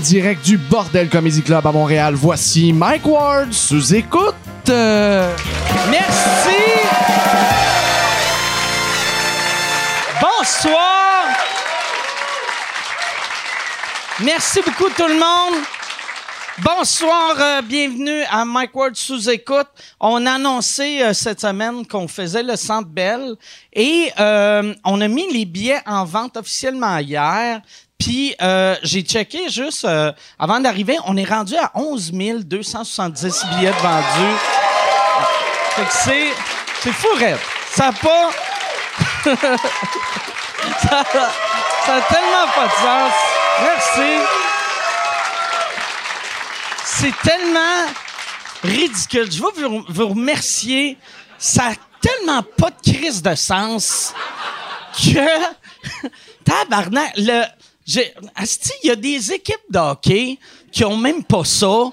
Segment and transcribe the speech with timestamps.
[0.00, 4.34] direct du Bordel Comedy Club à Montréal, voici Mike Ward sous écoute.
[4.66, 6.56] Merci.
[10.20, 11.24] Bonsoir.
[14.24, 15.62] Merci beaucoup tout le monde.
[16.62, 19.68] Bonsoir, euh, bienvenue à Mike Ward sous écoute.
[19.98, 23.34] On a annoncé euh, cette semaine qu'on faisait le Centre Bell
[23.72, 27.62] et euh, on a mis les billets en vente officiellement hier.
[28.00, 32.12] Puis euh, j'ai checké juste euh, avant d'arriver, on est rendu à 11
[32.44, 34.38] 270 billets vendus.
[35.76, 36.32] Fait que c'est
[36.82, 37.36] c'est fou, raide.
[37.72, 38.30] Ça a pas
[40.80, 41.04] ça,
[41.88, 43.12] a tellement pas de sens.
[43.62, 44.10] Merci.
[46.84, 47.86] C'est tellement
[48.64, 49.30] ridicule.
[49.30, 50.96] Je veux vous, remercier.
[51.38, 54.14] Ça a tellement pas de crise de sens
[54.94, 56.08] que
[56.44, 57.44] tabarnak le
[57.86, 60.38] il y a des équipes de hockey
[60.70, 61.90] qui ont même pas ça.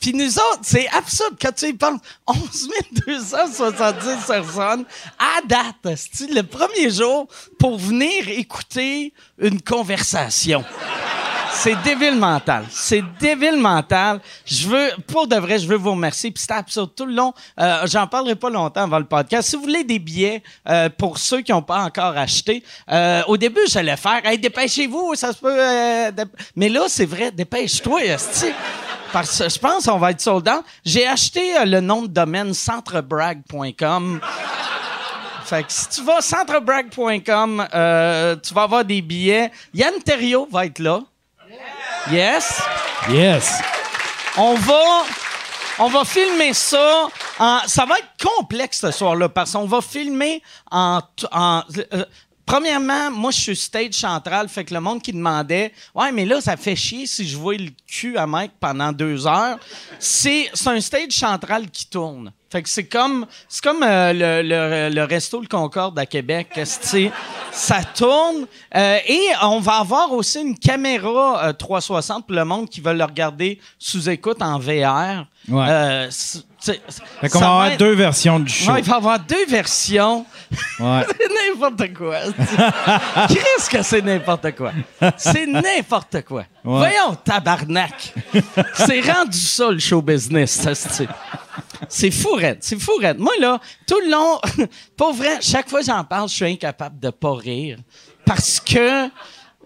[0.00, 2.00] Puis nous autres, c'est absurde quand tu y penses.
[2.26, 2.68] 11
[3.06, 4.84] 270 personnes
[5.18, 5.76] à date,
[6.30, 7.26] le premier jour
[7.58, 10.62] pour venir écouter une conversation.
[11.56, 12.66] C'est débile mental.
[12.68, 14.20] C'est débile mental.
[14.44, 16.30] Je veux, pour de vrai, je veux vous remercier.
[16.30, 17.32] Puis c'était absurde tout le long.
[17.58, 19.48] Euh, J'en parlerai pas longtemps avant le podcast.
[19.48, 23.36] Si vous voulez des billets euh, pour ceux qui n'ont pas encore acheté, euh, au
[23.36, 25.56] début, j'allais faire, hey, dépêchez-vous, ça se peut.
[26.56, 28.46] Mais là, c'est vrai, dépêche-toi, esti.
[29.12, 30.64] Parce que je pense qu'on va être sold out.
[30.84, 34.20] J'ai acheté le nom de domaine centrebrag.com.
[35.44, 37.66] Fait que si tu vas centrebrag.com,
[38.42, 39.50] tu vas avoir des billets.
[39.72, 41.00] Yann Terriot va être là.
[42.10, 42.62] Yes?
[43.10, 43.60] Yes.
[44.36, 45.04] On va,
[45.78, 47.08] on va filmer ça.
[47.38, 51.00] En, ça va être complexe ce soir-là parce qu'on va filmer en.
[51.34, 52.04] euh,
[52.46, 56.42] Premièrement, moi, je suis stage central, fait que le monde qui demandait, ouais, mais là,
[56.42, 59.56] ça fait chier si je vois le cul à Mike pendant deux heures.
[59.98, 62.30] C'est, c'est un stage central qui tourne.
[62.54, 66.50] Fait que c'est comme, c'est comme euh, le, le, le resto Le Concorde à Québec.
[67.50, 68.46] Ça tourne.
[68.76, 72.94] Euh, et on va avoir aussi une caméra euh, 360 pour le monde qui veut
[72.94, 75.26] le regarder sous écoute en VR.
[75.48, 76.08] Ouais.
[76.72, 78.72] Fait qu'on va avoir être- deux versions du show.
[78.72, 80.24] Ouais, il va y avoir deux versions.
[80.80, 81.04] Ouais.
[81.18, 82.16] C'est n'importe quoi.
[83.28, 84.72] Qu'est-ce que c'est n'importe quoi?
[85.16, 86.44] C'est n'importe quoi.
[86.62, 88.14] Voyons, tabarnak.
[88.74, 90.50] c'est rendu ça, le show business.
[90.52, 91.08] ça, c'est-
[91.88, 92.38] C'est fou.
[92.60, 92.92] C'est fou.
[93.18, 94.40] Moi, là, tout le long,
[94.96, 97.78] pour vrai, chaque fois que j'en parle, je suis incapable de pas rire.
[98.24, 99.08] Parce que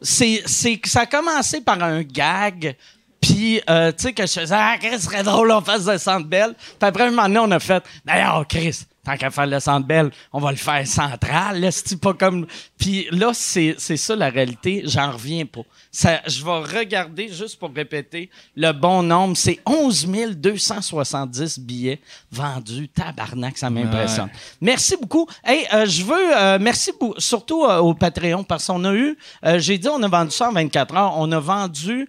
[0.02, 2.76] c'est, c'est, ça a commencé par un gag.
[3.20, 6.26] Puis, euh, tu sais, que je faisais, ah, Chris, serait drôle, on fasse le centre
[6.26, 6.54] belle.
[6.54, 9.86] Puis après, un moment donné, on a fait, d'ailleurs, Chris, tant qu'à faire le centre
[9.86, 12.46] belle, on va le faire central, là, c'est pas comme.
[12.78, 15.62] Puis là, c'est, c'est ça la réalité, j'en reviens pas.
[15.90, 20.06] Ça, je vais regarder, juste pour répéter, le bon nombre, c'est 11
[20.36, 22.00] 270 billets
[22.30, 22.88] vendus.
[22.88, 24.28] Tabarnak, ça m'impressionne.
[24.60, 25.26] Merci beaucoup.
[25.42, 29.58] Hey, euh, je veux, euh, merci surtout euh, au Patreon, parce qu'on a eu, euh,
[29.58, 32.08] j'ai dit, on a vendu ça en 24 heures, on a vendu.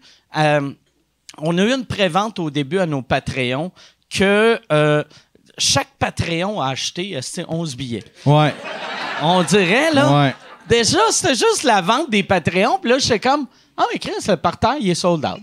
[1.39, 3.71] Euh, on a eu une prévente au début à nos Patreons
[4.09, 5.03] que euh,
[5.57, 8.03] chaque Patreon a acheté euh, c'était 11 billets.
[8.25, 8.53] Ouais.
[9.21, 10.23] On dirait, là.
[10.25, 10.35] Ouais.
[10.69, 12.77] Déjà, c'était juste la vente des Patreons.
[12.79, 15.41] Puis là, j'étais comme, ah, mais Chris, le parterre, il est sold out.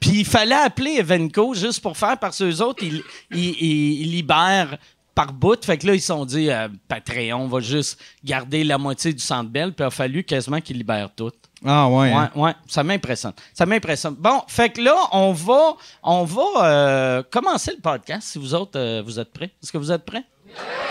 [0.00, 3.02] Puis il fallait appeler Evenco juste pour faire, parce que eux autres, ils,
[3.32, 4.78] ils, ils- ils libèrent
[5.14, 5.62] par bout.
[5.64, 9.12] Fait que là, ils se sont dit, euh, Patreon, on va juste garder la moitié
[9.12, 9.72] du centre belle.
[9.72, 11.32] Puis il a fallu quasiment qu'ils libèrent tout.
[11.66, 12.12] Ah, ouais.
[12.12, 12.30] hein.
[12.36, 13.32] Ouais, ouais, ça m'impressionne.
[13.52, 14.14] Ça m'impressionne.
[14.18, 18.78] Bon, fait que là, on va, on va euh, commencer le podcast si vous autres,
[18.78, 19.50] euh, vous êtes prêts.
[19.62, 20.22] Est-ce que vous êtes prêts?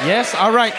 [0.06, 0.74] Yes, all right.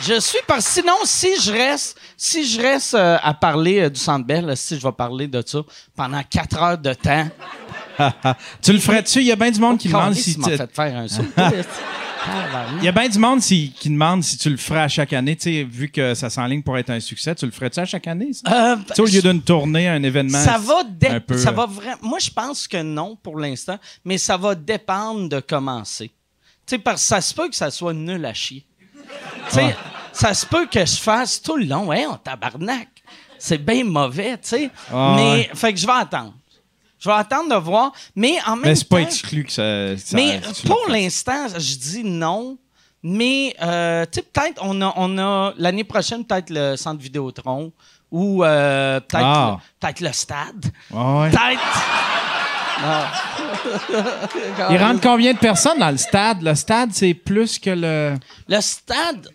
[0.00, 3.98] Je suis parce sinon, si je reste, si je reste euh, à parler euh, du
[3.98, 5.60] Centre Bell, si je vais parler de ça
[5.96, 7.28] pendant quatre heures de temps.
[8.60, 9.20] Tu le ferais-tu?
[9.20, 11.22] Il y a bien du monde qui demande si tu- fait faire un saut.
[12.78, 15.12] Il y a bien du monde si- qui demande si tu le ferais à chaque
[15.12, 15.36] année.
[15.36, 18.06] Tu sais, vu que ça s'enligne pour être un succès, tu le ferais-tu à chaque
[18.06, 18.32] année?
[18.32, 18.72] ça?
[18.72, 20.38] Euh, Tu sais, au lieu d'une tournée, un événement.
[20.38, 21.96] Ça va, un peu, ça euh, va vraiment.
[22.02, 26.08] Moi, je pense que non pour l'instant, mais ça va dépendre de commencer.
[26.66, 28.64] Tu sais, parce que ça se peut que ça soit nul à chier.
[29.48, 29.76] Tu sais, Ouais.
[30.12, 32.88] ça se peut que je fasse tout le long, hein, on tabarnak.
[33.38, 34.70] C'est bien mauvais, tu sais.
[34.90, 35.50] Ah, mais, ouais.
[35.54, 36.34] fait que je vais attendre.
[37.04, 39.96] Je vais attendre de voir, mais en même Mais c'est pas temps- exclu que ça.
[39.98, 42.56] ça- mais pour l'instant, je dis non.
[43.02, 47.70] Mais, euh, tu sais, peut-être, on a, on a l'année prochaine, peut-être le centre Vidéotron
[48.10, 49.58] ou euh, peut-être Ah.
[49.60, 50.64] le, peut-être le stade.
[50.94, 51.30] Ah ouais.
[51.30, 51.60] Peut-être.
[54.70, 56.42] Il rentre combien de personnes dans le stade?
[56.42, 58.14] Le stade, c'est plus que le.
[58.48, 59.28] Le stade.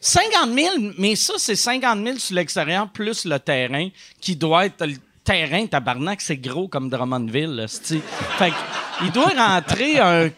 [0.00, 3.88] 50 000, mais ça, c'est 50 000 sur l'extérieur plus le terrain
[4.20, 4.86] qui doit être.
[5.28, 7.54] Terrain, tabarnak, c'est gros comme Drummondville.
[7.54, 7.66] là.
[7.68, 8.50] Fait
[9.02, 10.30] il doit rentrer un.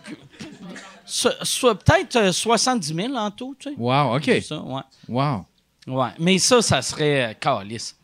[1.13, 3.75] peut-être euh, 70 000 en tout, tu sais.
[3.79, 4.23] Wow, OK.
[4.25, 4.83] C'est ça, ouais.
[5.09, 5.47] Wow.
[5.87, 7.97] Ouais, mais ça, ça serait euh, calice.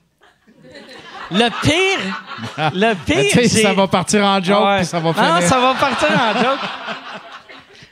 [1.33, 2.23] Le pire,
[2.73, 4.77] le pire, ça va partir en joke, Ouais.
[4.77, 5.43] puis ça va Non, finir.
[5.49, 6.61] ça va partir en joke.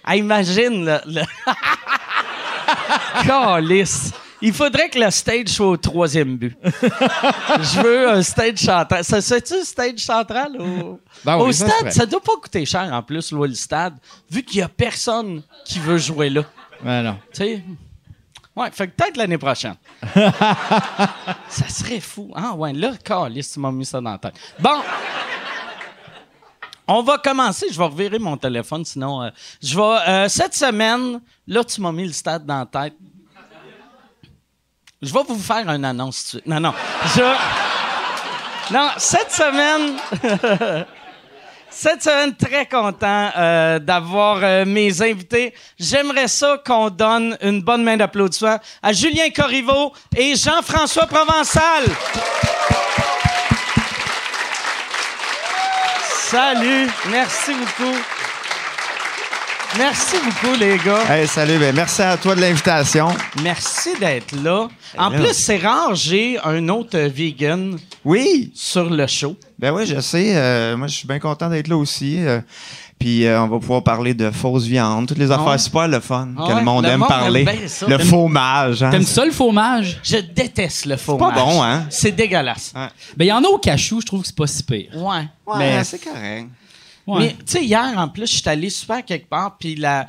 [0.04, 1.00] Ah, imagine, le...
[1.06, 1.22] le...
[3.26, 4.12] Calice.
[4.46, 6.54] Il faudrait que le stage soit au troisième but.
[6.62, 9.02] Je veux un stage central.
[9.02, 11.92] Ça un stage central au, Ben oui, au ça stade?
[11.92, 13.94] Ça doit pas coûter cher en plus, louer le stade,
[14.30, 16.42] vu qu'il y a personne qui veut jouer là.
[16.82, 17.16] Ben non.
[17.32, 17.64] Tu sais?
[18.54, 19.76] Ouais, fait que peut-être l'année prochaine.
[20.14, 22.30] ça serait fou.
[22.36, 24.34] Ah ouais, là, calice, tu m'as mis ça dans la tête.
[24.58, 24.82] Bon.
[26.86, 27.68] On va commencer.
[27.72, 29.22] Je vais revirer mon téléphone, sinon...
[29.22, 29.30] euh,
[29.62, 30.08] je vais...
[30.08, 32.94] euh, cette semaine, là, tu m'as mis le stade dans la tête.
[35.04, 36.46] Je vais vous faire une annonce tout de suite.
[36.46, 36.74] Non, non.
[38.70, 39.96] Non, cette semaine...
[41.76, 45.52] Semaine, très content euh, d'avoir euh, mes invités.
[45.76, 51.84] J'aimerais ça qu'on donne une bonne main d'applaudissement à Julien Corriveau et Jean-François Provençal.
[56.30, 57.98] Salut, merci beaucoup.
[59.76, 61.02] Merci beaucoup, les gars.
[61.12, 63.08] Hey, salut, ben merci à toi de l'invitation.
[63.42, 64.68] Merci d'être là.
[64.96, 65.18] En là.
[65.18, 69.36] plus, c'est rare, j'ai un autre vegan Oui, sur le show.
[69.58, 70.32] ben oui, je sais.
[70.36, 72.18] euh, moi, je suis bien content d'être là aussi.
[72.24, 72.40] euh,
[72.98, 75.58] puis euh, on va pouvoir parler de fausses viandes, toutes les affaires ouais?
[75.58, 76.58] super le fun Ah que ouais?
[76.60, 77.42] le monde Le aime monde aime parler.
[77.42, 77.86] bien ça.
[77.88, 78.90] le fromage, hein.
[78.90, 79.98] T'aimes ça le fromage?
[80.04, 81.34] Je déteste le fromage.
[81.34, 81.84] bon, hein?
[81.90, 82.72] C'est dégueulasse.
[83.16, 84.90] Ben, il y en a au cachou, je trouve que c'est pas si pire.
[84.94, 85.26] Ouais.
[85.46, 86.46] Ouais, Mais- c'est correct.
[87.06, 90.06] Mais tu sais, hier, en plus, je suis allé super quelque part, puis la,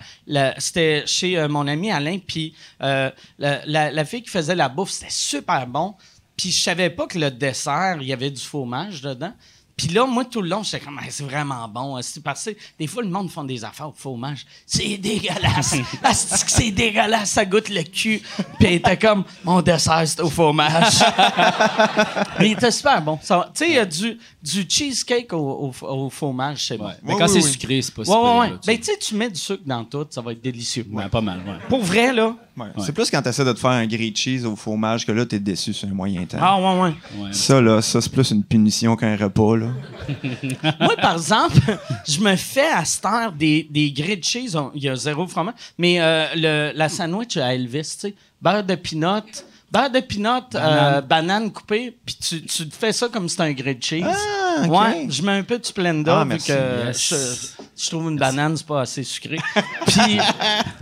[0.57, 5.12] c'était chez euh, mon ami Alain, puis euh, la fille qui faisait la bouffe, c'était
[5.12, 5.95] super bon.
[6.38, 9.33] Puis je savais pas que le dessert, il y avait du fromage dedans.
[9.77, 12.01] Puis là, moi, tout le long, j'étais comme, Ah, c'est vraiment bon.
[12.01, 14.45] C'est parce que des fois, le monde font des affaires au fromage.
[14.66, 15.75] C'est dégueulasse.
[16.13, 18.22] C'est que c'est dégueulasse, ça goûte le cul.
[18.57, 20.94] Puis elle était comme, mon dessert, c'est au fromage.
[22.39, 23.18] Mais il était super bon.
[23.18, 26.86] Tu sais, il y a du, du cheesecake au, au- au fromage, c'est bon.
[26.88, 26.94] Ouais.
[27.04, 27.51] Mais quand oui, c'est oui.
[27.51, 28.36] sucré, c'est pas si Ouais, pire.
[28.39, 28.80] ouais, là, tu Ben, sais.
[28.80, 30.86] tu sais, tu mets du sucre dans tout, ça va être délicieux.
[30.92, 31.54] Ouais, pas mal, ouais.
[31.69, 32.36] Pour vrai, là.
[32.57, 32.68] Ouais.
[32.80, 35.25] C'est plus quand tu essaies de te faire un grilled cheese au fromage que là,
[35.25, 36.38] t'es déçu sur un moyen temps.
[36.39, 36.95] Ah, ouais, ouais.
[37.18, 37.33] Ouais.
[37.33, 39.65] Ça, là, ça, c'est plus une punition qu'un repas, là.
[40.80, 41.60] Moi, par exemple,
[42.08, 44.56] je me fais à cette heure des, des grilled cheese.
[44.74, 45.56] Il y a zéro fromage.
[45.78, 49.22] Mais euh, le, la sandwich à Elvis, tu sais, beurre de pinot,
[49.72, 53.54] beurre de pinot, euh, banane coupée, puis tu, tu fais ça comme si c'était un
[53.54, 54.04] grilled cheese.
[54.06, 54.72] Ah, ok.
[54.72, 56.48] Ouais, je mets un peu de Splenda Ah, vu merci.
[56.48, 57.10] que Yes.
[57.78, 59.38] je, je trouve une banane, c'est pas assez sucré.
[59.88, 60.20] Puis,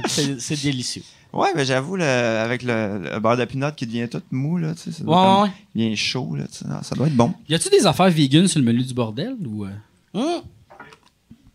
[0.07, 1.03] c'est délicieux.
[1.33, 4.73] Ouais, ben j'avoue, le- avec le, le beurre de pinot qui devient tout mou, là,
[4.75, 5.49] tu sais, ça doit Ouais, comme ouais.
[5.73, 6.65] bien chaud, là, tu sais.
[6.71, 7.33] Ah, ça doit être bon.
[7.49, 9.65] Y a-tu des affaires vegan sur le menu du bordel ou.
[9.65, 9.69] euh?
[10.13, 10.41] Hum.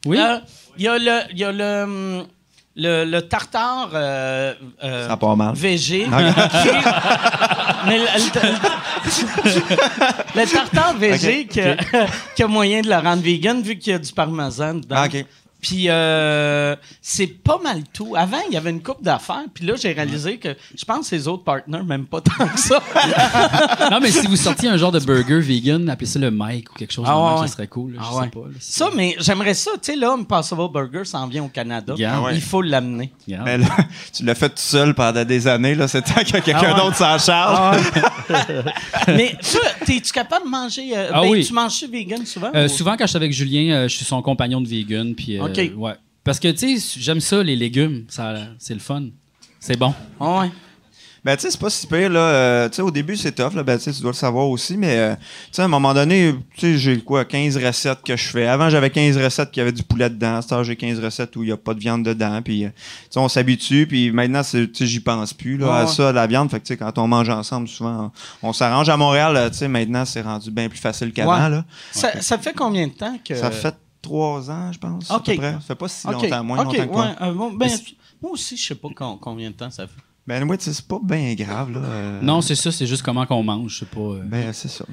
[0.05, 0.19] Oui?
[0.19, 0.39] Euh,
[0.77, 2.25] Il y a le, il y a le, hum,
[2.75, 5.55] le, le tartare euh, euh, Ça part mal.
[5.55, 5.61] Qui-
[7.87, 11.77] mais le, le- le tartare VG qui, a,
[12.37, 14.97] qui a moyen de le rendre vegan vu qu'il y a du parmesan dedans.
[14.99, 15.25] Ah, OK.
[15.61, 18.15] Puis euh, c'est pas mal tout.
[18.17, 21.17] Avant, il y avait une coupe d'affaires, puis là, j'ai réalisé que je pense que
[21.17, 22.81] les autres partners même pas tant que ça.
[23.91, 26.75] non, mais si vous sortiez un genre de burger vegan, appelez ça le Mike ou
[26.79, 27.47] quelque chose Ah, de même, ouais, ouais.
[27.49, 27.95] ça serait cool.
[27.95, 28.29] là, je Ah sais ouais.
[28.29, 28.41] pas.
[28.49, 29.73] là, si- Ça, mais j'aimerais ça.
[29.83, 31.95] Tu sais, là, Impossible Burger s'en vient au Canada.
[31.99, 32.15] Yeah.
[32.17, 32.35] Ah ouais.
[32.37, 33.13] Il faut l'amener.
[33.27, 33.45] Regarde.
[33.47, 33.67] Mais là,
[34.13, 35.89] tu l'as fait tout seul pendant des années, là.
[35.89, 36.81] C'est temps que quelqu'un Ah ouais.
[36.81, 37.83] d'autre s'en charge.
[39.09, 40.91] mais toi, es-tu capable de manger.
[40.97, 41.45] euh, Ah ben, oui.
[41.45, 42.51] Tu manges vegan souvent?
[42.55, 45.15] Euh, ou- souvent, quand je suis avec Julien, euh, je suis son compagnon de vegan.
[45.15, 45.73] Puis, euh, OK.
[45.77, 45.95] ouais.
[46.25, 48.05] Parce que, tu sais, j'aime ça, les légumes.
[48.09, 49.05] Ça, c'est le fun.
[49.61, 49.95] C'est bon.
[50.21, 50.51] Ah ouais.
[51.25, 52.21] Ben, tu sais, c'est pas si pire, là.
[52.21, 53.63] Euh, tu sais, au début, c'est tough, là.
[53.65, 55.93] Ben, tu sais, tu dois le savoir aussi, mais, euh, tu sais, à un moment
[55.93, 58.47] donné, tu sais, j'ai quoi, 15 recettes que je fais.
[58.47, 60.37] Avant, j'avais 15 recettes qui avaient du poulet dedans.
[60.37, 62.41] À cette heure, j'ai 15 recettes où il y a pas de viande dedans.
[62.41, 62.75] Puis, euh, tu
[63.11, 65.91] sais, on s'habitue, puis maintenant, tu sais, j'y pense plus, là, Ouais, à ouais.
[65.93, 66.51] ça, à la viande.
[66.51, 68.13] Fait que, tu sais, quand on mange ensemble, souvent,
[68.43, 68.89] on, on s'arrange.
[68.89, 71.51] À Montréal, euh, tu sais, maintenant, c'est rendu bien plus facile qu'avant, Ouais.
[71.51, 71.65] là.
[71.91, 73.35] Ça, ça fait combien de temps que.
[73.35, 73.75] Ça fait
[74.09, 75.17] trois ans, je pense, OK.
[75.29, 75.53] à peu près.
[75.53, 77.07] Ça fait pas si longtemps, moins OK, longtemps que toi.
[77.07, 77.71] ouais, euh, bon, ben,
[78.23, 80.01] moi aussi, je sais pas com- combien de temps ça fait.
[80.29, 81.81] Ben, sais, c'est pas bien grave, là.
[81.83, 83.73] euh, Non, c'est ça, c'est juste comment qu'on mange.
[83.73, 84.01] Je sais pas.
[84.01, 84.21] euh.
[84.25, 84.85] Ben, c'est ça.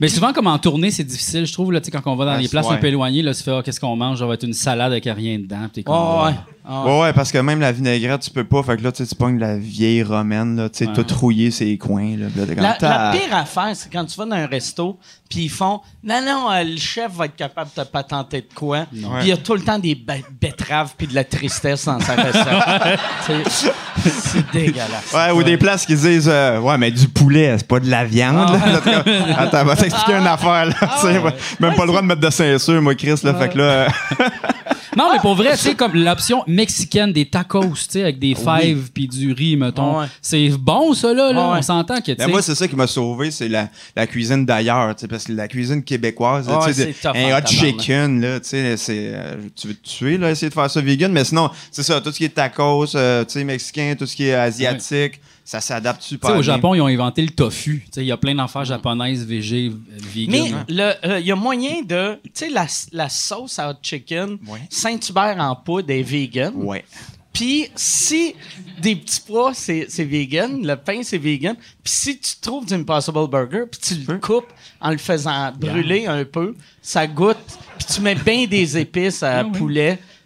[0.00, 1.70] Mais souvent, comme en tournée, c'est difficile, je trouve.
[1.72, 2.74] Là, tu sais, quand on va dans Ah, des places ouais.
[2.74, 4.18] un peu éloignées, là, tu fais Ah, qu'est-ce qu'on mange?
[4.18, 5.60] Ça va être une salade avec rien dedans.
[5.62, 6.26] puis t'es comme, Oh, Ah.
[6.26, 6.34] ouais.
[6.66, 7.00] Ouais.
[7.02, 8.62] Ouais, parce que même la vinaigrette, tu peux pas.
[8.62, 10.94] Fait que là, tu sais, tu pognes la vieille romaine, là, tu sais, Ouais.
[11.04, 12.26] tout rouillé ses coins, là.
[12.34, 16.20] Là, La, pire affaire, c'est quand tu vas dans un resto, puis ils font Non,
[16.24, 18.86] non, euh, le chef va être capable de te patenter de quoi.
[18.90, 22.00] Puis il y a tout le temps des be- betteraves puis de la tristesse dans
[22.00, 22.98] sa recette.
[23.26, 25.12] c'est c'est Dégueulasse.
[25.14, 28.04] Ouais, ou des places qui disent euh, Ouais, mais du poulet, c'est pas de la
[28.04, 28.50] viande.
[28.50, 28.82] là.
[28.94, 29.04] Là,
[29.38, 30.66] Attends, va t'expliquer une affaire.
[30.66, 31.34] Là, tu sais, ouais.
[31.60, 33.14] Même pas le droit de mettre de ceinture, moi, Chris.
[33.22, 33.86] Là, Fait que là,
[34.96, 38.34] Non, mais pour vrai, tu sais, comme l'option mexicaine des tacos, tu sais, avec des
[38.34, 40.00] fèves puis du riz, mettons.
[40.00, 40.06] Ouais.
[40.20, 41.32] C'est bon, ça, là.
[41.32, 41.52] là.
[41.52, 41.58] Ouais.
[41.58, 42.30] On s'entend que, tu ben, sais.
[42.30, 44.94] moi, c'est ça qui m'a sauvé, c'est la, la cuisine d'ailleurs.
[44.94, 48.40] tu sais, Parce que la cuisine québécoise, là, tu sais, tough un hot chicken, là,
[48.40, 51.12] tu sais, c'est, euh, tu veux te tuer, là, essayer de faire ça vegan.
[51.12, 54.16] Mais sinon, c'est ça, tout ce qui est tacos, euh, tu sais, mexicain, tout ce
[54.16, 56.42] qui est asiatique, ça s'adapte super au bien.
[56.42, 57.82] Japon, ils ont inventé le tofu.
[57.86, 60.64] Tu sais, il y a plein d'affaires japonaises, végé, euh, vegan.
[60.68, 62.14] Mais euh, il y a moyen de.
[62.24, 64.60] Tu sais, la, la sauce à hot chicken, Ouais.
[64.70, 66.52] Saint-Hubert en poudre est vegan.
[66.56, 66.84] Ouais.
[67.32, 68.34] Puis si
[68.80, 71.56] des petits pois, c'est c'est vegan, le pain, c'est vegan.
[71.82, 74.46] Puis si tu trouves du Impossible Burger, puis tu le coupes
[74.80, 77.36] en le faisant brûler un peu, ça goûte.
[77.76, 79.58] Puis tu mets bien des épices à Ah oui.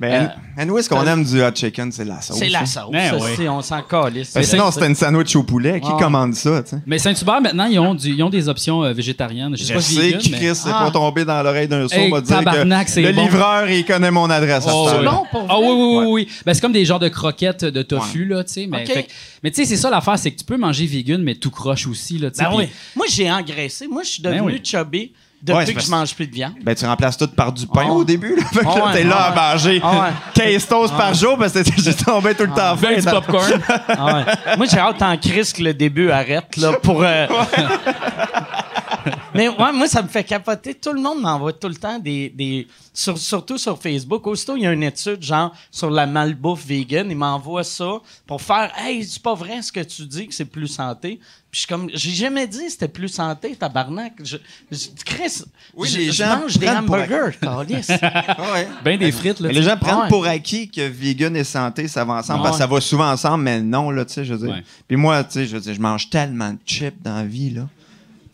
[0.00, 0.26] Mais Euh,
[0.62, 2.38] anyway, ce qu'on aime du hot chicken, c'est la sauce.
[2.38, 2.66] c'est la hein.
[2.66, 2.92] sauce.
[2.92, 3.30] Ben oui.
[3.36, 4.32] c'est- on s'en calisse.
[4.32, 5.80] Ben, sinon, c'était une sandwich au poulet.
[5.80, 5.96] Qui Ah.
[5.98, 6.76] commande ça, tu sais?
[6.86, 9.56] Mais Saint-Hubert, maintenant, ils ont, du- ils ont des options euh, végétariennes.
[9.56, 10.36] Je sais pas si sais vegan, que mais...
[10.38, 10.84] Chris c'est Ah.
[10.84, 13.22] pas tombé dans l'oreille d'un sourd Hey, que tabarnak, c'est le bon.
[13.24, 14.64] livreur, il connaît mon adresse.
[14.72, 16.06] Oh, C'est bon pour Ah oui, oui, oui, Ouais.
[16.12, 16.28] oui.
[16.46, 18.66] Ben, c'est comme des genres de croquettes de tofu, là, tu sais.
[18.68, 19.08] Mais, fait
[19.42, 21.88] mais tu sais, c'est ça l'affaire, c'est que tu peux manger vegan, mais tout croche
[21.88, 22.44] aussi, là, tu sais.
[22.44, 22.68] Ben oui.
[22.94, 23.88] Moi, j'ai engraissé.
[23.88, 26.54] Moi, je suis Ben devenu chubby depuis Ouais, que parce- je mange plus de viande.
[26.62, 27.92] Ben, tu remplaces tout par du pain Ah.
[27.92, 28.36] au début.
[28.36, 28.44] Là.
[28.52, 30.12] Fait que Ah ouais, t'es là à manger Ah ouais.
[30.34, 32.88] 15 toasts par jour parce que j'ai tombé tout le temps faim.
[32.94, 33.52] Ben, du popcorn.
[33.52, 34.56] Ouais.
[34.56, 37.02] Moi, j'ai hâte en crise que le début arrête là, pour.
[37.02, 37.26] euh,
[39.34, 40.74] Mais ouais, moi, ça me fait capoter.
[40.74, 42.30] Tout le monde m'envoie tout le temps des.
[42.30, 44.26] des sur- surtout sur Facebook.
[44.26, 47.06] Aussitôt, il y a une étude, genre, sur la malbouffe vegan.
[47.10, 50.44] Il m'envoie ça pour faire Hey, c'est pas vrai ce que tu dis que c'est
[50.46, 51.20] plus santé.
[51.50, 54.12] Puis je suis comme, j'ai jamais dit que c'était plus santé, tabarnak.
[54.22, 54.36] Je,
[54.70, 55.42] je, Chris,
[55.74, 57.90] Oui, je, les je gens mange des hamburgers, câlisse.
[58.02, 58.68] Ah ouais.
[58.84, 59.50] Ben des frites, là.
[59.50, 60.08] Les gens prennent Ouais.
[60.08, 62.40] pour acquis que vegan et santé, ça va ensemble.
[62.40, 62.68] Ah parce que ouais.
[62.68, 64.56] ça va souvent ensemble, mais non, là, tu sais, je veux dire.
[64.56, 64.62] Ouais.
[64.86, 67.50] Puis moi, tu sais, je veux dire, je mange tellement de chips dans la vie,
[67.50, 67.66] là.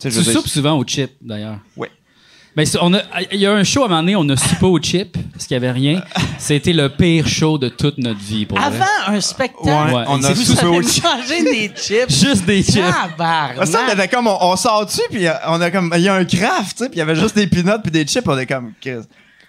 [0.01, 1.61] Tu sais, je Tu veux dire, soupes souvent au chip, d'ailleurs.
[1.77, 1.91] Ouais.
[2.57, 3.01] Ben, on a-
[3.33, 5.45] il y a un show à un moment donné, on a soupé au chip, parce
[5.47, 6.03] qu'il n'y avait rien.
[6.39, 8.67] C'était le pire show de toute notre vie, pour vrai.
[8.69, 8.85] Avant
[9.17, 11.03] un spectacle, Ouais, on a soupé au chip.
[11.03, 12.09] mangé des chips.
[12.09, 12.85] Juste des chips.
[12.85, 13.67] Tabarnak.
[13.67, 16.09] Ça, on était comme, on, on sort dessus, puis euh, on a comme, il y
[16.09, 18.23] a un craft, tu sais, puis il y avait juste des peanuts puis des chips,
[18.29, 18.99] on est comme, Chris,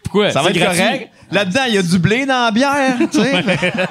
[0.04, 0.32] Pourquoi?
[0.32, 0.82] ça va être gratuit?
[0.82, 1.10] correct.
[1.32, 3.44] Là-dedans, il y a du blé dans la bière, tu sais.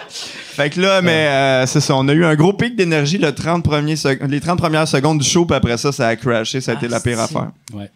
[0.56, 3.32] fait que là, mais euh, c'est ça, on a eu un gros pic d'énergie le
[3.32, 6.60] 30 premiers sec- les 30 premières secondes du show, puis après ça, ça a crashé,
[6.60, 7.50] ça a été la pire Ah, c'est- affaire.
[7.72, 7.90] Ouais.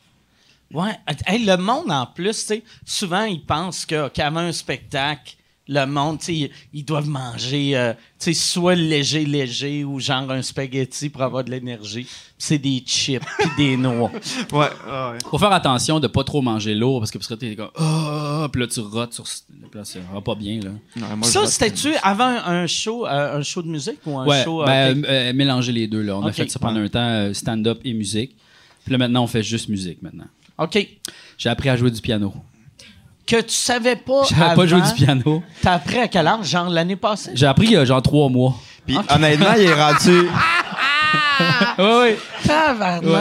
[0.72, 0.92] Ouais.
[1.26, 5.34] Hey, le monde, en plus, tu sais, souvent, ils pensent que- qu'avant un spectacle,
[5.70, 10.30] le monde, tu ils, ils doivent manger, euh, tu sais, soit léger, léger, ou genre
[10.30, 12.06] un spaghetti pour avoir de l'énergie.
[12.38, 14.10] C'est des chips, puis des noix.
[14.50, 15.18] Ouais, ouais.
[15.30, 18.46] Faut faire attention de pas trop manger lourd, parce que parce que t'es comme, oh,
[18.50, 19.24] puis là, tu rotes sur,
[19.74, 20.70] là, ça va pas bien, là.
[20.96, 24.26] Non, moi, Ça, je- c'était-tu avant un show, euh, un show de musique ou un
[24.26, 24.64] Ouais, show...
[24.64, 26.16] ben, euh, mélanger les deux, là.
[26.16, 28.36] On a fait ça pendant un temps, euh, stand-up et musique.
[28.84, 30.28] Puis là, maintenant, on fait juste musique, maintenant.
[30.58, 30.86] OK.
[31.36, 32.32] J'ai appris à jouer du piano.
[33.26, 35.42] Que tu savais pas J'avais pas joué du piano.
[35.62, 36.46] T'as appris à quel âge?
[36.46, 37.32] Genre l'année passée?
[37.34, 38.54] J'ai appris il y a genre trois mois.
[38.86, 40.28] Puis honnêtement, il est rendu,
[41.78, 42.16] Oui, oui.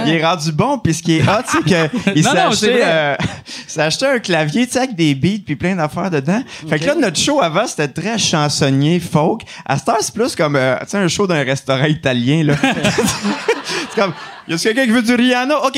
[0.06, 0.80] Il est rendu bon.
[0.80, 4.06] Puis ce qui est hot, c'est que il Non, s'est acheté, euh, il s'est acheté
[4.08, 6.42] un clavier, tu sais, avec des beats puis plein d'affaires dedans.
[6.70, 9.42] Fait que là, notre show avant, c'était très chansonnier, folk.
[9.66, 12.56] À cette heure, c'est plus comme, euh, tu sais, un show d'un restaurant italien, là.
[12.62, 14.14] c'est comme,
[14.48, 15.66] y a quelqu'un qui veut du Rihanna?
[15.66, 15.78] OK.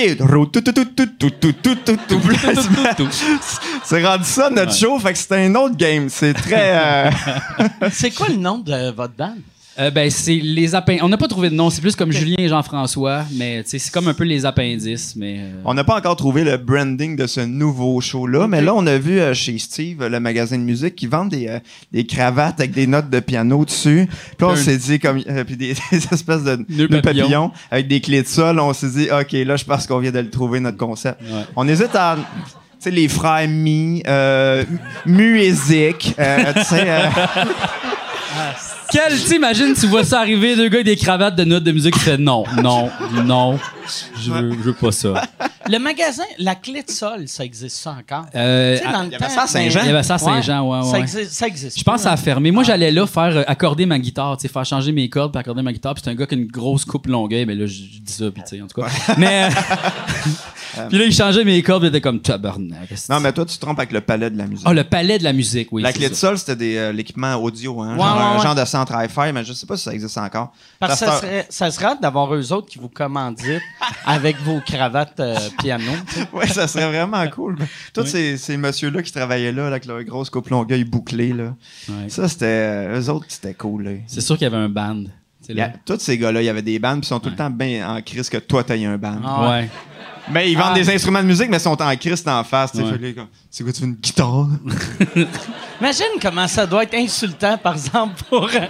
[3.84, 5.00] C'est rendu ça, notre show.
[5.00, 6.08] Fait que c'est un autre game.
[6.10, 7.10] C'est très.
[7.92, 9.40] C'est quoi le nom de votre bande?
[9.80, 11.02] Euh, ben, c'est les appendices.
[11.04, 11.70] On n'a pas trouvé de nom.
[11.70, 15.38] C'est plus comme Julien et Jean-François, mais c'est comme un peu les appendices, mais.
[15.40, 18.86] euh, On n'a pas encore trouvé le branding de ce nouveau show-là, mais là, on
[18.88, 21.60] a vu euh, chez Steve, le magasin de musique, qui vendent des,
[21.94, 24.08] des cravates avec des notes de piano dessus.
[24.10, 27.02] Puis là, on Un- s'est dit, comme, puis des, des espèces de Nœuds papillons.
[27.24, 28.60] papillons avec des clés de sol.
[28.60, 31.22] On s'est dit, OK, là, je pense qu'on vient de le trouver, notre concept.
[31.22, 31.44] Ouais.
[31.56, 32.18] On hésite à.
[32.18, 34.64] Tu sais, les frères Mi, euh,
[35.06, 36.84] Mu et Zik, euh, tu sais.
[36.88, 37.08] euh,
[38.92, 41.94] Quel, t'imagines, tu vois ça arriver, deux gars avec des cravates de notes de musique
[41.94, 42.90] qui fait non, non,
[43.26, 43.60] non,
[44.20, 45.22] je veux, je veux pas ça.
[45.70, 48.26] Le magasin, la clé de sol, ça existe ça encore?
[48.34, 49.80] Euh, Tu sais, dans le il y avait ça à Saint-Jean?
[49.84, 51.00] il y avait ça à Saint-Jean, ouais, Ça ouais.
[51.02, 52.50] existe, ça existe Je pense que ça a fermé.
[52.50, 55.40] Moi, j'allais là faire euh, accorder ma guitare, tu sais, faire changer mes cordes puis
[55.40, 55.94] accorder ma guitare.
[55.94, 58.14] Puis c'est un gars qui a une grosse coupe longueuil, mais là, je, je dis
[58.14, 58.88] ça, puis tu sais, en tout cas.
[59.18, 59.50] Mais.
[60.78, 62.90] euh, puis là, il changeait mes cordes, était comme tabarnak.
[63.10, 64.66] Non, mais toi, tu te trompes avec le palais de la musique.
[64.68, 65.82] Ah, le palais de la musique, oui.
[65.82, 68.44] la clé de sol, c'était des, euh, l'équipement audio, hein, Ouais, genre, ouais, un ouais.
[68.44, 70.52] genre de centre hi-fi, mais je sais pas si ça existe encore.
[70.80, 73.62] Parce que Ça ça se- serait, ça serait hâte d'avoir eux autres qui vous commanditent
[74.06, 75.92] avec vos cravates euh, piano.
[76.34, 77.58] Ouais, ça serait vraiment cool.
[77.94, 81.56] Tous ces, ces messieurs-là qui travaillaient là, là, avec leur grosse coupe longueuil bouclée, là.
[81.88, 82.10] Ouais.
[82.10, 82.46] Ça, c'était.
[82.46, 84.00] euh, eux autres, c'était cool.
[84.08, 85.04] C'est sûr qu'il y avait un band.
[85.58, 87.50] a- tous ces gars-là, il y avait des bandes, puis ils sont tout le temps
[87.50, 89.20] bien en crise que toi, t'as un band.
[89.26, 89.70] Ah Ouais.
[90.32, 90.80] Mais ils vendent Ah.
[90.80, 92.74] des instruments de musique, mais ils sont en crise en face.
[92.76, 92.98] Ouais.
[93.00, 94.48] Fait comme, C'est quoi, tu veux une guitare?
[95.82, 98.68] Imagine comment ça doit être insultant, par exemple, pour euh,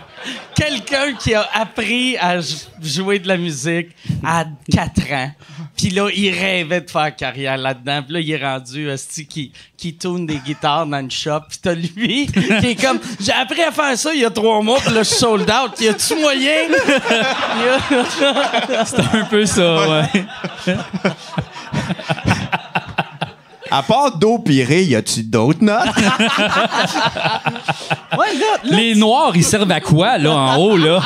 [0.55, 2.37] quelqu'un qui a appris à
[2.81, 3.89] jouer de la musique
[4.23, 5.31] à 4 ans.
[5.79, 8.03] Puis là, il rêvait de faire carrière là-dedans.
[8.03, 11.39] Puis là, il est rendu esti, qui, qui tourne des guitares dans une shop.
[11.47, 12.27] Puis t'as lui
[12.59, 15.03] qui est comme J'ai appris à faire ça il y a trois mois, puis là,
[15.03, 15.79] je suis sold out.
[15.79, 16.67] Y a-tu moyen?
[18.85, 20.25] C'est un peu ça, ouais.
[23.71, 25.85] À part Do Piré, y a-tu d'autres notes?
[28.17, 30.99] Ouais, là, là, Les noirs, ils servent à quoi, là, en haut, là?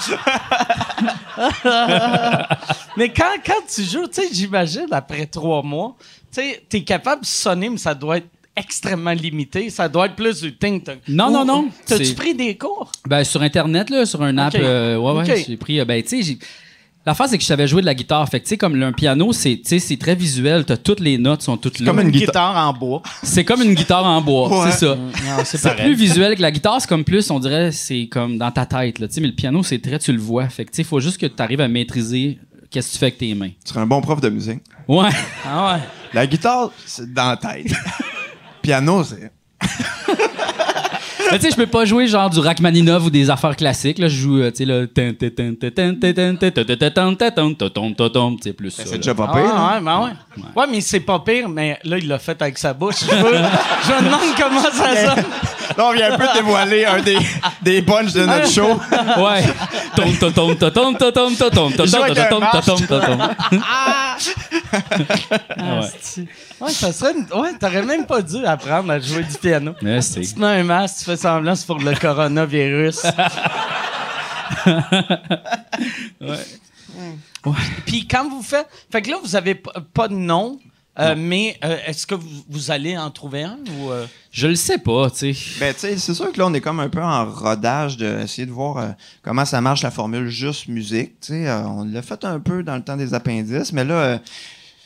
[2.96, 5.94] Mais quand, quand tu joues, tu sais, j'imagine, après trois mois,
[6.32, 9.70] tu sais, t'es capable de sonner, mais ça doit être extrêmement limité.
[9.70, 10.98] Ça doit être plus du ting tong.
[11.08, 11.68] Non, Ou- non, non.
[11.86, 12.90] T'as-tu pris des cours?
[13.06, 16.22] Ben, sur Internet, là, sur un app, euh, ouais, ouais, j'ai pris, euh, ben, tu
[16.22, 16.38] sais,
[17.00, 18.28] j'ai- L'affaire, c'est que je savais jouer de la guitare.
[18.28, 20.64] Fait que, tu sais, comme un piano, c'est, tu sais, c'est très visuel.
[20.64, 21.86] T'as toutes les notes, sont toutes là.
[21.86, 22.56] comme une guitare.
[22.56, 23.02] en bois.
[23.22, 24.70] C'est comme une guitare en bois, Ouais.
[24.70, 24.96] c'est ça.
[24.96, 28.36] Non, c'est C'est plus visuel que la guitare, c'est comme plus, on dirait, c'est comme
[28.38, 30.48] dans ta tête, là, tu sais, mais le piano, c'est très, tu le vois.
[30.48, 32.38] Fait que, tu sais, faut juste que tu arrives à maîtriser
[32.70, 33.48] qu'est-ce que tu fais avec tes mains.
[33.48, 34.60] Tu serais un bon prof de musique.
[34.86, 35.08] Ouais.
[35.46, 35.80] Ah ouais.
[36.12, 37.66] La guitare, c'est dans la tête.
[38.62, 39.32] Piano, c'est.
[41.30, 43.98] Mais tu sais, je peux pas jouer genre du Rachmaninov ou des affaires classiques.
[43.98, 44.88] Là, je joue, tu sais, le.
[48.42, 48.82] C'est plus ça.
[48.86, 49.42] C'est déjà pas pire.
[49.42, 49.80] Ouais,
[50.56, 50.66] ouais.
[50.70, 53.00] mais c'est pas pire, mais là, il l'a fait avec sa bouche.
[53.00, 55.24] Je me demande comment ça sonne.
[55.76, 57.18] Là, on vient un peu dévoiler un des,
[57.62, 58.80] des punchs de notre show.
[59.18, 59.42] Ouais.
[59.96, 63.28] Tom, tom, tom, tom, tom, tom, tom, tom, tom, tom, tom, tom, tom, tom, tom.
[63.64, 64.16] Ah,
[66.60, 66.70] Ouais.
[66.72, 67.12] ça serait.
[67.12, 69.74] une- Ouais, t'aurais même pas dû apprendre à jouer du piano.
[69.82, 70.20] Mais c'est.
[70.20, 73.02] Tu te mets un masque, tu fais semblant, c'est pour le coronavirus.
[76.20, 76.36] ouais.
[77.86, 78.68] Puis quand vous faites.
[78.90, 80.58] Fait que là, vous avez p- pas de nom,
[81.00, 83.90] euh, mais euh, est-ce que vous, vous allez en trouver un ou.
[83.90, 84.06] euh?
[84.32, 85.58] Je le sais pas, tu sais.
[85.58, 88.46] Ben, tu sais, c'est sûr que là, on est comme un peu en rodage d'essayer
[88.46, 88.88] de voir euh,
[89.22, 91.18] comment ça marche la formule juste musique.
[91.20, 93.94] Tu sais, euh, on l'a fait un peu dans le temps des appendices, mais là,
[93.94, 94.18] euh,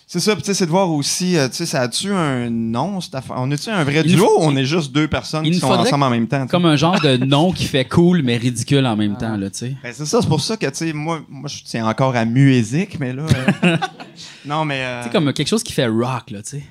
[0.06, 2.50] c'est ça, puis tu sais, c'est de voir aussi, euh, tu sais, ça a-tu un
[2.50, 3.36] nom, cette affaire?
[3.38, 5.70] On est-tu un vrai Il duo ou on est juste deux personnes il qui sont
[5.70, 6.38] ensemble en même temps?
[6.40, 6.50] tu sais?
[6.50, 9.58] Comme un genre de nom qui fait cool mais ridicule en même temps, là, tu
[9.58, 9.76] sais.
[9.82, 12.24] Ben, c'est ça, c'est pour ça que, tu sais, moi, moi je tiens encore à
[12.24, 13.24] musique, mais là.
[13.64, 13.76] euh,
[14.46, 14.80] non, mais.
[14.84, 16.62] euh, C'est comme quelque chose qui fait rock, là, tu sais.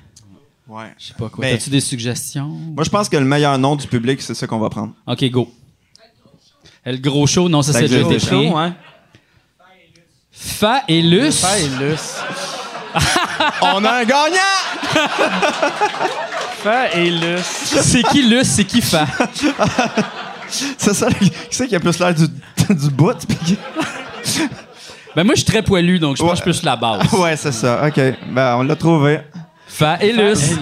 [0.66, 0.94] Ouais.
[0.98, 1.44] Je sais pas quoi.
[1.44, 2.48] Ben- T'as-tu des suggestions?
[2.48, 4.94] Moi, je pense que le meilleur nom du public, c'est ça qu'on va prendre.
[5.06, 5.52] Ok, go.
[6.86, 8.48] Le gros show, non, ça c'est déjà été pris.
[8.48, 8.74] hein?
[10.30, 11.02] Fa et
[13.62, 14.36] On a un gagnant!
[16.62, 17.42] Fa et Luce.
[17.82, 19.06] C'est qui Luce, c'est qui Fa?
[20.48, 23.16] C'est ça, qui c'est qui a plus l'air du, du bout?
[25.16, 27.12] Ben moi, je suis très poilu, donc je pense que je suis plus la base.
[27.12, 27.86] Ouais, c'est ça.
[27.86, 28.00] OK.
[28.30, 29.20] Ben, on l'a trouvé.
[29.66, 30.52] Fa et Luce.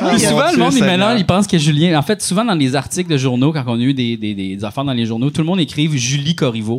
[0.00, 1.98] Ah, souvent, le monde, il mélange, il pense que Julien.
[1.98, 4.64] En fait, souvent dans les articles de journaux, quand on a eu des, des, des
[4.64, 6.78] affaires dans les journaux, tout le monde écrive Julie Corriveau.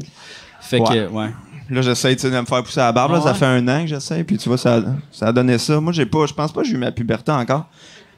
[0.62, 0.88] Fait Ouais.
[0.90, 1.30] que, ouais.
[1.70, 3.14] Là, j'essaie de me faire pousser la barbe.
[3.14, 3.18] là.
[3.20, 3.24] Ouais?
[3.24, 5.80] Ça fait un an que j'essaie, puis tu vois, ça, ça a donné ça.
[5.80, 7.66] Moi, j'ai pas, je pense pas que j'ai eu ma puberté encore.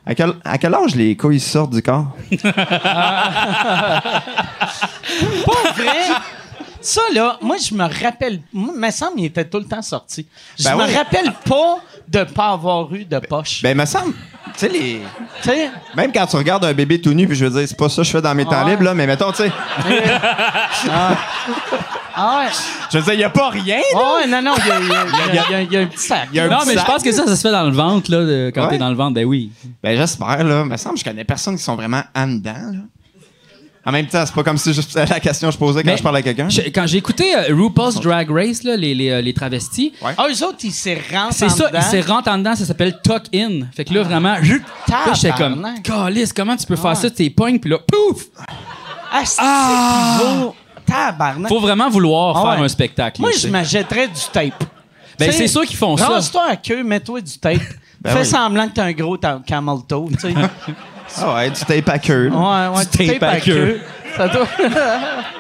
[0.06, 2.08] À quel, à quel âge les couilles sortent du corps?
[5.46, 6.16] Pas vrai?
[6.80, 8.40] Ça, là, moi, je me rappelle.
[8.54, 10.28] Moi, il me semble qu'il était tout le temps sorti.
[10.58, 13.62] Je Ben me rappelle pas de pas avoir eu de poche.
[13.62, 15.02] Ben, il me semble, tu sais, les...
[15.96, 17.98] même quand tu regardes un bébé tout nu, puis je veux dire, c'est pas ça
[18.04, 18.72] que je fais dans mes temps Ouais.
[18.72, 19.52] libres, là, mais mettons, tu sais,
[20.90, 21.16] ah
[22.18, 22.48] ouais.
[22.92, 23.78] je veux dire, il y a pas rien.
[23.96, 25.56] Ah ouais, non, non, il y a, il y a- il y a- il y
[25.56, 26.30] a- il y a un petit sac.
[26.32, 27.64] Il y a un Non, petit mais je pense que ça, ça se fait dans
[27.66, 28.70] le ventre, là, de- quand Ouais.
[28.72, 29.14] t'es dans le ventre.
[29.14, 29.52] Ben oui.
[29.84, 30.64] Ben, j'espère, là.
[30.66, 32.80] Il me semble que je connais personne qui sont vraiment en dedans, là.
[33.86, 35.90] En même temps, c'est pas comme si je c'était la question que je posais quand
[35.92, 36.50] Mais je parlais à quelqu'un.
[36.50, 40.12] Je- quand j'ai écouté euh, RuPaul's Drag Race, là, les, les, euh, les travestis, Ouais.
[40.18, 43.00] Ah, eux autres, ils s'est rentrés c'est ça, ils se rentrent en dedans, ça s'appelle
[43.02, 43.62] tuck in.
[43.74, 44.56] Fait que là, vraiment, je-
[45.14, 45.66] j'étais comme.
[45.86, 46.96] Calice, comment tu peux faire Ouais.
[46.96, 48.24] ça, tes pognes, puis là, pouf!
[49.10, 50.20] Ah, c'est Ah!
[50.88, 51.48] Tabarnak.
[51.50, 52.66] Faut vraiment vouloir Ah faire ouais.
[52.66, 53.22] un spectacle.
[53.22, 54.64] Moi, je m'achèterais du tape.
[55.20, 56.08] Ben, c'est sûr qu'ils font ça.
[56.10, 57.58] Rase-toi à queue, mets-toi du tape.
[58.00, 58.26] Ben Fais oui.
[58.28, 60.28] semblant que t'as un gros camel toe, tu sais.
[60.28, 60.44] ouais,
[61.20, 62.30] Ah ouais, du tape à queue.
[62.30, 62.72] là.
[62.72, 63.82] ouais, Du du tape à queue.
[64.16, 64.46] Ça doit-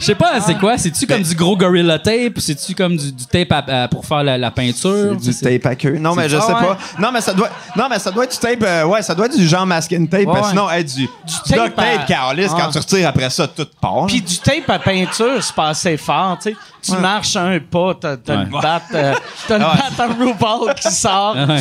[0.00, 0.78] Je sais pas, c'est quoi?
[0.78, 2.36] C'est-tu comme du gros Gorilla Tape?
[2.36, 5.14] ou C'est-tu comme du, du tape à- à- pour faire la, la peinture?
[5.14, 5.98] Du C'est- tape à queue.
[5.98, 6.60] Non, mais je Ah sais ouais.
[6.60, 6.78] pas.
[6.98, 7.50] Non, mais ça doit.
[7.76, 8.62] Non, mais ça doit être du tape.
[8.62, 10.20] euh, ouais, ça doit être du genre masking tape.
[10.20, 10.82] Ouais, parce que ouais.
[10.84, 11.08] sinon, du, du
[11.54, 12.56] tape duct tape, à- Carlis, Ah.
[12.58, 14.06] quand tu retires après ça, tout part.
[14.06, 16.56] Puis du tape à peinture, c'est pas assez fort, tu sais.
[16.82, 18.44] Tu marches un pas, t'as, t'as Ouais.
[18.44, 19.14] le bat, euh,
[19.46, 19.70] t'as le Ouais.
[19.98, 21.36] bat à RuPaul qui sort.
[21.36, 21.60] Ouais.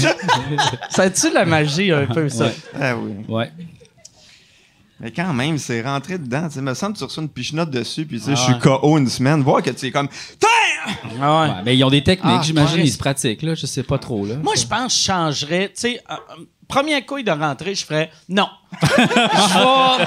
[0.89, 2.45] Ça a-tu la magie un peu, ça?
[2.45, 2.55] Ouais.
[2.81, 3.11] Ah oui.
[3.27, 3.51] Ouais.
[5.01, 6.49] Mais quand même, c'est rentré dedans.
[6.51, 8.59] Tu me semble que tu reçois une pichenote dessus, puis tu sais, Ah je suis.
[8.59, 9.41] KO une semaine.
[9.41, 10.09] Voir que tu es comme.
[11.21, 11.47] Ah ouais.
[11.49, 13.55] Ouais, mais ils ont des techniques, Ah, j'imagine, ils se pratiquent, là.
[13.55, 14.35] Je sais pas trop, là.
[14.41, 15.67] Moi, je pense que je changerais.
[15.67, 18.47] Tu sais, euh, euh, première couille de rentrée, je ferais non.
[18.81, 20.05] je vais.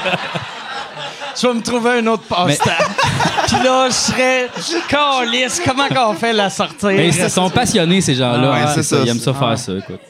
[1.41, 2.71] Je vais me trouver un autre passe-temps.
[3.47, 4.51] Puis là, je serais.
[4.89, 6.87] Calisse, comment qu'on fait la sortie?
[6.87, 8.51] Mais ils sont passionnés, ces gens-là.
[8.53, 9.57] Ah ouais, hein, ça, ça, Ils aiment ça faire ah.
[9.57, 10.01] ça, écoute.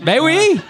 [0.00, 0.60] Ben oui!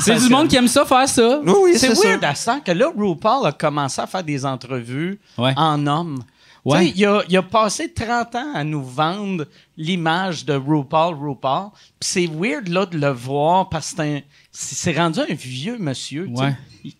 [0.00, 1.40] C'est du monde qui aime ça faire ça.
[1.44, 4.44] Oui, oui, C'est c'est weird à ça que là, RuPaul a commencé à faire des
[4.44, 5.52] entrevues Ouais.
[5.56, 6.22] en homme.
[6.64, 6.80] Ouais.
[6.80, 9.46] Tu sais, Il, a, il a passé 30 ans à nous vendre
[9.78, 11.70] l'image de RuPaul, RuPaul.
[11.98, 16.26] Puis c'est weird là, de le voir parce que c'est rendu un vieux monsieur.
[16.28, 16.54] Ouais.
[16.84, 16.92] Il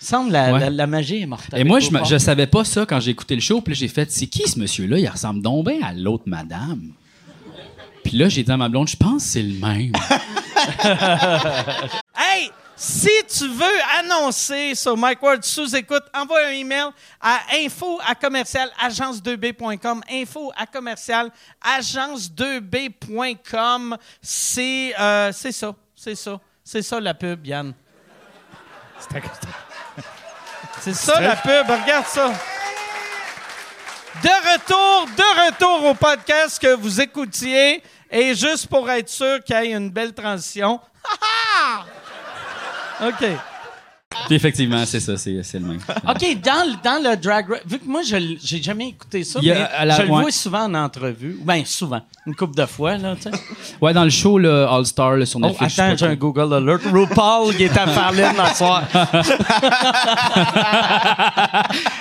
[0.00, 0.60] semble la, Ouais.
[0.60, 1.46] la, la magie est morte.
[1.56, 2.06] Et moi, je, RuPaul.
[2.06, 3.60] je savais pas ça quand j'ai écouté le show.
[3.60, 4.98] Puis j'ai fait, c'est qui ce monsieur-là?
[4.98, 6.90] Il ressemble donc bien à l'autre madame.
[8.08, 9.92] Puis là, j'ai dit à ma blonde, je pense que c'est le même.
[12.16, 13.66] Hey, si tu veux
[13.98, 16.86] annoncer sur Mike Ward sous écoute, envoie un email
[17.20, 20.00] à info à commercial agence2b.com.
[20.10, 21.30] Info à commercial
[21.62, 23.98] agence2b.com.
[24.20, 27.72] C'est euh, c'est ça, c'est ça, c'est ça la pub, Yann.
[30.80, 32.32] C'est ça la pub, regarde ça.
[34.22, 37.82] De retour, de retour au podcast que vous écoutiez.
[38.10, 40.80] Et juste pour être sûr qu'il y ait une belle transition.
[43.02, 43.24] OK.
[44.28, 45.78] Puis effectivement, c'est ça, c'est c'est le même.
[46.08, 49.24] OK, dans, le- dans le drag race, vu que moi, je l- j'ai jamais écouté
[49.24, 50.20] ça, Il y a- mais à la- je le ouais.
[50.22, 51.36] vois souvent en entrevue.
[51.42, 52.02] Ben, souvent.
[52.26, 53.30] Une couple de fois, là, tu sais.
[53.80, 55.72] Ouais, dans le show, le All-Star, là, sur Oh, Netflix.
[55.72, 56.14] je sais attends, pas j'ai un.
[56.14, 56.82] Google Alert.
[56.84, 58.84] RuPaul, il est à Farlane ce soir.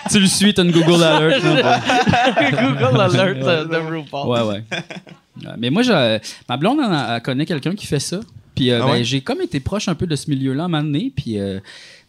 [0.09, 1.43] Tu le suis, t'as une Google Alert.
[1.43, 1.79] là.
[2.51, 4.27] Google Alert euh, de RuPaul.
[4.27, 4.63] Ouais, ouais.
[4.71, 8.19] Ouais, Mais moi, je, ma blonde elle, elle connaît quelqu'un qui fait ça.
[8.55, 9.03] Puis euh, Ah ben, ouais?
[9.03, 11.11] j'ai comme été proche un peu de ce milieu-là à un moment donné.
[11.15, 11.59] Puis euh,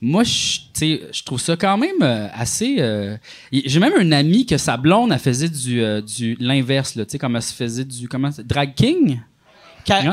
[0.01, 2.77] moi, je je trouve ça quand même euh, assez.
[2.79, 3.17] euh,
[3.53, 7.43] j'ai même un ami que sa blonde, elle faisait du, euh, du l'inverse, comme elle
[7.43, 8.09] se faisait du.
[8.09, 9.21] Comment Drag King?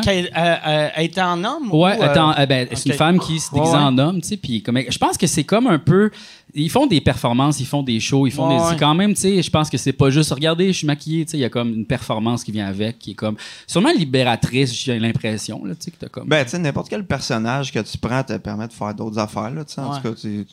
[0.01, 1.71] Qu'elle, euh, euh, était en homme?
[1.71, 4.29] Ouais, ou, euh, euh, ben, c'est une femme qui se déguise Ouais, en homme, tu
[4.29, 6.11] sais, puis comme, je pense que c'est comme un peu,
[6.53, 8.77] ils font des performances, ils font des shows, ils font Ouais, des, ouais.
[8.79, 11.31] quand même, tu sais, je pense que c'est pas juste, regardez, je suis maquillée, tu
[11.31, 13.35] sais, il y a comme une performance qui vient avec, qui est comme,
[13.67, 16.27] sûrement libératrice, j'ai l'impression, là, tu sais, que t'as comme.
[16.27, 19.51] Ben, tu sais, n'importe quel personnage que tu prends te permet de faire d'autres affaires,
[19.51, 19.81] là, tu sais.
[19.81, 20.45] En tout cas, tu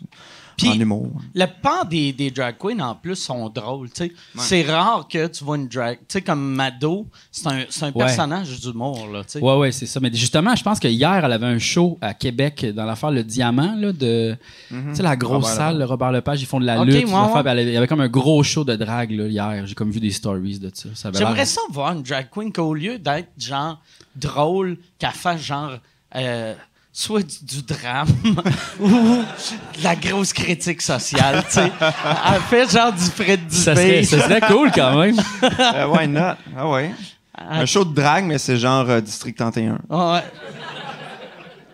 [0.57, 1.11] Puis- en humour.
[1.35, 3.89] La plupart des, des drag queens, en plus, sont drôles.
[4.37, 5.99] C'est rare que tu vois une drag.
[6.01, 7.93] Tu sais, comme Mado, c'est un, un Ouais.
[7.93, 9.07] personnage d'humour.
[9.41, 10.01] Ouais, ouais, c'est ça.
[10.01, 13.25] Mais justement, je pense que hier, elle avait un show à Québec dans l'affaire Le
[13.25, 14.37] Diamant, là, de.
[14.69, 17.05] Tu sais, la grosse Robert salle, le Robert Lepage, ils font de la Ok, lutte.
[17.09, 19.67] Il y avait comme un gros show de drague, là, hier.
[19.67, 21.11] J'ai comme vu des stories de ça.
[21.13, 23.81] J'aimerais ça voir une drag queen qu'au lieu d'être genre
[24.17, 25.73] drôle, qu'elle fasse genre
[26.15, 26.55] euh,
[26.93, 28.09] soit du, du drame
[28.81, 31.43] ou de la grosse critique sociale.
[31.49, 31.73] tu sais.
[31.81, 34.05] Elle fait genre du Fred Ça serait, Dubé.
[34.05, 35.17] ça serait cool quand même.
[35.43, 36.35] Euh, why not?
[36.57, 36.91] Ah ouais.
[37.39, 39.79] Un show de drague, mais c'est genre euh, District 31.
[39.89, 40.21] Ouais,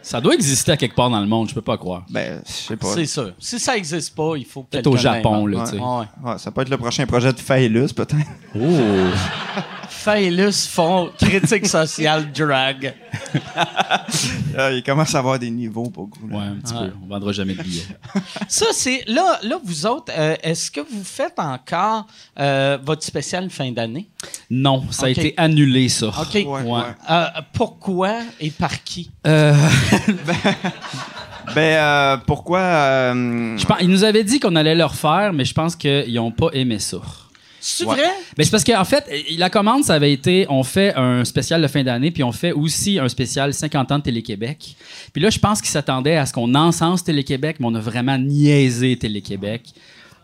[0.03, 2.05] Ça doit exister à quelque part dans le monde, je peux pas croire.
[2.09, 2.95] Ben, je sais pas.
[2.95, 3.33] c'est sûr.
[3.41, 5.83] Si ça n'existe pas, il faut que Peut-être au Japon, là, tu sais.
[5.83, 6.07] Ouais.
[6.31, 8.25] Ouais, ça peut être le prochain projet de Failus, peut-être.
[8.55, 8.61] Oh!
[9.99, 12.95] Failus font critique sociale drag.
[14.57, 16.21] Ah, il commence à avoir des niveaux pour coup.
[16.31, 16.89] Ouais, un petit Ouais.
[16.89, 16.93] peu.
[17.05, 17.83] On vendra jamais de billets.
[18.49, 19.03] Ça, c'est.
[19.09, 22.07] Là, là, vous autres, euh, est-ce que vous faites encore
[22.39, 24.09] euh, votre spécial fin d'année?
[24.51, 26.09] Non, ça a été annulé, ça.
[26.09, 26.35] OK.
[26.35, 26.81] Ouais, ouais.
[27.11, 29.11] Euh, pourquoi et par qui?
[29.27, 29.55] Euh,
[31.55, 32.59] Ben, euh, pourquoi.
[32.61, 36.13] euh, je pense, ils nous avaient dit qu'on allait le refaire, mais je pense qu'ils
[36.15, 36.99] n'ont pas aimé ça.
[37.71, 37.97] C'est Ouais.
[37.97, 38.09] vrai?
[38.37, 39.05] Mais c'est parce qu'en fait,
[39.37, 42.53] la commande, ça avait été, on fait un spécial de fin d'année, puis on fait
[42.53, 44.75] aussi un spécial 50 ans de Télé-Québec.
[45.13, 48.17] Puis là, je pense qu'ils s'attendaient à ce qu'on encense Télé-Québec, mais on a vraiment
[48.19, 49.63] niaisé Télé-Québec.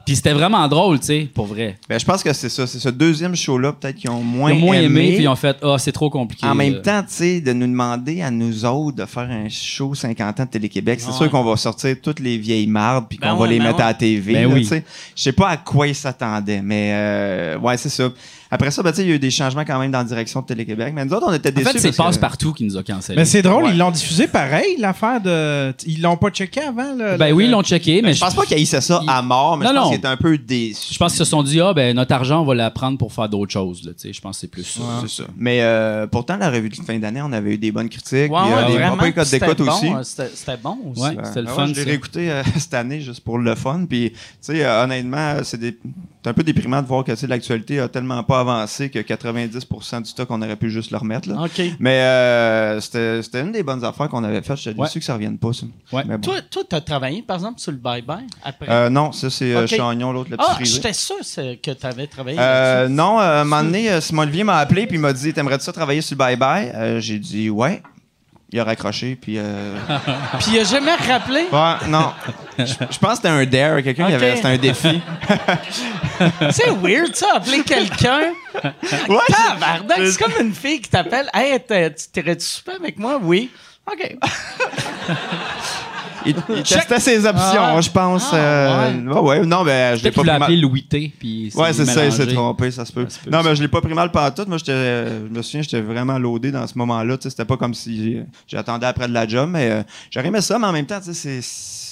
[0.07, 1.79] Puis c'était vraiment drôle, tu sais, pour vrai.
[1.88, 2.67] Ben, je pense que c'est ça.
[2.67, 5.14] C'est ce deuxième show-là, peut-être qu'ils ont moins, Ils ont moins aimé, aimé.
[5.14, 6.47] puis ils ont fait, ah, c'est trop compliqué.
[6.47, 9.95] En même temps, tu sais, de nous demander à nous autres de faire un show
[9.95, 11.17] 50 ans de Télé-Québec, c'est Ouais.
[11.17, 13.64] sûr qu'on va sortir toutes les vieilles mardes puis qu'on Ben va ouais, les ben
[13.64, 13.83] mettre ouais.
[13.85, 14.33] à la TV.
[14.35, 14.69] Ben là, oui.
[15.17, 18.11] Je sais pas à quoi ils s'attendaient, mais euh, ouais, c'est ça.
[18.55, 20.05] Après ça, ben, tu sais, il y a eu des changements quand même dans la
[20.05, 20.93] direction de Télé-Québec.
[20.95, 21.71] Mais nous autres, on était En déçus.
[21.73, 23.17] fait, c'est que- Passe-Partout qui nous a cancellé.
[23.17, 23.71] Mais c'est drôle, Ouais.
[23.73, 25.73] ils l'ont diffusé pareil, l'affaire de.
[25.87, 27.17] Ils l'ont pas checké avant, là?
[27.17, 29.21] Ben le- oui, ils l'ont checké, mais Je pense pas qu'ils haïssaient ça il- à
[29.23, 30.95] mort, mais Non, je pense qu'ils étaient un peu déçus.
[30.95, 33.12] je pense qu'ils se sont dit, ah, ben notre argent, on va la prendre pour
[33.12, 34.12] faire d'autres choses, là, tu sais.
[34.12, 34.81] Je pense que c'est plus ça.
[35.07, 35.29] C'est ça.
[35.37, 38.31] Mais euh, pourtant, la revue de fin d'année, on avait eu des bonnes critiques.
[38.31, 39.88] Ouais, euh, ouais, des codes C'était d'écoute bon, aussi.
[39.88, 40.03] euh,
[40.35, 41.03] C'était bon aussi.
[41.03, 41.14] Ouais.
[41.17, 43.55] Ben, C'était le ben fun, ouais, je l'ai réécouté euh, cette année juste pour le
[43.57, 43.87] fun.
[43.88, 45.77] Puis, tu sais, honnêtement, c'est des...
[46.23, 48.98] c'est un peu déprimant de voir que tu sais, l'actualité a tellement pas avancé que
[48.98, 51.28] 90% du stock, on aurait pu juste le remettre.
[51.28, 51.46] Là.
[51.78, 54.57] Mais euh, c'était une des bonnes affaires qu'on avait faites.
[54.59, 54.87] J'étais Ouais.
[54.87, 55.66] déçu que ça revienne pas, ça.
[55.92, 56.02] Ouais.
[56.07, 56.22] Mais bon.
[56.30, 58.66] Toi, toi, t'as travaillé, par exemple, sur le bye-bye après?
[58.70, 59.68] Euh, non, ça, c'est euh, Ok.
[59.68, 61.16] Chagnon, l'autre, le petit ah, j'étais sûr
[61.62, 62.94] que t'avais travaillé Euh, là-dessus.
[62.94, 65.72] non, euh, un moment donné, Simon Olivier m'a appelé puis il m'a dit T'aimerais-tu ça
[65.72, 67.83] travailler sur le bye-bye J'ai dit Ouais.
[68.52, 69.35] Il a raccroché, puis.
[69.38, 69.76] euh,
[70.38, 71.46] Puis il a jamais rappelé?
[71.50, 72.12] Ouais, non.
[72.59, 74.37] Je je pense que c'était un dare, quelqu'un qui avait.
[74.37, 75.00] C'était un défi.
[76.52, 78.33] C'est weird, ça, appeler quelqu'un.
[79.09, 79.18] Ouais,
[79.98, 81.28] c'est comme une fille qui t'appelle.
[81.35, 83.18] Hey, t'irais-tu souper avec moi?
[83.20, 83.50] Oui.
[83.90, 84.16] OK.
[86.26, 87.80] il, il testait ses options, Ah.
[87.80, 88.28] je pense.
[88.32, 89.20] Ah, euh, ouais.
[89.20, 90.60] ouais, non, ben, je l'ai pas pris mal.
[90.60, 91.12] Louis T.
[91.18, 93.06] Puis Ouais, c'est ça, il s'est trompé, ça se peut.
[93.08, 94.48] Ça se peut non, mais je l'ai pas pris mal pantoute.
[94.48, 97.16] Moi, j'étais, euh, je me souviens, j'étais vraiment loadé dans ce moment-là.
[97.18, 100.40] Tu sais, C'était pas comme si j'attendais après de la job, mais euh, j'aurais aimé
[100.40, 101.84] ça, mais en même temps, tu sais, c'est.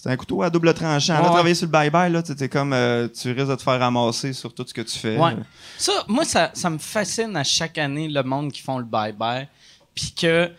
[0.00, 1.16] C'est un couteau à double tranchant.
[1.16, 3.80] Ouais, Là, travailler sur le bye-bye, là, t'es comme, euh, tu risques de te faire
[3.80, 5.16] ramasser sur tout ce que tu fais.
[5.16, 5.32] Ouais.
[5.76, 9.48] Ça, moi, ça, ça me fascine à chaque année, le monde qui font le bye-bye,
[9.96, 10.50] puis que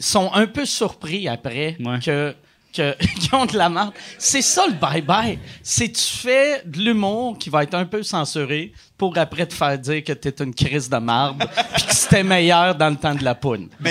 [0.00, 2.00] sont un peu surpris après Ouais.
[2.04, 2.34] que
[2.82, 3.92] que- qui ont de la marde.
[4.18, 5.38] C'est ça le bye-bye.
[5.62, 9.78] C'est tu fais de l'humour qui va être un peu censuré pour après te faire
[9.78, 11.38] dire que t'es une crise de marde
[11.74, 13.68] puis que c'était meilleur dans le temps de la poune.
[13.84, 13.90] Tu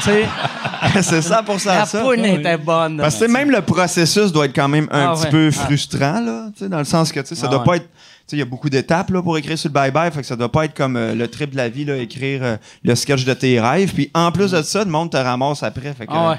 [0.00, 0.24] sais,
[1.02, 1.78] c'est ça pour ça.
[1.80, 2.00] la ça.
[2.02, 2.98] poune était bonne.
[2.98, 5.30] Parce que même le processus doit être quand même un Ah petit ouais.
[5.30, 5.64] peu Ah.
[5.64, 7.64] frustrant, là, tu sais, dans le sens que tu sais, ça Ah doit ouais.
[7.66, 7.86] pas être.
[7.88, 7.90] tu
[8.28, 10.36] sais, Il y a beaucoup d'étapes là, pour écrire sur le bye-bye, fait que ça
[10.36, 13.24] doit pas être comme euh, le trip de la vie, là, écrire euh, le sketch
[13.24, 13.92] de tes rêves.
[13.92, 15.92] Puis en plus de ça, le monde te ramasse après.
[15.94, 16.36] Fait que, Ah ouais.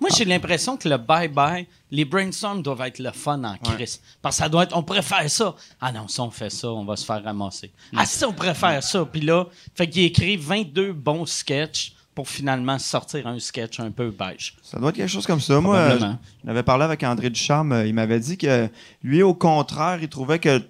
[0.00, 4.00] Moi, j'ai l'impression que le bye-bye, les brainstorms doivent être le fun en crise.
[4.22, 5.54] Parce que ça doit être, on faire ça.
[5.80, 7.70] Ah non, si on fait ça, on va se faire ramasser.
[7.96, 9.04] Ah si on faire ça.
[9.04, 14.10] Puis là, fait qu'il écrit 22 bons sketchs pour finalement sortir un sketch un peu
[14.10, 14.56] beige.
[14.62, 15.60] Ça doit être quelque chose comme ça.
[15.60, 16.18] Moi, euh, Probablement.
[16.44, 17.72] j'en avais parlé avec André Ducharme.
[17.72, 18.68] euh, Il m'avait dit que
[19.02, 20.62] lui, au contraire, il trouvait que.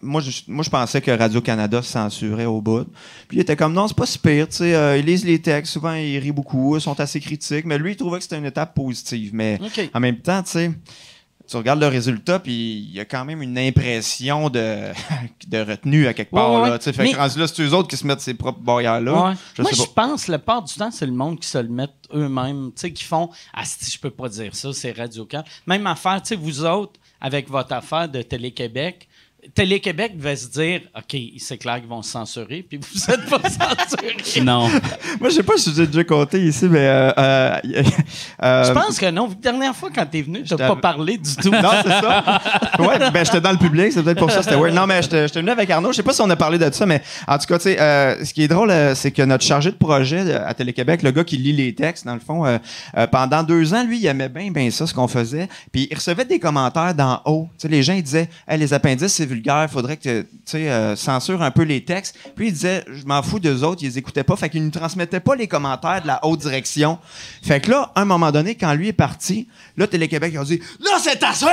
[0.00, 2.84] Moi je, moi, je pensais que Radio-Canada censurait au bout.
[3.28, 4.48] Puis il était comme, non, c'est pas si pire.
[4.48, 7.64] tu sais, euh, ils lisent les textes, souvent ils rient beaucoup, ils sont assez critiques.
[7.64, 9.30] Mais lui, il trouvait que c'était une étape positive.
[9.34, 9.58] Mais
[9.92, 10.70] en même temps, tu sais,
[11.46, 14.92] tu regardes le résultat, puis il y a quand même une impression de,
[15.46, 16.52] de retenue à quelque part.
[16.52, 16.92] Ouais, ouais, là, tu sais.
[16.92, 19.12] Fait que rendu là, c'est eux autres qui se mettent ces propres barrières-là.
[19.12, 19.34] Ouais.
[19.58, 22.70] Moi, je pense, la part du temps, c'est le monde qui se le met eux-mêmes.
[22.74, 25.86] Tu sais, qui font Ah, si je peux pas dire ça, c'est Radio can Même
[25.86, 29.08] affaire, tu sais, vous autres, avec votre affaire de Télé-Québec,
[29.54, 33.40] Télé-Québec devait se dire OK, c'est clair qu'ils vont se censurer, puis vous êtes pas
[33.48, 34.40] censurés.
[34.42, 34.68] Non.
[35.20, 36.86] Moi, je sais pas si j'ai déjà compté ici, mais.
[36.86, 37.58] Euh, euh,
[38.42, 39.28] euh, Je pense que non.
[39.28, 41.50] La dernière fois, quand t'es venu, t'as J'étais- pas parlé du tout.
[41.50, 42.40] Non, c'est ça.
[42.78, 44.74] Ouais, ben j'étais dans le public, c'est peut-être pour ça, c'était weird.
[44.74, 45.92] Non, mais j'étais j'étais venu avec Arnaud.
[45.92, 47.80] Je sais pas si on a parlé de ça, mais en tout cas, tu sais,
[47.80, 51.10] euh, ce qui est drôle, euh, c'est que notre chargé de projet à Télé-Québec, le
[51.10, 52.58] gars qui lit les textes, dans le fond, euh,
[52.96, 55.48] euh, pendant deux ans, lui, il aimait bien, bien ça, ce qu'on faisait.
[55.72, 57.48] Puis il recevait des commentaires d'en haut.
[57.58, 60.96] Tu sais, les gens, ils disaient, hey, les appendices, c'est vulgaire, faudrait que tu euh,
[60.96, 62.16] censure un peu les textes.
[62.36, 64.70] Puis il disait, je m'en fous d'eux autres, ils les écoutaient pas, fait qu'ils ne
[64.70, 66.98] transmettaient pas les commentaires de la haute direction.
[67.42, 70.44] Fait que là, à un moment donné, quand lui est parti, là, Télé-Québec, ils ont
[70.44, 71.46] dit, là, c'est assez!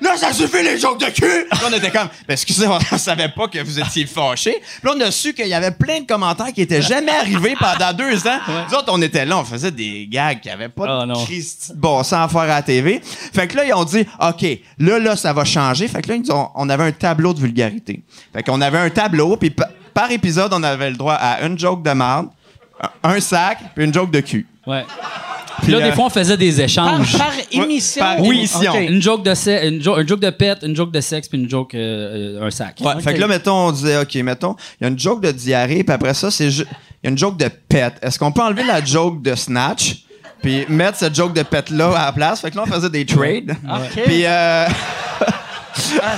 [0.00, 1.46] Là, ça suffit les jokes de cul!
[1.50, 4.56] Puis on était comme, ben, excusez, on ne savait pas que vous étiez fâchés.
[4.60, 7.54] Puis là, on a su qu'il y avait plein de commentaires qui étaient jamais arrivés
[7.58, 8.38] pendant deux ans.
[8.70, 11.24] Nous autres, on était là, on faisait des gags qui n'avaient pas Ah, de non.
[11.24, 13.00] Christi bon sens à faire à la TV.
[13.02, 14.46] Fait que là, ils ont dit, OK,
[14.78, 15.88] là, là, ça va changer.
[15.88, 18.02] Fait que là, ils nous ont- on avait un tableau de vulgarité.
[18.32, 21.58] Fait qu'on avait un tableau, puis pa- par épisode, on avait le droit à une
[21.58, 22.28] joke de merde,
[23.02, 24.46] un- sac, puis une joke de cul.
[24.66, 24.84] Ouais.
[25.62, 27.16] Puis là, des fois, on faisait des échanges.
[27.16, 28.02] par émission.
[28.02, 28.74] par émission.
[28.80, 31.38] Une joke de se- une, jo- un joke de pète, une joke de sexe, puis
[31.38, 32.76] une joke euh, un sac.
[32.80, 35.30] Ouais, Fait que là, mettons, on disait, OK, mettons, il y a une joke de
[35.30, 36.58] diarrhée, puis après ça, c'est il
[37.04, 37.94] y a une joke de pet.
[38.02, 40.04] Est-ce qu'on peut enlever la joke de snatch,
[40.42, 42.40] puis mettre cette joke de pet-là à la place?
[42.40, 43.52] Fait que là, on faisait des trades.
[43.64, 44.02] OK.
[44.04, 44.66] Puis, euh,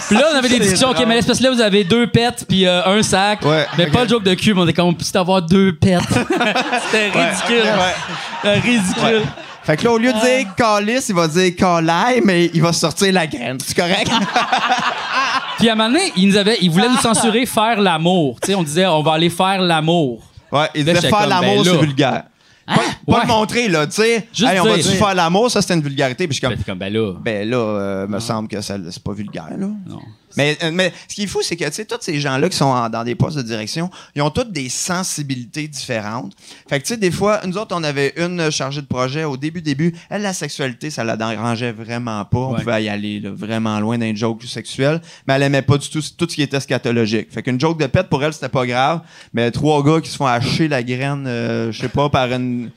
[0.08, 0.90] Puis là, on avait des discussions.
[0.90, 3.44] OK, mais parce que là, vous avez deux pets, puis euh, un sac.
[3.44, 5.74] Ouais, mais pas de joke de cul, mais on est comme, on peut avoir deux
[5.74, 5.98] pets.
[6.10, 7.62] C'était ridicule.
[7.62, 7.94] ouais.
[8.42, 9.22] C'était ridicule.
[9.66, 12.72] Fait que là, au lieu de dire calice, il va dire calaille, mais il va
[12.72, 13.58] sortir la graine.
[13.64, 14.08] C'est correct?
[15.58, 18.38] Puis à un moment donné, il, nous avait, il voulait nous censurer faire l'amour.
[18.40, 20.22] Tu sais, on disait, on va aller faire l'amour.
[20.52, 22.22] Ouais, il disait faire l'amour, ben c'est vulgaire.
[22.66, 22.74] Pas,
[23.06, 24.28] pas le montrer, là, tu sais.
[24.40, 25.50] Hey, on va-tu faire l'amour?
[25.50, 26.26] Ça, c'était une vulgarité.
[26.26, 27.12] Puis je suis Ben, comme, ben là.
[27.20, 29.56] ben là, euh, me semble que c'est pas vulgaire, là.
[29.86, 30.00] Non.
[30.36, 32.56] Mais, euh, mais ce qui est fou, c'est que, tu sais, tous ces gens-là qui
[32.56, 36.32] sont en- dans des postes de direction, ils ont toutes des sensibilités différentes.
[36.68, 39.36] Fait que, tu sais, des fois, nous autres, on avait une chargée de projet au
[39.36, 39.94] début, début.
[40.10, 42.38] Elle, la sexualité, ça la dérangeait vraiment pas.
[42.38, 42.60] On Ouais.
[42.60, 46.00] pouvait y aller là, vraiment loin d'un joke sexuel, mais elle aimait pas du tout
[46.16, 47.32] tout ce qui était scatologique.
[47.32, 49.00] Fait qu'une joke de pète, pour elle, c'était pas grave.
[49.32, 52.70] Mais trois gars qui se font hacher la graine, euh, je sais pas, par une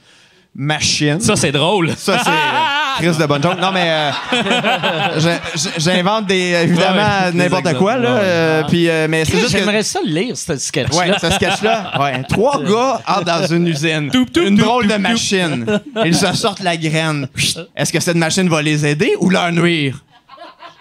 [0.55, 1.19] machine.
[1.19, 1.95] Ça, c'est drôle.
[1.95, 2.29] Ça, c'est.
[3.01, 3.59] De bonne joke.
[3.59, 5.37] Non, mais euh,
[5.77, 8.09] j'invente des évidemment Ouais, n'importe quoi là.
[8.09, 10.97] euh, puis euh, mais c'est juste que J'aimerais ça le lire, ce sketch-là.
[10.97, 11.93] Ouais, ce sketch-là.
[11.99, 12.23] Ouais.
[12.23, 14.11] Trois gars entrent dans une usine.
[14.35, 15.65] une drôle de machine.
[16.05, 17.27] Ils se sortent la graine.
[17.75, 20.03] Est-ce que cette machine va les aider ou leur nuire?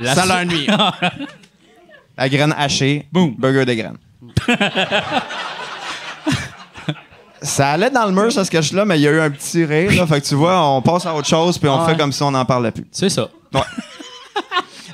[0.02, 0.66] Ça leur nuit.
[2.18, 3.07] la graine hachée.
[3.12, 3.35] Boom.
[3.38, 3.96] Burger de graine.
[7.42, 9.92] Ça allait dans le mur, ce sketch-là, mais il y a eu un petit rire.
[9.92, 11.92] Là, fait que tu vois, on passe à autre chose, puis on Ouais.
[11.92, 12.87] fait comme si on n'en parlait plus.
[12.90, 13.29] C'est ça.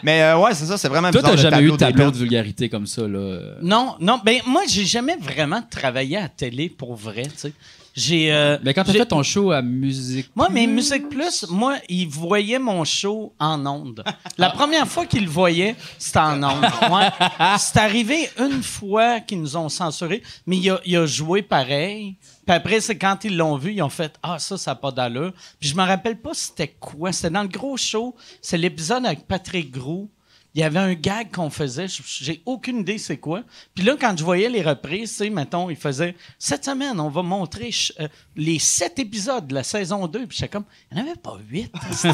[0.03, 1.37] Mais euh, ouais, c'est ça, c'est vraiment Toi, bizarre.
[1.37, 3.39] t'as jamais eu de tableau de vulgarité comme ça, là?
[3.63, 7.53] Non, non, ben moi, j'ai jamais vraiment travaillé à télé pour vrai, tu sais.
[7.95, 8.33] J'ai.
[8.33, 10.29] euh, Mais quand t'as fait ton show à musique.
[10.35, 14.03] Moi, mais Musique Plus, moi, ils voyaient mon show en ondes.
[14.37, 16.65] La première fois qu'ils le voyaient, c'était en ondes.
[16.91, 17.09] Ouais.
[17.59, 22.17] C'est arrivé une fois qu'ils nous ont censuré, mais il a, il a joué pareil.
[22.47, 24.91] Puis après, c'est quand ils l'ont vu, ils ont fait Ah, ça, ça n'a pas
[24.91, 25.33] d'allure.
[25.59, 27.11] Puis je me rappelle pas c'était quoi.
[27.13, 28.15] C'était dans le gros show.
[28.43, 30.11] C'est l'épisode avec Patrick Groux.
[30.55, 33.43] Il y avait un gag qu'on faisait, j'ai aucune idée c'est quoi.
[33.75, 37.09] Puis là, quand je voyais les reprises, tu sais, mettons, il faisait cette semaine, on
[37.09, 40.27] va montrer euh, les sept épisodes de la saison 2.
[40.29, 41.73] Puis j'étais comme, il n'y en avait pas huit.
[42.05, 42.09] Il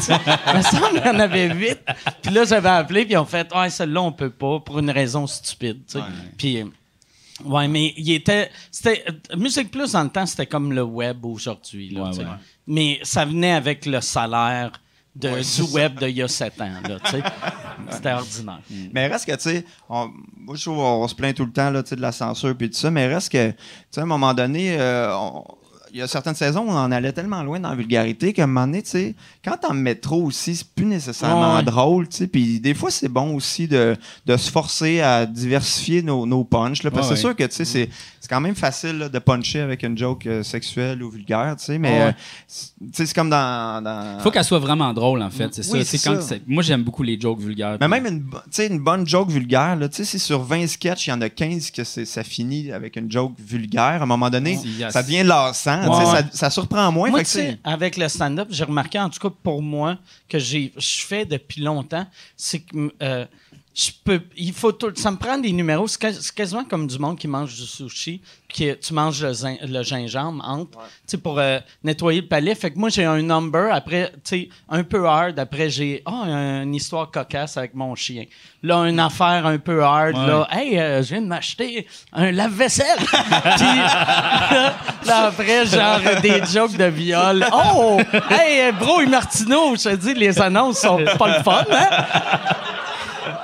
[0.57, 1.77] me semble qu'il y en avait huit.
[2.23, 4.89] Puis là, j'avais appelé, puis ils ont fait, ouais, celle-là, on peut pas, pour une
[4.89, 6.05] raison stupide, tu sais.
[6.37, 6.57] Puis.
[6.61, 6.65] euh,
[7.45, 8.51] Ouais, mais il était.
[8.69, 9.03] C'était.
[9.35, 11.89] Musique Plus, dans le temps, c'était comme le web aujourd'hui.
[11.89, 12.25] là, Ouais, ouais.
[12.67, 14.71] Mais ça venait avec le salaire
[15.15, 16.71] de, du web d'il y a sept ans.
[16.87, 17.23] Là, tu sais.
[17.91, 18.61] C'était ordinaire.
[18.93, 21.69] Mais reste que, tu sais, on, moi, je trouve on se plaint tout le temps
[21.69, 23.57] là, de la censure puis tout ça, mais reste que, tu
[23.91, 25.43] sais, à un moment donné, euh, on-
[25.93, 28.43] il y a certaines saisons où on en allait tellement loin dans la vulgarité qu'à
[28.43, 31.63] un moment donné, tu sais, quand t'en mets trop aussi, c'est plus nécessairement Ouais.
[31.63, 36.01] drôle, tu sais, puis des fois, c'est bon aussi de, de se forcer à diversifier
[36.01, 37.89] nos, nos punchs, là, parce que Ouais, c'est sûr que, tu sais, c'est,
[38.20, 41.65] c'est quand même facile là, de puncher avec une joke euh, sexuelle ou vulgaire, tu
[41.65, 42.01] sais, mais, Ouais.
[42.07, 42.11] euh,
[42.47, 43.83] c'est- tu sais, c'est comme dans...
[43.83, 45.53] dans Faut qu'elle soit vraiment drôle, en fait.
[45.53, 45.85] C'est Oui, ça.
[45.85, 46.21] C'est c'est quand ça.
[46.21, 47.75] c'est- Moi, j'aime beaucoup les jokes vulgaires.
[47.81, 50.65] Mais même une, bo- tu sais, une bonne joke vulgaire, tu sais, si sur 20
[50.67, 54.03] sketchs, il y en a 15 que c'est- ça finit avec une joke vulgaire, à
[54.03, 54.93] un moment donné, yes.
[54.93, 55.79] ça devient lassant.
[55.81, 57.09] tu sais, Ouais, ça, ça surprend moins.
[57.09, 59.61] Moi, fait tu que sais, c'est- avec le stand-up, j'ai remarqué, en tout cas pour
[59.61, 59.97] moi,
[60.29, 62.05] que j'ai, je fais depuis longtemps,
[62.37, 63.25] c'est que euh,
[63.73, 65.87] je peux, il faut tout, ça me prend des numéros.
[65.87, 68.21] C'est, quas- c'est quasiment comme du monde qui mange du sushi,
[68.53, 70.77] que tu manges le, zin- le gingembre entre,
[71.23, 72.53] pour euh, nettoyer le palais.
[72.53, 74.11] Fait que moi, j'ai un number, après,
[74.67, 76.25] un peu hard, après, j'ai, ah,
[76.63, 78.25] une histoire cocasse avec mon chien.
[78.61, 80.27] Là, une affaire un peu hard, Ouais.
[80.27, 82.97] là, hey, euh, je viens de m'acheter un lave-vaisselle.
[82.97, 84.73] Puis là,
[85.05, 87.45] là, après, genre des jokes de viol.
[87.53, 87.99] Oh!
[88.29, 91.89] Hey, Bro et Martineau, je te dis, les annonces sont pas le fun, hein?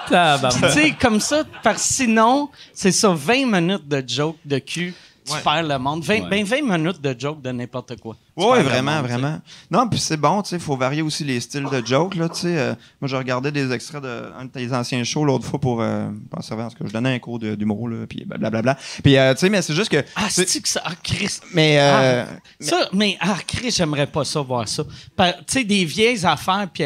[0.07, 4.93] Tu sais, comme ça, parce que sinon, c'est ça, 20 minutes de jokes de cul,
[5.25, 5.39] tu Ouais.
[5.43, 6.03] perds le monde.
[6.03, 6.29] 20, Ouais.
[6.29, 8.15] ben 20 minutes de jokes de n'importe quoi.
[8.37, 9.39] Ouais, vraiment, vraiment.
[9.71, 12.29] Non, puis c'est bon, tu sais, il faut varier aussi les styles de jokes, là,
[12.29, 12.57] tu sais.
[12.57, 15.81] euh, moi, je regardais des extraits de un de tes anciens shows l'autre fois pour,
[15.81, 18.77] euh, pour servir, parce que je donnais un cours d'humour, là, puis blablabla.
[19.03, 20.03] Puis, euh, tu sais, mais c'est juste que...
[20.15, 20.81] Ah, c'est- que ça.
[20.85, 21.43] Ah, Christ.
[21.53, 22.25] Mais, euh,
[22.59, 24.83] Ça, mais, ah, Chris, j'aimerais pas ça, voir ça.
[25.17, 26.83] Tu sais, des vieilles affaires, puis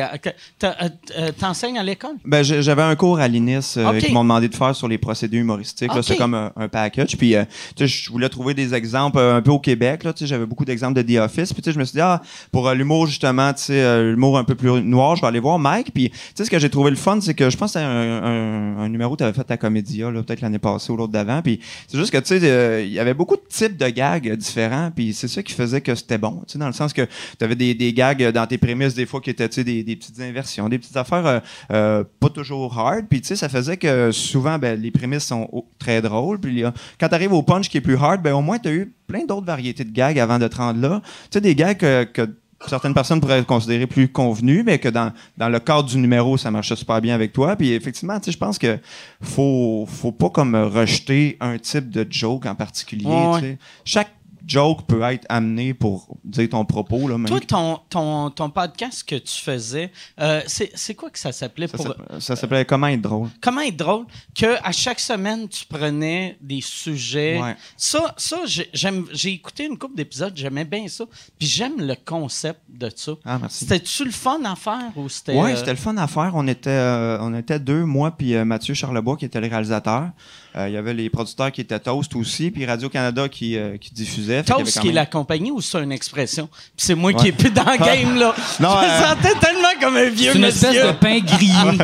[1.40, 2.16] t'enseignes à l'école?
[2.26, 3.98] Ben, j'avais un cours à l'INIS euh, Ok.
[4.00, 5.92] qui m'ont demandé de faire sur les procédés humoristiques.
[6.02, 7.18] C'est comme un, un package.
[7.18, 7.36] Puis,
[7.76, 10.04] tu sais, je voulais trouver des exemples un peu au Québec.
[10.04, 11.40] Là, tu sais, j'avais beaucoup d'exemples de The Office.
[11.49, 14.12] Puis, tu sais, je me suis dit, ah, pour euh, l'humour, justement, tu sais, euh,
[14.12, 15.91] l'humour un peu plus noir, je vais aller voir Mike.
[15.93, 17.86] Puis, tu sais, ce que j'ai trouvé le fun, c'est que je pense que c'était
[17.86, 21.41] un, numéro que tu avais fait à Comédia, là, peut-être l'année passée ou l'autre d'avant.
[21.41, 24.36] Puis, c'est juste que, tu sais, euh, il y avait beaucoup de types de gags
[24.36, 24.91] différents.
[24.95, 26.43] Puis, c'est ça qui faisait que c'était bon.
[26.47, 29.06] Tu sais, dans le sens que tu avais des, des gags dans tes prémices, des
[29.06, 33.06] fois, qui étaient, tu sais, des, des petites inversions, des petites affaires pas toujours hard.
[33.10, 36.39] Puis, tu sais, ça faisait que souvent, ben, les prémices sont très drôles.
[36.39, 36.63] Puis,
[36.99, 38.93] quand tu arrives au punch qui est plus hard, ben, au moins, tu as eu
[39.12, 41.01] plein d'autres variétés de gags avant de te rendre là.
[41.32, 42.30] Tu sais, des gags que, que
[42.67, 46.52] certaines personnes pourraient considérer plus convenus, mais que dans, dans le cadre du numéro, ça
[46.52, 47.56] marchait super bien avec toi.
[47.56, 48.78] Puis, effectivement, tu sais, je pense que
[49.22, 53.08] faut, faut pas comme rejeter un type de joke en particulier.
[53.08, 53.58] Ouais.
[53.86, 54.12] Chaque
[54.45, 57.08] joke peut être amené pour dire ton propos.
[57.08, 61.32] Là, même Toi, ton, ton, ton podcast que tu faisais, euh, c'est quoi que ça
[61.32, 61.88] s'appelait Ça pour.
[61.88, 63.30] s'appelait- Ça s'appelait Comment être drôle.
[63.41, 67.39] Comment être drôle que à chaque semaine tu prenais des sujets.
[67.41, 67.56] Ouais.
[67.77, 71.06] Ça, ça j'ai- écouté une couple d'épisodes, j'aimais bien ça.
[71.39, 73.13] Puis j'aime le concept de ça.
[73.25, 73.65] Ah, merci.
[73.65, 75.39] C'était-tu le fun à faire ou c'était.
[75.39, 76.31] Oui, euh, c'était le fun à faire.
[76.35, 80.10] On était, euh, on était deux, moi puis euh, Mathieu Charlebois qui était le réalisateur.
[80.58, 83.93] Euh, Il y avait les producteurs qui étaient Toast aussi, puis Radio-Canada qui, euh, qui
[83.93, 86.49] diffusait Toast qui est la compagnie ou c'est une expression?
[86.52, 88.35] Puis c'est moi qui est plus dans le game, là.
[88.60, 90.67] Non, je me euh, sentais tellement comme un vieux C'est une monsieur.
[90.69, 91.77] espèce de pain grillé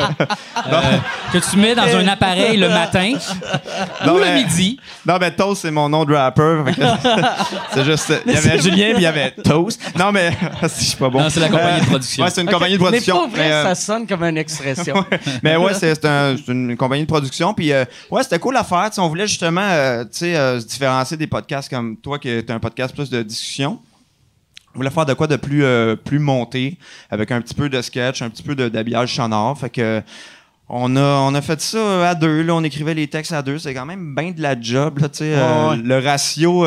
[0.66, 0.80] euh,
[1.32, 3.14] que tu mets dans un appareil le matin
[4.06, 4.78] Non, ou le mais- midi.
[5.06, 6.62] Non, mais Toast, c'est mon nom de rapper.
[7.72, 8.12] c'est juste.
[8.26, 9.80] Il y avait Julien, puis il y avait Toast.
[9.98, 10.30] Non, mais.
[10.68, 11.20] si, je suis pas bon.
[11.22, 12.24] Non, c'est la compagnie de production.
[12.24, 13.16] Ouais, c'est une compagnie de Mais production.
[13.16, 15.04] pour vrai, Mais, euh, ça sonne comme une expression.
[15.42, 17.54] mais ouais, c'est c'est un- c'est une compagnie de production.
[17.54, 18.90] Puis euh, ouais, c'était cool à faire.
[18.90, 22.50] Tu sais, on voulait justement euh, euh, se différencier des podcasts comme toi, qui est
[22.50, 23.78] un podcast plus de discussion.
[24.74, 26.78] On voulait faire de quoi de plus, euh, plus monté,
[27.10, 29.58] avec un petit peu de sketch, un petit peu d'habillage sonore.
[29.58, 30.02] Fait que.
[30.70, 33.58] On a, on a fait ça à deux, là, on écrivait les textes à deux,
[33.58, 36.66] c'est quand même bien de la job, là, tu sais, Ouais, le ratio,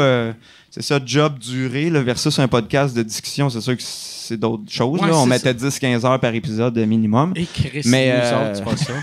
[0.72, 4.64] c'est ça, job durée, là, versus un podcast de discussion, c'est sûr que c'est d'autres
[4.72, 5.18] choses, Ouais, là.
[5.18, 7.34] on mettait 10-15 heures par épisode minimum.
[7.36, 8.94] Et Chris, Mais, euh, autres, c'est ça.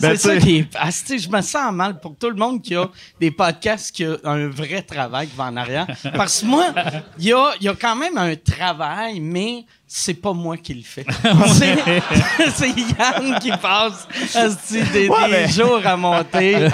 [0.00, 0.66] Ben, c'est ça qui est.
[0.78, 2.86] Ah, je me sens mal pour tout le monde qui a
[3.20, 5.86] des podcasts qui a un vrai travail qui va en arrière.
[6.14, 6.66] Parce que moi,
[7.18, 10.82] il y a, y a quand même un travail, mais c'est pas moi qui le
[10.84, 11.04] fais.
[12.54, 14.06] c'est, Yann qui passe
[14.92, 16.68] des, Ouais, des mais- jours à monter.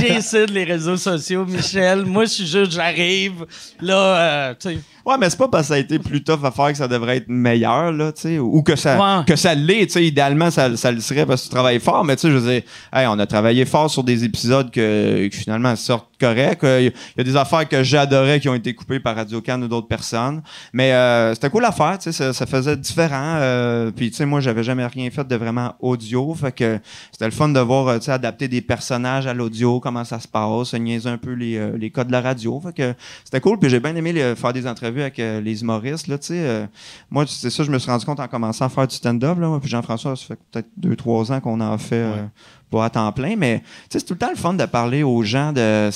[0.00, 2.04] J'essaie les réseaux sociaux, Michel.
[2.06, 3.46] Moi, je suis juste, j'arrive.
[3.80, 4.78] Là, euh, tu sais.
[5.04, 6.86] Ouais, mais c'est pas parce que ça a été plus tough à faire que ça
[6.86, 9.24] devrait être meilleur, là, tu sais, ou que ça, Ouais.
[9.24, 12.04] que ça l'est, tu sais, idéalement, ça, ça le serait parce que tu travailles fort,
[12.04, 12.62] mais tu sais, je veux dire,
[12.92, 17.24] hey, on a travaillé fort sur des épisodes que, que finalement sortent Il y a
[17.24, 20.42] des affaires que j'adorais qui ont été coupées par Radio Cannes ou d'autres personnes,
[20.72, 24.26] mais euh, c'était cool à faire, tu sais, ça, faisait différent, euh, puis tu sais,
[24.26, 26.78] moi, j'avais jamais rien fait de vraiment audio, fait que
[27.10, 30.18] c'était le fun de voir, euh, tu sais, adapter des personnages à l'audio, comment ça
[30.18, 32.94] se passe, niaiser un peu les, euh, les codes de la radio, fait que
[33.24, 36.28] c'était cool, puis j'ai bien aimé faire des entrevues avec euh, les humoristes, là, tu
[36.28, 36.34] sais.
[36.38, 36.66] euh,
[37.10, 39.58] moi, c'est ça, je me suis rendu compte en commençant à faire du stand-up, là,
[39.60, 42.24] puis Jean-François, ça fait peut-être deux, trois ans qu'on en fait euh,
[42.72, 43.60] pas à temps plein, mais
[43.90, 45.90] tu c'est tout le temps le fun de parler aux gens de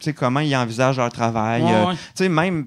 [0.00, 1.62] tu comment ils envisagent leur travail.
[1.62, 1.94] Ouais, euh, ouais.
[2.14, 2.66] Tu même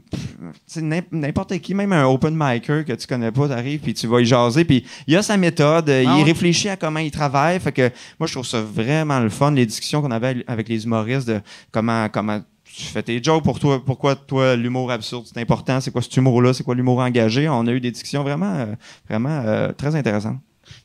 [0.72, 4.22] tu n'importe qui, même un open micer que tu connais pas, t'arrives puis tu vas
[4.22, 6.24] y jaser, puis il a sa méthode, euh, Ah il ouais.
[6.24, 7.60] réfléchit à comment il travaille.
[7.60, 10.84] Fait que moi, je trouve ça vraiment le fun, les discussions qu'on avait avec les
[10.84, 11.42] humoristes de
[11.72, 15.92] comment comment tu fais tes jokes pour toi, pourquoi toi l'humour absurde c'est important, c'est
[15.92, 17.48] quoi cet humour-là, c'est quoi l'humour engagé.
[17.50, 18.66] On a eu des discussions vraiment, euh,
[19.08, 20.40] vraiment euh, très intéressantes.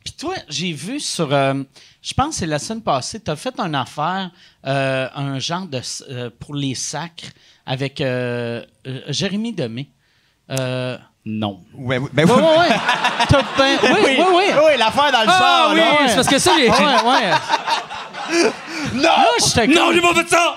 [0.06, 1.34] Puis toi, j'ai vu sur.
[1.34, 1.54] euh,
[2.00, 4.30] je pense que c'est la semaine passée, tu as fait une affaire,
[4.64, 5.80] euh, un genre de.
[6.10, 7.26] euh, pour les sacres
[7.66, 9.90] avec euh, euh, Jérémy Demé.
[10.52, 11.60] Euh, Non.
[11.74, 12.76] Ouais, ben ouais, ouais, ouais.
[13.28, 14.44] T'as ben- oui, oui, oui.
[14.64, 16.08] oui, l'affaire dans le Ah oui, là, ouais.
[16.08, 16.70] c'est parce que ça, j'ai.
[16.70, 17.32] Ouais, ouais.
[18.94, 19.02] Non!
[19.02, 20.56] Là, Non, j'ai pas fait ça!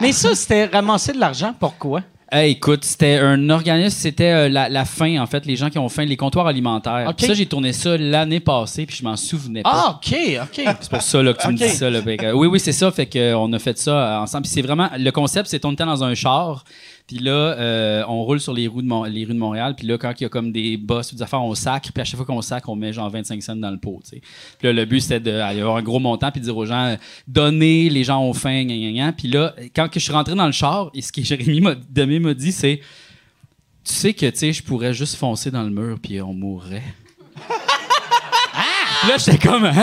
[0.00, 1.54] Mais ça, c'était ramasser de l'argent.
[1.60, 2.00] Pourquoi?
[2.30, 5.78] Hey, écoute, c'était un organisme, c'était euh, la, la faim, en fait, les gens qui
[5.78, 7.06] ont faim, les comptoirs alimentaires.
[7.08, 7.16] Ok.
[7.16, 9.70] Puis Ça, j'ai tourné ça l'année passée, puis je m'en souvenais pas.
[9.72, 10.76] Ah, OK, OK.
[10.78, 11.88] C'est pour ça là, que tu me dis ça.
[11.88, 12.90] Là, que, oui, oui, c'est ça.
[12.90, 14.42] Fait que, euh, on a fait ça euh, ensemble.
[14.42, 14.90] Puis c'est vraiment.
[14.98, 16.64] Le concept, c'est qu'on était dans un char.
[17.08, 19.74] Puis là, euh, on roule sur les rues, de rues de Montréal.
[19.74, 21.90] Puis là, quand il y a comme des bosses des affaires, on sacre.
[21.90, 24.02] Puis à chaque fois qu'on sacre, on met genre 25 cents dans le pot.
[24.10, 24.20] Puis
[24.62, 26.30] là, le but, c'était d'aller avoir un gros montant.
[26.30, 26.96] Puis de dire aux gens, euh,
[27.26, 28.62] donnez, les gens ont faim.
[28.64, 29.12] Gna, gna, gna.
[29.12, 32.34] Puis là, quand je suis rentré dans le char, et ce que Jérémy Demé m'a
[32.34, 32.82] dit, c'est
[33.84, 35.98] Tu sais que je pourrais juste foncer dans le mur.
[36.02, 36.82] Puis on mourrait.
[39.08, 39.74] Là, j'étais comme, hein?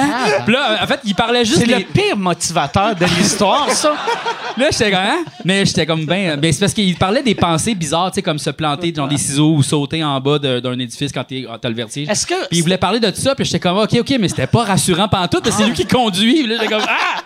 [0.46, 3.96] Puis là, en fait, il parlait juste C'est le pire motivateur de l'histoire, ça.
[4.58, 5.26] Là, j'étais comme, hein?
[5.44, 8.40] Mais j'étais comme, ben, ben c'est parce qu'il parlait des pensées bizarres, tu sais, comme
[8.40, 12.08] se planter dans des ciseaux ou sauter en bas d'un édifice quand t'as le vertige.
[12.10, 12.48] Est-ce que.
[12.48, 14.64] Puis il voulait parler de tout ça, puis j'étais comme, OK, OK, mais c'était pas
[14.64, 16.46] rassurant pantoute, c'est lui qui conduit.
[16.48, 17.22] Là, j'étais comme, ah!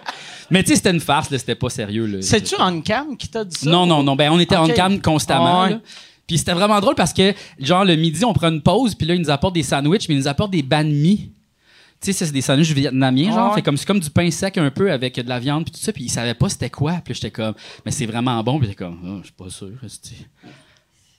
[0.52, 2.22] Mais tu sais, c'était une farce, là, c'était pas sérieux.
[2.22, 3.70] C'est-tu Ancam qui t'a dit ça?
[3.70, 4.16] Non, non, non.
[4.16, 4.72] Ben, on était Ok.
[4.72, 5.62] en cam constamment.
[5.62, 5.70] Ah ouais.
[5.72, 5.80] là.
[6.26, 9.16] Puis c'était vraiment drôle parce que, genre, le midi, on prend une pause, puis là,
[9.16, 11.32] ils nous apportent des sandwichs, mais ils nous apportent des banh mi.
[12.02, 13.40] Tu sais, c'est des sandwichs vietnamiens, genre.
[13.40, 13.56] Ah ouais.
[13.56, 15.80] Fait comme, c'est comme du pain sec un peu avec de la viande, puis tout
[15.80, 15.92] ça.
[15.92, 16.94] Puis ils savaient pas c'était quoi.
[17.04, 17.54] Puis j'étais comme,
[17.86, 18.58] mais c'est vraiment bon.
[18.58, 19.72] Puis j'étais comme, Ah, je suis pas sûr.
[19.86, 20.26] esti.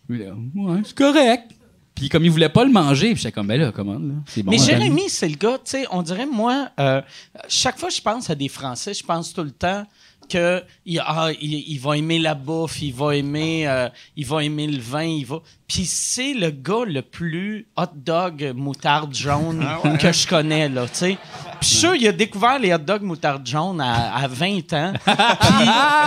[0.09, 1.53] Lui, là, ouais, c'est correct.
[1.95, 4.15] Puis comme il voulait pas le manger, j'étais comme, ben là, commande, là.
[4.27, 4.53] C'est bon.
[4.53, 4.59] Mais.
[4.59, 7.03] Jérémy, c'est le gars, tu sais, on dirait, moi, euh,
[7.47, 9.87] chaque fois que je pense à des Français, je pense tout le temps
[10.31, 14.43] que il, ah, il, il va aimer la bouffe, il va aimer, euh, il va
[14.45, 15.41] aimer le vin, il va.
[15.73, 19.65] Puis c'est le gars le plus hot dog moutarde jaune
[20.01, 21.19] que je connais là, tu sais.
[21.61, 24.73] Puis je suis sûr, il a découvert les hot dogs moutarde jaune à, à 20
[24.73, 25.15] ans, puis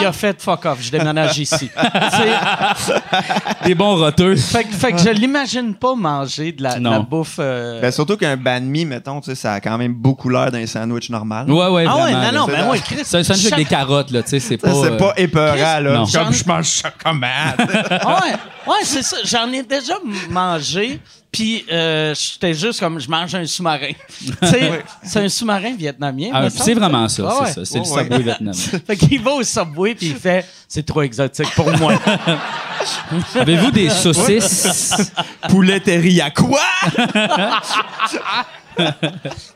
[0.02, 1.70] il a fait fuck off, je déménage ici.
[3.64, 4.36] Des bons roteux.
[4.36, 7.04] fait, que- fait que je l'imagine pas manger de la, de la Non.
[7.10, 7.38] bouffe.
[7.40, 10.52] euh, Ben, surtout qu'un banh mi, mettons, tu sais, ça a quand même beaucoup l'air
[10.52, 11.50] d'un sandwich normal.
[11.50, 12.70] Ouais, ouais, ah ouais, vraiment, non, non, c'est ben ça.
[12.72, 12.98] ouais, Chris.
[13.04, 14.74] C'est un sandwich avec des carottes, là, tu sais, c'est pas.
[14.74, 15.94] C'est euh, pas épeurant, là.
[15.94, 16.06] Non.
[16.06, 16.82] Comme je mange?
[17.06, 18.34] Ah ouais.
[18.66, 19.18] Ouais, c'est ça.
[19.26, 19.96] J'en ai déjà
[20.30, 21.00] mangé,
[21.32, 23.94] puis euh, j'étais juste comme, je mange un sous-marin.
[25.04, 26.30] c'est un sous-marin vietnamien.
[26.32, 27.66] Ah, c'est vraiment ça, Ouais, c'est ça.
[27.66, 28.04] C'est le ouais.
[28.04, 28.54] Subway vietnamien.
[28.88, 31.96] Fait qu'il va au Subway, puis il fait, c'est trop exotique pour moi.
[33.36, 35.12] Avez-vous des saucisses?
[35.50, 35.82] Poulet
[36.22, 36.62] à quoi?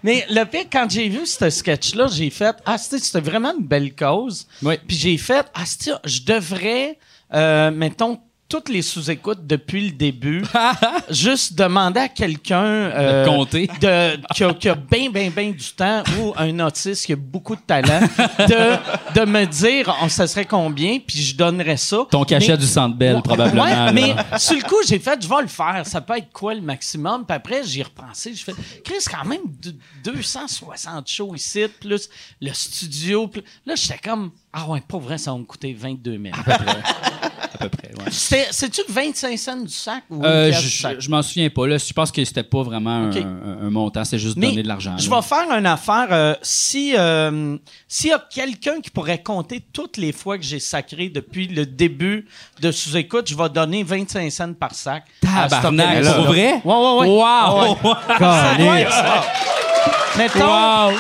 [0.04, 3.96] Mais le pire, quand j'ai vu ce sketch-là, j'ai fait, ah, c'était vraiment une belle
[3.96, 4.48] cause.
[4.64, 4.76] Oui.
[4.88, 5.64] Puis j'ai fait, ah,
[6.06, 6.98] je devrais,
[7.34, 8.20] euh, mettons,
[8.50, 10.44] toutes les sous-écoutes depuis le début,
[11.10, 13.68] juste demander à quelqu'un euh, De compter.
[13.82, 17.62] de, qui a, bien, bien, bien du temps ou un autiste qui a beaucoup de
[17.62, 18.00] talent,
[18.40, 22.06] de, de me dire, on, ça serait combien, puis je donnerais ça.
[22.10, 23.64] Ton cachet Mais- du Centre Bell, probablement.
[23.64, 23.92] Ouais, là.
[23.92, 25.82] mais sur le coup, j'ai fait, je vais le faire.
[25.86, 27.26] Ça peut être quoi le maximum?
[27.26, 28.34] Puis après, j'y repensé.
[28.34, 29.76] Je fais, Chris, quand même deux-
[30.06, 32.10] 260 shows ici, plus
[32.42, 33.28] le studio.
[33.28, 36.34] plus- Là, j'étais comme, ah ouais, pas vrai, ça va me coûter 22 000.
[36.34, 36.76] à peu près,
[37.62, 38.12] ouais.
[38.12, 40.96] C'était- C'est-tu 25 cents du sac ou Euh, je sac?
[41.00, 41.68] je m'en souviens pas.
[41.68, 41.78] Là.
[41.78, 43.18] Je pense que c'était pas vraiment Ok.
[43.18, 44.96] un, un- montant, c'est juste Mais donner de l'argent.
[44.98, 46.08] Je vais faire une affaire.
[46.12, 50.60] euh, si euh, s'il y a quelqu'un qui pourrait compter toutes les fois que j'ai
[50.60, 52.26] sacré depuis le début
[52.62, 55.04] de sous-écoute, je vais donner 25 cents par sac.
[55.38, 56.62] à Tabarnak, pour vrai?
[56.64, 57.08] Ouais, ouais, ouais.
[57.08, 57.78] Wow!
[58.20, 60.98] Ça doit être- Mettons, Wow!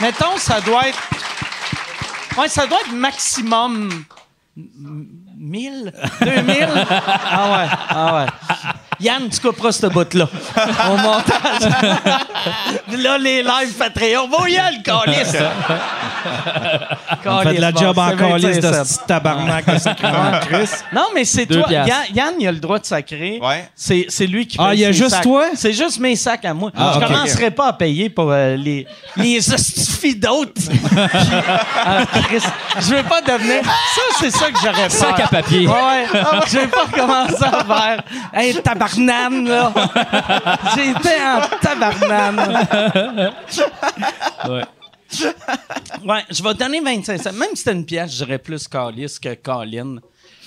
[0.00, 0.98] mettons, ça doit être.
[2.36, 3.88] Ouais, ça doit être maximum.
[5.44, 5.92] M- 1000?
[6.20, 6.86] 2000?
[6.88, 8.26] Ah ouais, ah ouais.
[9.00, 10.28] Yann, tu couperas ce bout-là.
[10.90, 11.70] Au montage.
[12.98, 14.28] là, les lives Patreon.
[14.28, 15.36] Va y aller, le calice!
[17.26, 20.30] On fait de la job bon, en calice de 25 ce petit tabarnak de sacrément
[20.48, 20.68] Chris.
[20.92, 21.66] Non, mais c'est toi.
[21.70, 23.38] Yann, Yann, il a le droit de sacrer.
[23.42, 23.68] Ouais.
[23.74, 25.22] C'est, c'est lui qui Ah, paye il y a ses juste sacs.
[25.22, 25.46] toi?
[25.54, 26.70] C'est juste mes sacs à moi.
[26.76, 27.06] Ah, je ok.
[27.06, 28.86] commencerai pas à payer pour euh, les,
[29.16, 30.52] les hostifis d'autres.
[31.86, 32.42] Ah, Chris,
[32.80, 33.62] je veux pas devenir.
[33.64, 34.90] Ça, c'est ça que j'aurais peur.
[34.90, 35.66] Sac à papier.
[35.66, 36.06] Ouais.
[36.46, 38.02] Je vais pas commencer à faire.
[38.32, 38.54] Hey,
[38.88, 39.72] tabarnane, là.
[40.74, 43.34] J'étais en tabarnane.
[44.48, 44.64] Ouais.
[46.04, 47.32] Ouais, je vais donner 25 cents.
[47.32, 49.96] Même si c'était une pièce, je dirais plus Calis que Colin.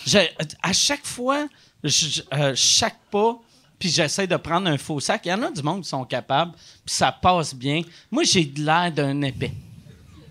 [0.05, 0.19] Je-
[0.61, 1.47] à chaque fois,
[1.83, 3.37] je- euh, chaque pas,
[3.79, 5.21] puis j'essaie de prendre un faux sac.
[5.25, 7.81] Il y en a du monde qui sont capables, puis ça passe bien.
[8.11, 9.51] Moi, j'ai de l'air d'un épais.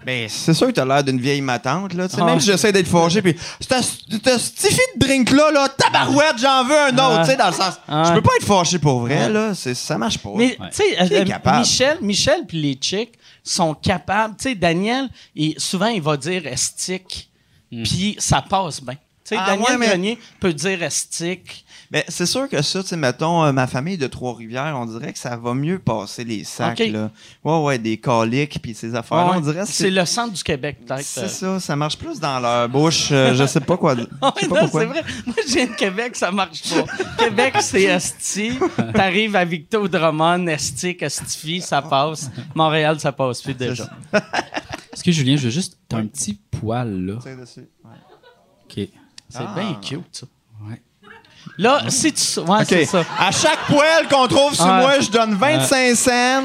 [0.07, 2.09] Ben, c'est sûr que t'as l'air d'une vieille matante, là.
[2.09, 2.27] Tu sais, Ah.
[2.27, 6.93] Même si j'essaie d'être forgé, puis ce stiffy de drink-là, là, tabarouette, j'en veux un
[6.95, 7.25] autre, Ah.
[7.25, 7.75] tu sais, dans le sens.
[7.89, 8.05] Ah.
[8.07, 9.53] Je peux pas être fâché pour vrai, là.
[9.55, 10.31] C'est- Ça marche pas.
[10.37, 11.59] Mais, tu sais, euh, euh?
[11.59, 14.37] Michel, Michel puis les chicks sont capables.
[14.39, 17.29] Tu sais, Daniel, il- souvent, il va dire estique,
[17.71, 18.95] puis ça passe bien.
[18.95, 21.66] Tu sais, Ah, Daniel ouais, mais- Grenier peut dire estique.
[21.91, 25.13] Ben, c'est sûr que ça, tu sais, mettons, euh, ma famille de Trois-Rivières, on dirait
[25.13, 26.89] que ça va mieux passer les sacs, Ok.
[26.93, 27.11] là.
[27.45, 29.37] Ouais, ouais, des coliques, puis ces affaires-là, Ouais.
[29.37, 29.91] on dirait que c'est c'est...
[29.91, 31.03] le centre du Québec, peut-être.
[31.05, 33.11] C'est ça, ça marche plus dans leur bouche.
[33.13, 33.95] euh, je sais pas quoi.
[33.97, 34.07] Je Ouais,
[34.41, 34.81] sais pas non, pourquoi.
[34.81, 35.05] c'est vrai.
[35.27, 36.85] Moi, je viens de Québec, ça marche pas.
[37.25, 38.53] Québec, c'est Esti.
[38.95, 42.31] T'arrives à Victo Drummond, Esti, Estifie, ça passe.
[42.55, 43.89] Montréal, ça passe plus déjà.
[44.93, 45.79] Est-ce que Julien, je veux juste.
[45.89, 47.19] T'as un petit poil, là?
[47.23, 47.69] C'est dessus.
[47.85, 47.91] Ouais.
[48.65, 48.89] OK.
[49.29, 49.55] C'est Ah.
[49.57, 50.27] bien cute, ça.
[50.69, 50.81] Ouais.
[51.59, 52.41] Là, si tu.
[52.41, 52.89] Ouais, c'est OK.
[52.89, 53.05] ça.
[53.19, 56.43] À chaque poêle qu'on trouve sur moi, je donne 25 cents.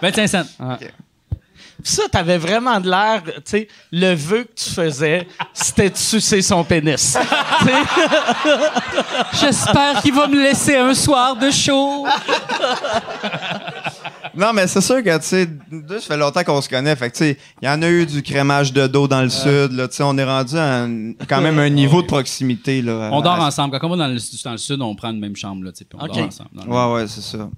[0.00, 0.44] 25 cents.
[1.82, 5.96] Puis ça, t'avais vraiment de l'air, tu sais, le vœu que tu faisais, c'était de
[5.96, 7.16] sucer son pénis.
[7.60, 7.72] Tu sais?
[9.40, 12.04] J'espère qu'il va me laisser un soir de show.
[14.36, 16.94] Non, mais c'est sûr que, tu sais, deux, ça fait longtemps qu'on se connaît.
[16.96, 19.28] Fait que, tu sais, il y en a eu du crémage de dos dans le
[19.30, 19.88] sud, là.
[19.88, 23.10] Tu sais, on est rendu à un- quand même un niveau de proximité, là.
[23.12, 23.78] On dort À- ensemble.
[23.78, 25.78] Quand on va dans le, dans le sud, on prend une même chambre, là, tu
[25.78, 26.14] sais, puis on OK.
[26.14, 26.50] dort ensemble.
[26.52, 27.48] dans le- Ouais, ouais, c'est ça.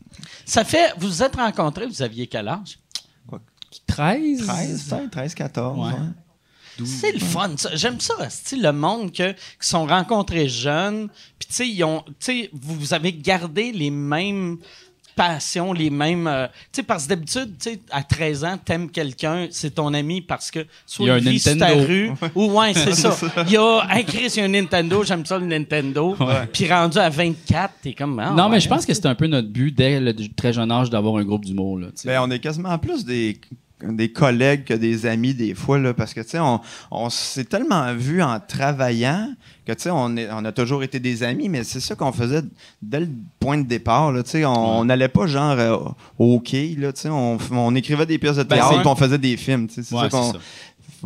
[0.44, 0.94] Ça fait.
[0.98, 2.78] Vous vous êtes rencontrés, vous aviez quel âge?
[3.86, 4.46] 13?
[4.46, 5.78] 13, peut-être, 13, 14.
[5.78, 5.92] Ouais.
[5.92, 6.86] ouais.
[6.86, 7.50] C'est le fun.
[7.56, 7.70] ça.
[7.74, 11.08] J'aime ça, c'est le monde que, qui sont rencontrés jeunes.
[11.38, 14.58] Puis, tu sais, ils ont- tu sais, vous, vous avez gardé les mêmes
[15.18, 16.26] passions, les mêmes.
[16.28, 19.92] euh, tu sais, parce que d'habitude, tu sais, à 13 ans, t'aimes quelqu'un, c'est ton
[19.92, 21.86] ami parce que soit Il y a il un vit sur ta Nintendo.
[21.86, 23.16] rue, ou ouais, c'est ça.
[23.46, 26.16] Il y a, hey Chris, il y a un Nintendo, j'aime ça le Nintendo.
[26.52, 28.18] Puis rendu à 24, t'es comme.
[28.20, 28.50] ah, non, ouais.
[28.52, 31.16] mais je pense que c'est un peu notre but dès le très jeune âge d'avoir
[31.16, 31.78] un groupe d'humour.
[31.78, 31.88] là.
[32.04, 33.40] Ben, on est quasiment plus des,
[33.82, 36.60] des collègues que des amis des fois, là, parce que, tu sais, on,
[36.90, 39.28] on s'est tellement vu en travaillant
[39.66, 42.10] que, tu sais, on, est- on a toujours été des amis, mais c'est ça qu'on
[42.12, 42.42] faisait
[42.82, 43.08] dès le
[43.38, 45.76] point de départ, là, tu sais, on n'allait pas genre euh,
[46.18, 49.18] au hockey, là, tu sais, on, écrivait des pièces de Ben, théâtre puis on faisait
[49.18, 50.32] des films, tu sais, c'est Ouais, ça qu'on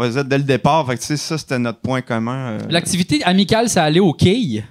[0.03, 2.53] faisait dès le départ, fait que, tu sais, ça, c'était notre point commun.
[2.53, 2.59] euh.
[2.71, 4.65] L'activité amicale, ça allait au quai?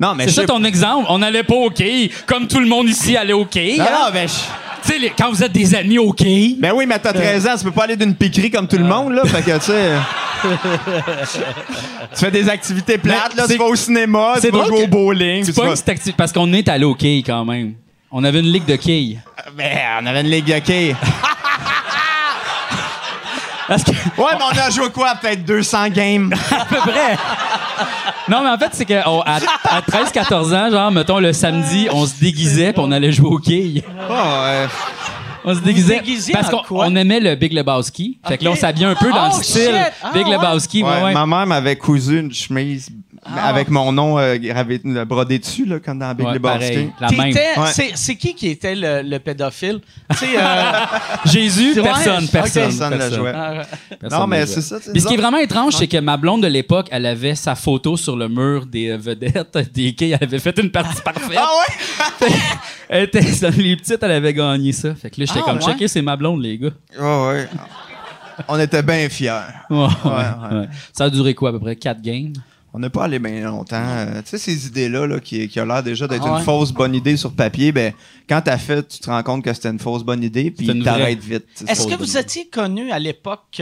[0.00, 1.06] Non, mais C'est ça ton exemple?
[1.08, 3.76] On n'allait pas au quai, comme tout le monde ici allait au quai.
[3.78, 4.10] Non, hein?
[4.12, 4.26] non, je-
[4.84, 6.56] Tu sais, les- quand vous êtes des amis au quai.
[6.58, 8.84] ben oui, mais t'as 13 ans, tu peux pas aller d'une piquerie comme tout le
[8.84, 9.90] monde, là, fait que, tu sais...
[12.12, 15.44] tu fais des activités plates, là, tu vas au cinéma, tu vas jouer au bowling.
[15.44, 17.74] C'est pas vas- une petite activité- parce qu'on est allé au quilles quand même.
[18.10, 19.20] On avait une ligue de quilles.
[19.56, 20.96] Ben, on avait une ligue de quilles.
[23.68, 25.14] Parce que, Ouais, mais on a joué quoi?
[25.14, 26.34] Peut-être 200 games?
[26.50, 27.16] à peu près.
[28.28, 32.18] Non, mais en fait, c'est qu'à à 13-14 ans, genre, mettons, le samedi, on se
[32.20, 33.82] déguisait puis on allait jouer au quilles.
[34.08, 34.66] Oh, ouais.
[35.44, 36.00] On se déguisait.
[36.32, 38.18] parce qu'on aimait le Big Lebowski.
[38.26, 39.92] Fait que là, on s'habillait un peu dans Oh, le style shit!
[40.02, 40.26] Ah, Big.
[40.28, 40.82] Lebowski.
[40.84, 41.14] Ouais, ouais, ouais.
[41.14, 42.88] Ma mère m'avait cousu une chemise
[43.24, 46.90] avec mon nom euh, gravé, le brodé dessus, là, comme dans Big Ouais, Lebowski.
[47.00, 47.92] Ouais.
[47.94, 49.80] c'est, qui qui était le, le pédophile?
[50.10, 50.72] euh,
[51.26, 52.62] Jésus, personne, personne.
[52.76, 53.32] Personne le jouait.
[54.00, 54.78] Personne Non, mais c'est ça.
[54.92, 57.54] Puis ce qui est vraiment étrange, c'est que ma blonde de l'époque, elle avait sa
[57.54, 60.16] photo sur le mur des euh, vedettes, des quilles.
[60.20, 61.38] Elle avait fait une partie parfaite.
[61.38, 61.48] Ah
[62.20, 62.28] ouais?
[62.88, 64.94] elle était, les petites, elle avait gagné ça.
[64.96, 65.64] Fait que là, j'étais Ah, comme, ouais?
[65.72, 66.70] checker, c'est ma blonde, les gars.
[66.98, 67.48] Ouais, ouais.
[68.48, 69.30] On était bien fiers.
[69.70, 70.56] Ouais, ouais.
[70.58, 70.68] ouais.
[70.92, 71.76] Ça a duré quoi, à peu près?
[71.76, 72.32] Quatre games?
[72.74, 73.76] On n'a pas allé bien longtemps.
[73.76, 76.72] Euh, tu sais, ces idées-là, là, qui, qui ont l'air déjà d'être Ah une fausse
[76.72, 77.92] bonne idée sur papier, ben,
[78.28, 81.22] quand t'as fait, tu te rends compte que c'était une fausse bonne idée, puis t'arrêtes
[81.22, 81.44] vite.
[81.68, 83.60] Est-ce que vous étiez connu à l'époque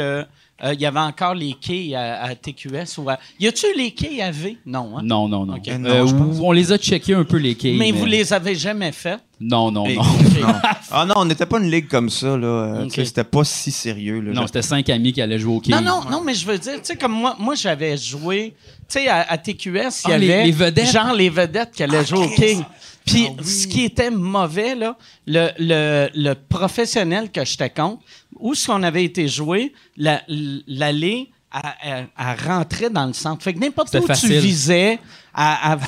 [0.63, 2.99] qu'il y avait encore les quilles à, à TQS?
[2.99, 3.19] Ou à...
[3.39, 4.59] Y a-tu les quilles à V?
[4.67, 5.01] Non, hein?
[5.03, 5.55] Non, non, non.
[5.55, 5.69] Ok.
[5.69, 7.79] Euh, Non, on les a checkés un peu, les quilles.
[7.79, 9.21] mais, vous les avez jamais faites?
[9.41, 10.03] Non, non, Et- non.
[10.93, 12.47] Ah non, on n'était pas une ligue comme ça, là.
[12.47, 14.33] Euh, C'était pas si sérieux, là.
[14.33, 15.73] Non, c'était cinq amis qui allaient jouer au quilles.
[15.75, 18.55] Non, non, non, mais je veux dire, tu sais, comme moi, moi j'avais joué,
[18.89, 20.85] tu sais, à, à TQS, il y Ah, les- avait les vedettes.
[20.89, 22.63] Ah, genre les vedettes qui allaient jouer au King.
[23.07, 24.97] Puis ce qui était mauvais, là,
[25.27, 28.03] le, le, le professionnel que j'étais contre,
[28.41, 30.23] où ce qu'on avait été joué, la-
[30.67, 31.31] l'allée,
[31.85, 32.09] elle
[32.47, 33.43] rentrait dans le centre.
[33.43, 34.99] Fait que n'importe où tu visais,
[35.35, 35.79] à- à-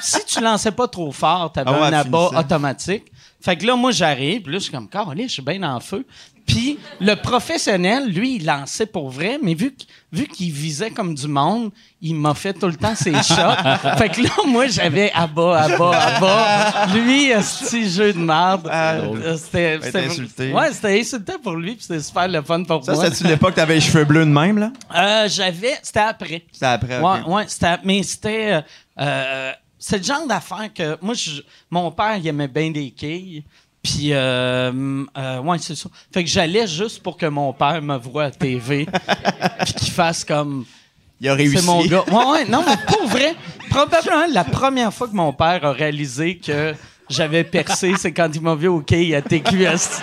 [0.00, 3.04] si tu lançais pas trop fort, t'avais Ah ouais, un abat automatique.
[3.40, 5.78] Fait que là, moi, j'arrive, puis là, je suis comme, Caroline, je suis bien en
[5.80, 6.04] feu.
[6.46, 9.74] Puis le professionnel, lui, il lançait pour vrai, mais vu
[10.12, 11.70] vu qu'il visait comme du monde,
[12.00, 13.96] il m'a fait tout le temps ses shots.
[13.98, 16.86] fait que là, moi, j'avais à bas, à bas, à bas.
[16.94, 18.68] Lui, un petit jeu de merde.
[18.72, 20.52] Euh, C'était insulté.
[20.52, 23.04] Ouais, c'était insultant pour lui, puis c'était super le fun pour Ça, moi.
[23.04, 24.72] c'était-tu l'époque que t'avais les cheveux bleus de même, là?
[24.94, 26.44] Euh, j'avais, c'était après.
[26.52, 27.28] C'était après, Ouais, ok.
[27.34, 28.60] ouais, c'était, mais c'était, euh,
[29.00, 33.44] euh, c'est le genre d'affaire que moi, je- mon père, il aimait bien des quilles.
[33.86, 35.88] Puis, euh, euh, ouais, c'est ça.
[36.12, 38.84] Fait que j'allais juste pour que mon père me voie à TV,
[39.64, 40.64] puis qu'il fasse comme.
[41.20, 41.58] Il a réussi.
[41.58, 42.02] C'est mon gars.
[42.10, 43.36] Ouais, ouais, non, mais pour vrai,
[43.70, 46.74] probablement la première fois que mon père a réalisé que
[47.08, 50.02] j'avais percé, c'est quand il m'a vu au quai à TQS.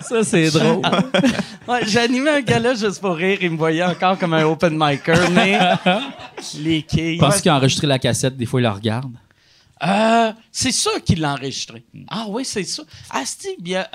[0.00, 0.82] Ça, c'est drôle.
[1.68, 3.38] Ouais, animé un gars-là juste pour rire.
[3.42, 5.58] Il me voyait encore comme un open micer, mais
[6.60, 7.18] les quilles.
[7.18, 9.12] Penses qu'il a enregistré la cassette, des fois, il la regarde.
[9.82, 11.84] Euh, c'est sûr qu'il l'a enregistré.
[12.08, 12.82] Ah oui, c'est ça.
[13.10, 13.86] Ah, c'est bien.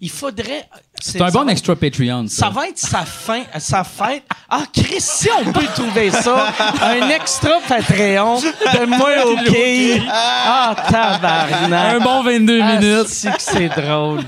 [0.00, 0.66] Il faudrait.
[1.02, 2.46] C'est un bon extra Patreon, ça.
[2.46, 4.22] Ça va être sa fin, sa fête.
[4.50, 10.02] Ah, Chris, si on peut trouver ça, un extra Patreon de moi OK?
[10.10, 11.94] Ah, tabarnak.
[11.94, 13.06] Un bon 22 Ah, minutes.
[13.08, 14.20] c'est que c'est drôle.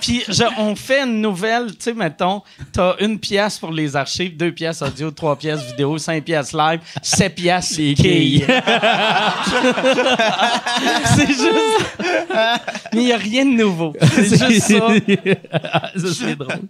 [0.00, 2.42] Puis je- on fait une nouvelle, tu sais, mettons,
[2.72, 6.80] t'as une pièce pour les archives, deux pièces audio, trois pièces vidéo, cinq pièces live,
[7.02, 8.46] sept pièces Les quilles.
[11.16, 11.46] c'est juste...
[12.92, 13.92] Mais il n'y a rien de nouveau.
[14.00, 14.86] C'est juste ça.
[15.96, 16.68] Ça, c'est drôle.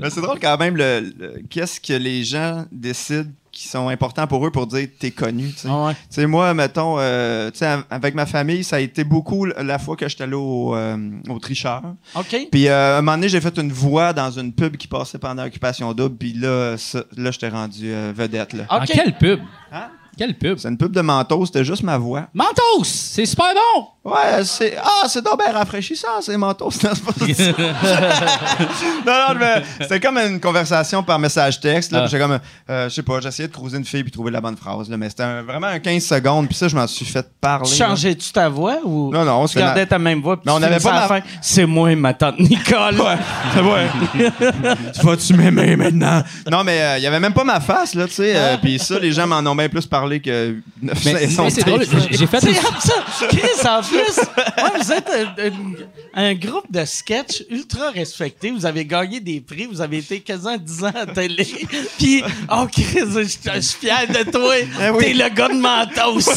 [0.00, 4.26] Mais c'est drôle quand même, le, le- qu'est-ce que les gens décident qui sont importants
[4.26, 5.50] pour eux pour dire t'es connu.
[5.52, 5.68] tu sais.
[5.70, 5.92] Ah ouais.
[5.94, 9.44] Tu sais, moi, mettons, euh, tu sais, av- avec ma famille, ça a été beaucoup
[9.44, 10.96] la fois que j'étais allé au, euh,
[11.28, 11.82] au tricheur.
[12.16, 12.48] OK.
[12.50, 15.18] Puis euh, à un moment donné, j'ai fait une voix dans une pub qui passait
[15.18, 16.16] pendant Occupation Double.
[16.16, 18.54] Puis là, ça- là j'étais rendu euh, vedette.
[18.54, 18.64] Là.
[18.68, 18.86] Ah, OK.
[18.92, 19.38] quelle pub?
[19.70, 19.88] Hein?
[20.16, 20.58] Quelle pub?
[20.58, 22.26] C'est une pub de Mentos, c'était juste ma voix.
[22.34, 22.84] Mentos!
[22.84, 23.86] C'est super bon!
[24.04, 24.76] Ouais, c'est.
[24.82, 26.68] Ah, c'est donc bien rafraîchissant, c'est Mentos.
[26.84, 27.52] Non, c'est pas ça.
[29.06, 31.90] non, non, mais c'était comme une conversation par message texte.
[31.92, 32.06] Là, Ah.
[32.06, 32.38] J'étais comme,
[32.68, 34.90] euh, je sais pas, j'essayais de cruiser une fille puis trouver la bonne phrase.
[34.90, 36.46] Là, mais c'était un- vraiment un 15 secondes.
[36.48, 37.66] Puis ça, je m'en suis fait parler.
[37.70, 37.88] Tu là.
[37.88, 40.36] changeais-tu ta voix ou Non, non, tu c'est gardais ma- ta même voix?
[40.36, 42.38] puis Mais on tu avait finissais pas à la ma- fin, C'est moi, ma tante
[42.40, 43.00] Nicole.
[43.00, 44.30] Ouais, ouais.
[45.00, 46.22] tu vas-tu m'aimer maintenant?
[46.50, 48.34] Non, mais euh, il y avait même pas ma face, là, tu sais.
[48.36, 51.12] euh, Puis ça, les gens m'en ont bien plus parlé que 900 Mais,
[51.44, 52.94] mais c'est drôle, j'ai- fait C'est ça.
[53.28, 58.50] Chris, en plus, ouais, vous êtes un, un- un groupe de sketch ultra respecté.
[58.50, 59.66] Vous avez gagné des prix.
[59.66, 61.46] Vous avez été quasiment 10 ans à télé.
[61.98, 63.22] Puis, oh, Chris, je
[63.54, 64.54] je suis fier de toi.
[64.58, 65.04] Eh oui.
[65.04, 66.30] T'es le gars de Mentos.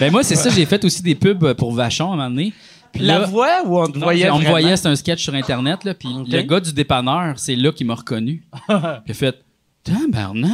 [0.00, 2.52] Ben moi, c'est ça, j'ai fait aussi des pubs pour Vachon à un moment donné.
[2.92, 5.22] Puis La là- voix ou on te Non, voyait on me voyait, c'était un sketch
[5.22, 8.44] sur Internet, là, puis le gars du dépanneur, c'est là qu'il m'a reconnu.
[8.68, 8.74] il
[9.10, 9.42] a fait
[9.84, 10.50] «Tabarnak,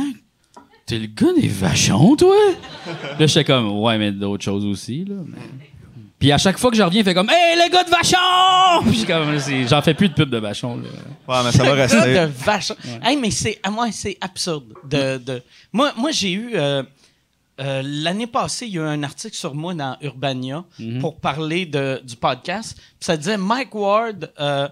[0.89, 2.35] t'es le gars des vachons, toi?»
[3.19, 5.15] Là, j'étais comme «Ouais, mais d'autres choses aussi, là.
[5.27, 5.39] mais-
[6.19, 8.83] Puis à chaque fois que je reviens, il fait comme Hey, les gars de Vachon!
[8.83, 10.77] Puis je suis comme, j'en fais plus de pub de Vachon.
[10.79, 10.83] Là.
[11.29, 12.15] Ouais, mais ça va gars rester.
[12.15, 12.73] de vache.
[13.03, 14.65] Hey, mais c'est, à moi, c'est absurde.
[14.91, 15.43] De, de...
[15.73, 16.51] Moi, moi j'ai eu.
[16.55, 16.83] euh,
[17.61, 20.65] euh, l'année passée, il y a eu un article sur moi dans Urbania
[21.01, 22.75] pour parler de, du podcast.
[22.77, 24.69] Puis ça disait Mike Ward, euh,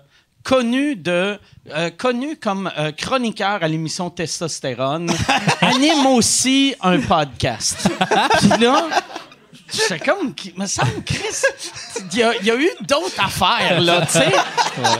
[0.47, 1.39] connu, de,
[1.75, 5.11] euh, connu comme euh, chroniqueur à l'émission Testostérone,
[5.61, 7.89] anime aussi un podcast.
[8.39, 8.85] Puis là.
[9.69, 11.43] C'est comme, il me semble, Chris,
[12.13, 14.33] il y a, il y a eu d'autres affaires, là, tu sais.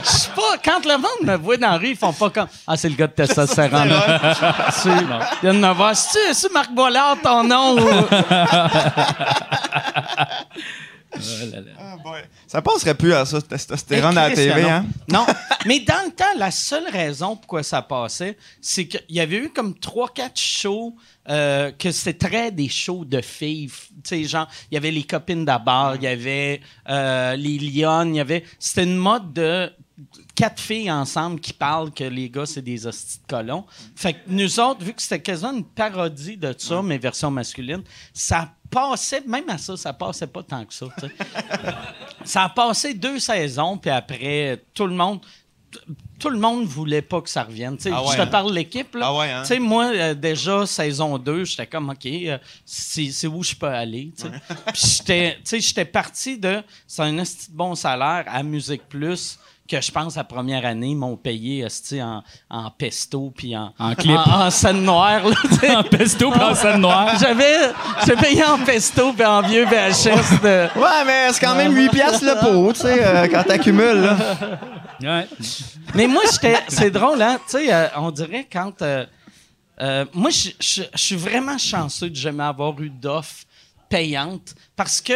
[0.03, 2.47] Je sais pas, quand le monde me voit dans la rue, ils font pas comme,
[2.67, 3.93] ah, c'est le gars de testostérone.
[4.73, 5.07] C'est- Il
[5.41, 7.77] vient de me voir, c'est-tu c'est Marc Bollard, ton nom?
[7.77, 7.87] ou-
[11.79, 12.21] Ah, boy.
[12.47, 14.69] Ça passerait plus à ça, testostérone à la TV, non.
[14.69, 14.85] hein?
[15.07, 15.25] Non,
[15.65, 19.49] mais dans le temps, la seule raison pourquoi ça passait, c'est qu'il y avait eu
[19.49, 20.95] comme 3-4 shows
[21.29, 23.69] euh, que c'était très des shows de filles.
[23.69, 28.15] Tu sais, genre, il y avait les copines d'abord, il y avait euh, les lionnes,
[28.15, 28.43] il y avait...
[28.59, 29.71] C'était une mode de
[30.37, 33.65] quatre filles ensemble qui parlent que les gars, c'est des hosties de colons.
[33.95, 37.81] Fait que nous autres, vu que c'était quasiment une parodie de ça, mais version masculine,
[38.13, 40.85] ça passait, même à ça, ça passait pas tant que ça,
[42.23, 45.19] ça a passé deux saisons, puis après, tout le monde.
[46.17, 47.77] Tout le monde voulait pas que ça revienne.
[47.85, 48.27] Ah ouais, je te hein?
[48.27, 48.95] parle de l'équipe.
[48.95, 49.07] là.
[49.07, 49.59] Ah ouais, hein?
[49.59, 54.13] Moi, euh, déjà, saison 2, j'étais comme, OK, euh, c'est où je peux aller.
[54.73, 56.63] j'étais parti de.
[56.87, 57.21] C'est un
[57.51, 59.37] bon salaire à Musique Plus
[59.67, 61.67] que je pense la première année, ils m'ont payé
[62.01, 64.15] en, en pesto puis en, En clip.
[64.15, 65.27] en, en scène noire.
[65.27, 67.13] là, en pesto pis en scène noire.
[67.19, 67.71] J'avais
[68.05, 70.79] j'ai payé en pesto puis en vieux VHS de.
[70.79, 74.17] Ouais, mais c'est quand même 8 piastres le pot, tu sais, euh, quand t'accumules, là.
[75.01, 75.27] Ouais.
[75.93, 76.57] Mais moi, j'étais.
[76.69, 77.37] C'est drôle, hein?
[77.49, 78.81] Tu sais, euh, on dirait quand.
[78.81, 79.05] euh,
[79.81, 83.43] euh, moi, je suis vraiment chanceux de jamais avoir eu d'offre
[83.89, 85.13] payante parce que,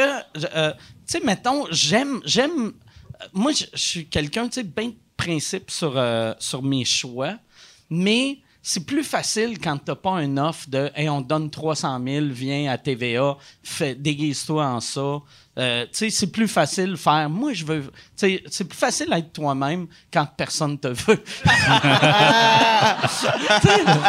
[0.55, 0.77] euh, tu
[1.17, 2.19] sais, mettons, j'aime.
[2.25, 2.71] j'aime
[3.33, 7.35] moi, je suis quelqu'un, tu sais, bien de principe sur, euh, sur mes choix,
[7.89, 8.39] mais.
[8.63, 12.71] C'est plus facile quand t'as pas un offre de hey, on donne 300 000, viens
[12.71, 13.35] à TVA,
[13.97, 15.19] déguise-toi en ça.
[15.59, 17.29] Euh, tu sais, c'est plus facile de faire.
[17.29, 17.81] Moi, je veux.
[17.81, 21.21] tu sais, c'est plus facile d'être toi-même quand personne te veut.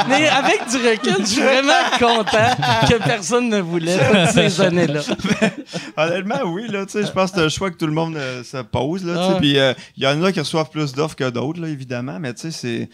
[0.09, 2.57] Mais avec du recul, je suis vraiment content
[2.89, 5.01] que personne ne voulait toutes ces années-là.
[5.97, 8.17] Honnêtement, oui, là, tu sais, je pense que c'est un choix que tout le monde
[8.17, 9.37] euh, se pose, Ah.
[9.39, 12.35] puis euh, il y en a qui reçoivent plus d'offres que d'autres, là, évidemment, mais
[12.35, 12.89] tu sais, c'est...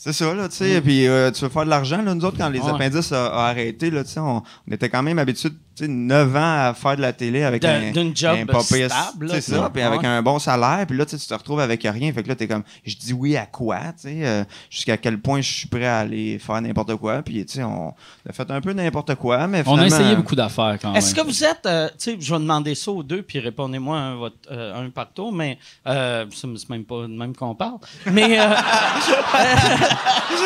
[0.00, 0.80] C'est ça, là, tu sais.
[0.80, 2.14] Puis euh, tu veux faire de l'argent, là.
[2.14, 2.70] Nous autres, quand les Ouais.
[2.70, 5.50] appendices a, a arrêté, là, tu sais, on, on était quand même habitués,
[5.86, 9.40] 9 ans à faire de la télé avec D'un- un, d'une job un stable, C'est
[9.42, 10.84] ça, puis avec un bon salaire.
[10.88, 12.12] Puis là, tu te retrouves avec rien.
[12.12, 15.18] Fait que là, t'es comme, je dis oui à quoi, tu sais, euh, jusqu'à quel
[15.20, 17.22] point je suis prêt à aller faire n'importe quoi.
[17.22, 17.94] Puis, tu sais, on
[18.28, 20.96] a fait un peu n'importe quoi, mais On a essayé beaucoup d'affaires quand même.
[20.96, 21.66] Est-ce que vous êtes.
[21.66, 24.90] euh, tu sais, je vais demander ça aux deux, puis répondez-moi un, votre- euh, un
[24.90, 27.78] par tour, mais euh, c'est c'est même pas de même qu'on parle.
[28.06, 28.38] Mais.
[28.40, 28.44] euh,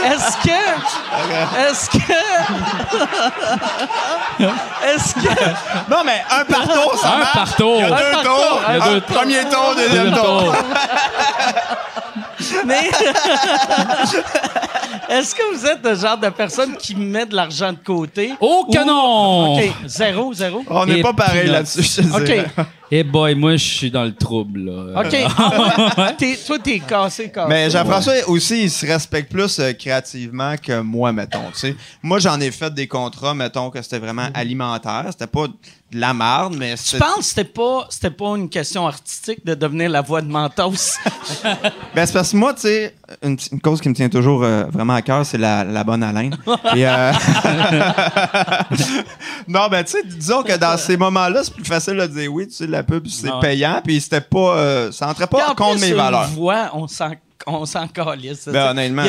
[0.04, 1.70] est-ce que.
[1.70, 1.98] Est-ce que.
[4.94, 5.21] Est-ce que.
[5.90, 7.32] Non, mais un par tour, ça Un marche.
[7.34, 7.76] par tour.
[7.76, 8.36] Il y a Un deux par tours.
[8.38, 8.60] tour.
[8.68, 10.54] Il y a Un deux premier tour, deuxième Deuxième tour.
[12.66, 12.90] Mais.
[15.08, 18.32] Est-ce que vous êtes le genre de personne qui met de l'argent de côté?
[18.40, 19.56] Oh que Ou- non!
[19.58, 20.62] OK, zéro, zéro.
[20.68, 21.52] On n'est Et pas pareil peanuts.
[21.52, 22.24] là-dessus, je te OK.
[22.24, 22.46] dirais.
[22.90, 25.02] Eh boy, moi, je suis dans le trouble, là.
[25.02, 25.14] OK.
[25.96, 26.12] Ah?
[26.16, 27.48] T'es- toi, t'es cassé, cassé.
[27.48, 31.50] Mais Jean-François aussi, il se respecte plus euh, créativement que moi, mettons.
[31.52, 31.76] tu sais.
[32.02, 35.06] Moi, j'en ai fait des contrats, mettons, que c'était vraiment alimentaire.
[35.10, 35.46] C'était pas
[35.92, 37.04] de la marde, mais Tu c'était.
[37.04, 40.96] penses que c'était pas, c'était pas une question artistique de devenir la voix de Mentos?
[41.94, 44.64] Ben, c'est parce que moi, tu sais, une, une cause qui me tient toujours euh,
[44.72, 46.34] vraiment à cœur, c'est la, la bonne haleine.
[46.74, 47.12] Et, euh,
[49.48, 52.46] non, ben, tu sais, disons que dans ces moments-là, c'est plus facile de dire oui,
[52.48, 54.56] tu sais, la pub, c'est payant, puis c'était pas.
[54.56, 56.26] euh, ça entrait pas en plus, mes une valeurs.
[56.28, 57.10] voix, on s'en,
[57.46, 58.48] on s'en calisse.
[58.48, 59.04] Ben, honnêtement,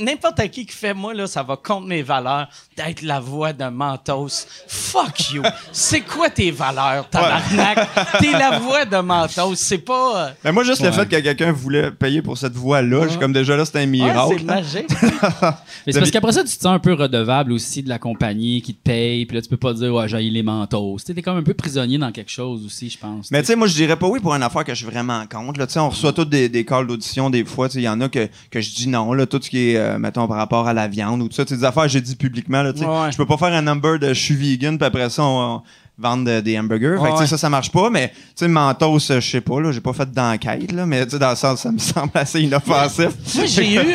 [0.00, 3.64] N'importe qui qui fait moi, là, ça va contre mes valeurs d'être la voix de
[3.64, 4.46] Mentos.
[4.68, 5.42] Fuck you.
[5.72, 7.88] C'est quoi tes valeurs, tabarnak?
[8.20, 9.54] T'es la voix de Mentos.
[9.56, 10.26] C'est pas...
[10.26, 10.94] euh, Mais moi, juste le Ouais.
[10.94, 13.86] fait que quelqu'un voulait payer pour cette voix-là, j'ai comme déjà là, c'était un ouais,
[13.86, 14.34] miracle.
[14.38, 14.88] c'est magique.
[15.86, 18.62] Mais c'est parce qu'après ça, tu te sens un peu redevable aussi de la compagnie
[18.62, 20.96] qui te paye, puis là, tu peux pas dire, ouais, j'ai les mentos.
[21.00, 23.30] Tu sais, t'es comme un peu prisonnier dans quelque chose aussi, je pense.
[23.30, 25.24] Mais tu sais, moi, je dirais pas oui pour une affaire que je suis vraiment
[25.26, 25.58] contre.
[25.58, 25.66] Là.
[25.66, 27.68] Tu sais, On reçoit tous des, des calls d'audition des fois.
[27.74, 29.12] Il y en a que, que je dis non.
[29.12, 31.44] Là, tout ce qui est, euh, mettons, par rapport à la viande ou tout ça.
[31.44, 32.62] tu sais, Des affaires que j'ai dit publiquement.
[32.62, 32.86] Là, tu sais.
[32.86, 33.10] Ouais.
[33.12, 35.62] Je peux pas faire un number de je suis vegan, puis après ça, on, on
[35.98, 36.96] vendre de- des hamburgers.
[37.00, 37.26] Fait que, tu sais, Ouais.
[37.28, 37.90] ça, ça marche pas.
[37.90, 39.60] Mais tu sais, Mentos, je sais pas.
[39.60, 40.72] là, J'ai pas fait d'enquête.
[40.72, 43.08] là, Mais tu sais, dans le sens, ça me semble assez inoffensif.
[43.34, 43.94] moi, j'ai eu...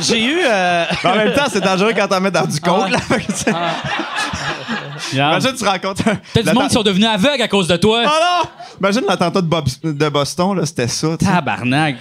[0.00, 0.38] J'ai eu...
[0.44, 2.84] euh, en même temps, c'est dangereux quand t'en mets dans du coke.
[2.86, 2.90] Ouais.
[2.90, 2.98] là.
[5.12, 6.08] Imagine, tu rencontres.
[6.08, 8.02] un- Peut-être du monde qui sont devenus aveugles à cause de toi.
[8.04, 8.48] Oh non!
[8.80, 11.16] Imagine l'attentat de, Bob- de Boston, là, c'était ça.
[11.18, 11.30] tu sais.
[11.32, 11.96] Tabarnak.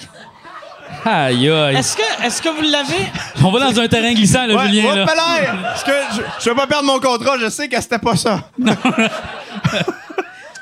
[1.06, 1.76] Aïe, aïe.
[1.78, 3.08] Est-ce que, est-ce que vous l'avez?
[3.44, 4.86] On va dans un terrain glissant, là, Ouais, Julien.
[4.90, 5.06] ouais, là.
[5.06, 5.56] Pelaire!
[5.64, 8.50] Parce que je, je veux pas perdre mon contrat, je sais que c'était pas ça.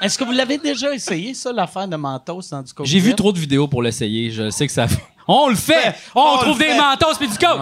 [0.02, 3.16] Est-ce que vous l'avez déjà essayé, ça, l'affaire de Mentos dans du coke J'ai vu
[3.16, 4.30] trop de vidéos pour l'essayer.
[4.30, 4.86] Je sais que ça.
[5.28, 5.96] On le fait!
[6.14, 6.78] On, on trouve des fait.
[6.78, 7.60] mentos puis du coke!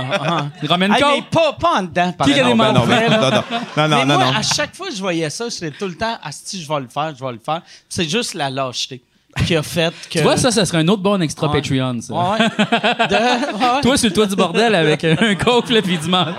[0.68, 1.30] Ramène Hey, mais coke!
[1.32, 2.76] pas, pas en dedans, par Qui a des menthes?
[2.76, 3.44] non, ben, non, non, non, non,
[3.78, 4.34] Mais non, moi, non.
[4.36, 6.90] à chaque fois que je voyais ça, j'étais tout le temps, Asti, je vais le
[6.90, 7.62] faire, je vais le faire.
[7.88, 9.02] C'est juste la lâcheté
[9.46, 10.20] qui a fait que.
[10.20, 11.62] Tu vois, ça, ça serait un autre bon extra Ouais.
[11.62, 12.14] Patreon, ça.
[12.14, 12.38] Ouais.
[13.10, 13.82] De- ouais.
[13.82, 16.30] Toi, sur le toit du bordel avec un coke, là, puis du menthe.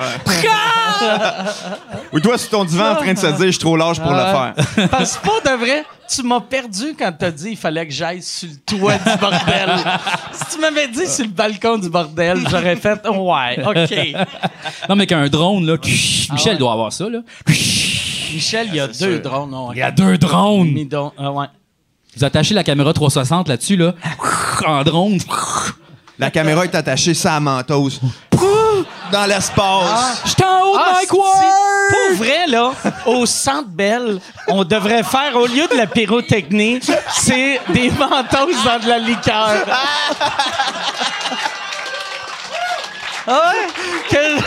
[2.12, 4.12] Ou toi, sur ton divan, en train de se dire, je suis trop large pour
[4.12, 4.54] le faire.
[4.90, 8.22] Parce que pas de vrai, tu m'as perdu quand t'as dit il fallait que j'aille
[8.22, 9.70] sur le toit du bordel.
[10.32, 14.28] si tu m'avais dit sur le balcon du bordel, j'aurais fait ouais, ok.
[14.88, 15.76] Non, mais qu'un drone, là.
[15.84, 16.56] Michel ouais.
[16.58, 17.18] doit avoir ça, là.
[17.48, 19.50] Michel, il y a deux drones.
[19.50, 20.74] non, Il y a deux drones.
[21.18, 21.46] ah ouais.
[22.16, 23.94] Vous attachez la caméra 360 là-dessus, là.
[24.66, 25.18] En drone.
[26.18, 27.90] La caméra est attachée ça à Mentos.
[29.10, 30.22] Dans l'espace.
[30.24, 31.44] Je suis en haut de Ah, Mike Ward!
[31.90, 32.72] Pour vrai, là,
[33.06, 36.80] au Centre Bell, on devrait faire, au lieu de la pyrotechnie,
[37.12, 39.64] c'est des mentos dans de la liqueur.
[43.26, 43.66] Ah ouais?
[44.10, 44.40] Que-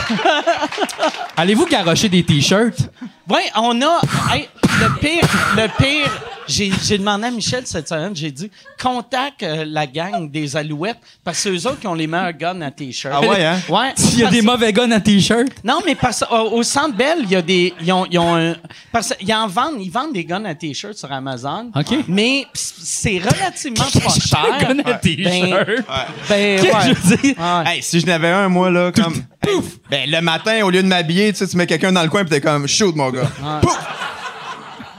[1.37, 2.89] Allez-vous garocher des t-shirts?
[3.29, 3.99] Ouais, on a.
[4.33, 4.47] hey,
[4.81, 5.23] le pire,
[5.55, 6.09] le pire.
[6.49, 8.49] J'ai, j'ai demandé à Michel cette semaine, j'ai dit
[8.81, 12.31] contacte euh, la gang des Alouettes parce que c'est eux autres qui ont les meilleurs
[12.31, 13.13] guns à t-shirt.
[13.17, 13.59] Ah ouais, hein?
[13.67, 13.91] Ouais.
[14.13, 15.47] Il y a parce- des mauvais guns à t-shirt?
[15.65, 17.73] Non, mais parce au, au Centre Bell, il y a des.
[17.81, 18.55] Ils ont, ils ont un.
[18.93, 21.69] Parce qu'ils en vendent, ils vendent des guns à t-shirt sur Amazon.
[21.75, 21.97] OK.
[22.07, 24.45] Mais p- c'est relativement pas cher.
[24.53, 25.67] Un gun à t-shirt?
[26.29, 27.35] Ben, Qu'est-ce que je veux dire?
[27.37, 27.71] Ouais.
[27.75, 29.15] Hey, si je n'avais un, moi, là, comme.
[29.45, 29.55] Hey,
[29.89, 32.23] ben, le matin, au lieu de m'habiller, tu sais, tu mets quelqu'un dans le coin,
[32.23, 33.61] pis t'es comme, shoot, mon gars.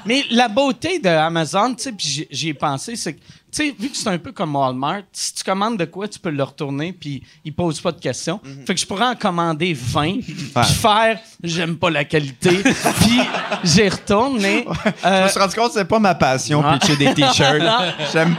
[0.06, 3.74] Mais la beauté de Amazon, tu sais, puis j'y- ai pensé, c'est que, tu sais,
[3.78, 6.42] vu que c'est un peu comme Walmart, si tu commandes de quoi, tu peux le
[6.42, 8.40] retourner, puis ils posent pas de questions.
[8.66, 10.34] Fait que je pourrais en commander 20, puis
[10.80, 12.50] faire «j'aime pas la qualité»,
[13.00, 13.20] puis
[13.64, 14.64] j'y retourne, mais...
[14.84, 17.62] Je euh, me suis rendu compte que c'est pas ma passion, pitcher des t-shirts.
[18.12, 18.36] J'aime.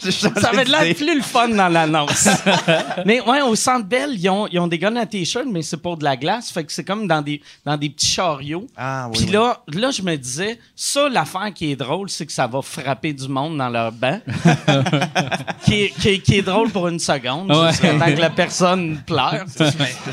[0.10, 0.94] ça avait l'air d'idée.
[0.94, 2.28] plus le fun dans l'annonce.
[3.06, 5.76] mais ouais, au Centre Bell, ils ont, ils ont des guns à t-shirt, mais c'est
[5.76, 6.50] pour de la glace.
[6.50, 8.66] Fait que c'est comme dans des, dans des petits chariots.
[8.76, 12.32] Ah, oui, Puis là, là, je me disais, ça, l'affaire qui est drôle, c'est que
[12.32, 14.20] ça va frapper du monde dans leur banc.
[15.64, 17.72] qui, est, qui, est, qui est drôle pour une seconde, Ouais.
[17.72, 19.44] temps que la personne pleure.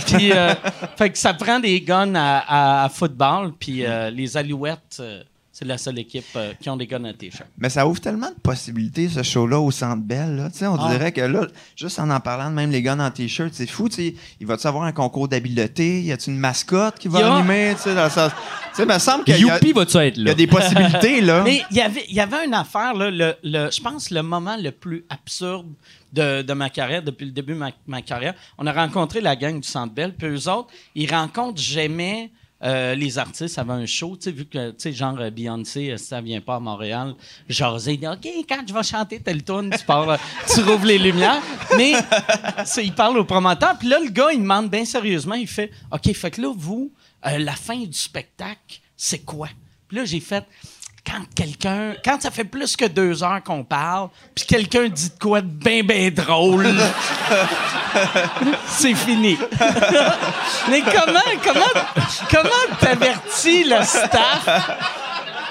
[0.08, 0.54] puis, euh,
[0.98, 5.22] fait que ça prend des guns à, à- à football, puis euh, les Alouettes, euh,
[5.58, 7.48] c'est la seule équipe euh, qui ont des guns à t-shirt.
[7.58, 10.36] Mais ça ouvre tellement de possibilités, ce show-là, au Centre Bell.
[10.36, 10.50] Là.
[10.50, 10.92] Tu sais, On Ah.
[10.92, 11.48] dirait que là,
[11.78, 13.88] juste en en parlant, même les gars en t-shirt, c'est fou.
[13.98, 14.14] Il
[14.46, 16.02] va-tu avoir un concours d'habileté?
[16.02, 17.74] Y a-tu une mascotte qui va Y a- animer?
[17.78, 18.36] Tu sais, dans ça- tu
[18.76, 21.42] sais, il me semble Youpi, être il y a des possibilités, là.
[21.46, 24.22] Mais il y avait, il y avait une affaire, là, le, le- je pense le
[24.24, 25.68] moment le plus absurde
[26.12, 28.34] de, de ma carrière, depuis le début de ma, ma carrière.
[28.58, 32.30] On a rencontré la gang du Centre Bell, puis eux autres, ils rencontrent jamais
[32.66, 35.92] euh, les artistes avant un show, tu sais, vu que, tu sais, genre euh, Beyoncé,
[35.92, 37.14] euh, ça vient pas à Montréal,
[37.48, 40.18] il dit, OK, quand je vais chanter telle tune, tu pars, euh,
[40.54, 41.42] tu rouvres les lumières.
[41.78, 41.94] Mais,
[42.78, 46.12] il parle au promoteur, puis là, le gars, il demande bien sérieusement, il fait, OK,
[46.14, 46.92] fait que là, vous,
[47.24, 49.50] la fin du spectacle, c'est quoi?
[49.88, 50.44] Puis là, j'ai fait,
[51.06, 55.20] quand quelqu'un, quand ça fait plus que deux heures qu'on parle, puis quelqu'un dit de
[55.20, 56.68] quoi de bien, bien drôle,
[58.68, 59.38] c'est fini.
[60.70, 61.82] Mais comment, comment,
[62.30, 64.50] comment t'avertis le staff?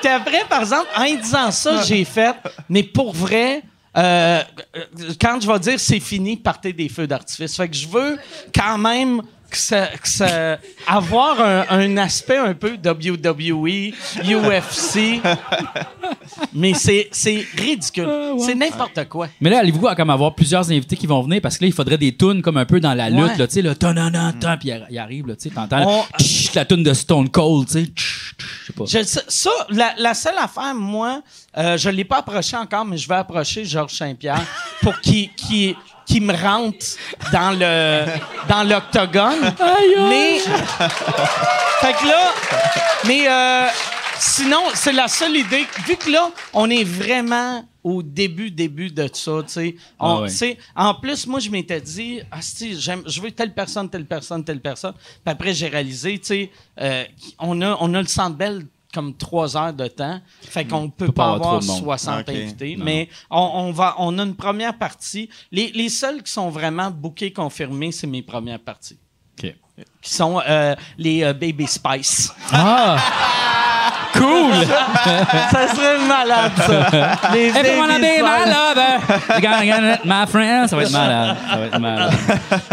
[0.00, 2.36] Puis après, par exemple, en disant ça, j'ai fait,
[2.68, 3.62] mais pour vrai,
[3.96, 4.42] euh,
[5.18, 7.56] quand je vais dire c'est fini, partez des feux d'artifice.
[7.56, 8.18] Fait que je veux
[8.54, 9.22] quand même
[9.54, 13.92] que ça, que ça- avoir un, un aspect un peu WWE,
[14.24, 15.20] UFC.
[16.52, 18.08] mais c'est, c'est ridicule.
[18.38, 19.28] C'est n'importe quoi.
[19.40, 21.40] Mais là, allez-vous comme avoir plusieurs invités qui vont venir?
[21.40, 23.62] Parce que là, il faudrait des tunes comme un peu dans la lutte, tu sais,
[23.62, 23.94] le ton
[24.60, 27.72] puis il arrive, tu sais, t'entends On- la- tch, la tune de Stone Cold, tu
[27.72, 29.20] sais, tch, tch, je sais pas.
[29.28, 31.22] Ça, la, la seule affaire, moi,
[31.56, 34.42] euh, je ne l'ai pas approché encore, mais je vais approcher Georges Saint-Pierre
[34.82, 35.76] pour qu'il qu'il-
[36.06, 36.84] qu'il me rentre
[37.32, 38.04] dans le
[38.48, 39.54] dans l'octogone.
[40.08, 42.32] Mais fait que là,
[43.06, 43.66] mais euh,
[44.18, 45.66] sinon, c'est la seule idée.
[45.86, 49.76] Vu que là, on est vraiment au début, début de ça, tu sais.
[50.00, 50.58] On- Ah ouais.
[50.74, 54.42] En plus, moi, je m'étais dit, ah, si, j'aime, je veux telle personne, telle personne,
[54.42, 54.94] telle personne.
[54.94, 56.50] Puis après, j'ai réalisé, tu sais,
[56.80, 57.04] euh,
[57.38, 58.64] on, a, on a le centre belle
[58.94, 60.20] comme trois heures de temps.
[60.42, 61.82] Fait qu'on peut, pas, avoir, monde.
[61.82, 62.28] 60 Ok.
[62.34, 62.76] invités.
[62.78, 65.28] Mais on, on va, on a une première partie.
[65.50, 68.98] Les, les seuls qui sont vraiment bookés, confirmés, c'est mes premières parties.
[69.38, 69.54] OK.
[70.00, 72.32] Qui sont euh, les euh, Baby Spice.
[72.52, 72.96] Ah!
[74.14, 74.52] cool!
[75.50, 77.18] ça serait malade, ça.
[77.32, 79.94] Les Everyone be my lover.
[79.94, 80.68] It, my friend.
[80.68, 81.36] Ça va être malade.
[81.50, 82.12] Ça va être malade.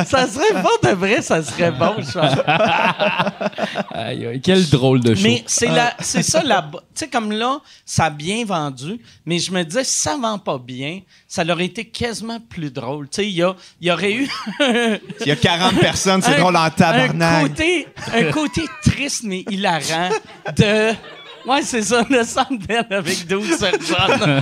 [0.05, 2.35] Ça serait pas de vrai, ça serait bon, je pense.
[3.93, 5.21] Aïe, aïe, quel drôle de show.
[5.23, 9.39] Mais c'est la, c'est ça la, tu sais comme là, ça a bien vendu, mais
[9.39, 13.07] je me disais si ça vend pas bien, ça aurait été quasiment plus drôle.
[13.09, 16.35] Tu sais, il y a, il y aurait eu Il y a 40 personnes, c'est
[16.35, 17.43] un- drôle en un tabarnak.
[17.49, 20.09] côté, un côté triste mais hilarant
[20.55, 20.93] de
[21.45, 24.41] Ouais, c'est ça, le Bell avec 12 personnes.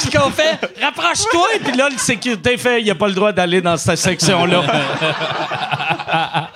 [0.00, 3.32] Puis qu'on fait, rapproche-toi, et puis là, le sécurité fait, il a pas le droit
[3.32, 4.62] d'aller dans cette section-là.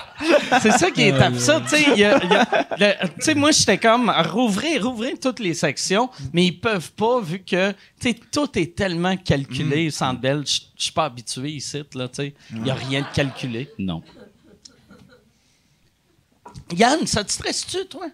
[0.60, 1.76] c'est ça qui est absurde, tu
[3.20, 3.34] sais.
[3.34, 8.10] moi, j'étais comme, rouvrir, rouvrir toutes les sections, mais ils peuvent pas, vu que, tu
[8.10, 10.42] sais, tout est tellement calculé, au centre Bell.
[10.46, 12.34] Je suis pas habitué ici, là, tu sais.
[12.50, 13.70] Il y a rien de calculé.
[13.78, 14.02] Non.
[16.76, 18.06] Yann, ça te stresse-tu, toi?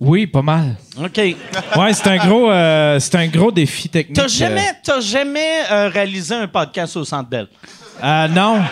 [0.00, 0.76] Oui, pas mal.
[0.96, 1.18] OK.
[1.18, 4.16] Ouais, c'est un gros, euh, c'est un gros défi technique.
[4.16, 7.48] T'as jamais, t'as jamais euh, réalisé un podcast au Centre Bell?
[8.02, 8.62] Euh, non.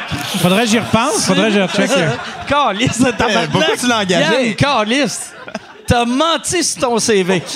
[0.40, 1.26] Faudrait que j'y repense.
[1.26, 1.90] Faudrait que je recheck.
[2.46, 3.50] Calice de tabarnak.
[3.50, 4.54] pourquoi tu l'as engagé?
[4.54, 5.32] Calice.
[5.86, 7.42] T'as menti sur ton CV.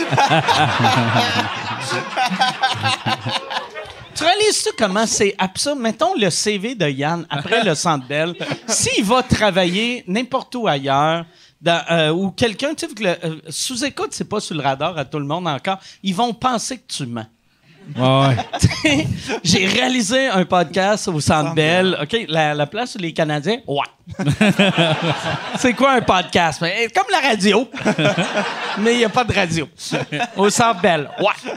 [4.14, 5.78] tu réalises-tu comment c'est absurde?
[5.78, 8.34] Mettons le CV de Yann après le Centre Bell.
[8.66, 11.24] S'il va travailler n'importe où ailleurs,
[11.60, 14.96] dans, euh, ou quelqu'un, tu sais, que le, euh, sous-écoute, c'est pas sur le radar
[14.96, 17.26] à tout le monde encore, ils vont penser que tu mens.
[17.96, 18.36] Ouais,
[18.84, 19.06] ouais.
[19.44, 21.98] J'ai réalisé un podcast au Centre Bell.
[22.00, 24.24] OK, la, la place où les Canadiens, ouais.
[25.58, 26.60] c'est quoi un podcast?
[26.60, 27.68] Ben, comme la radio.
[28.78, 29.68] Mais il n'y a pas de radio.
[30.36, 31.52] Au Centre Bell, ouais.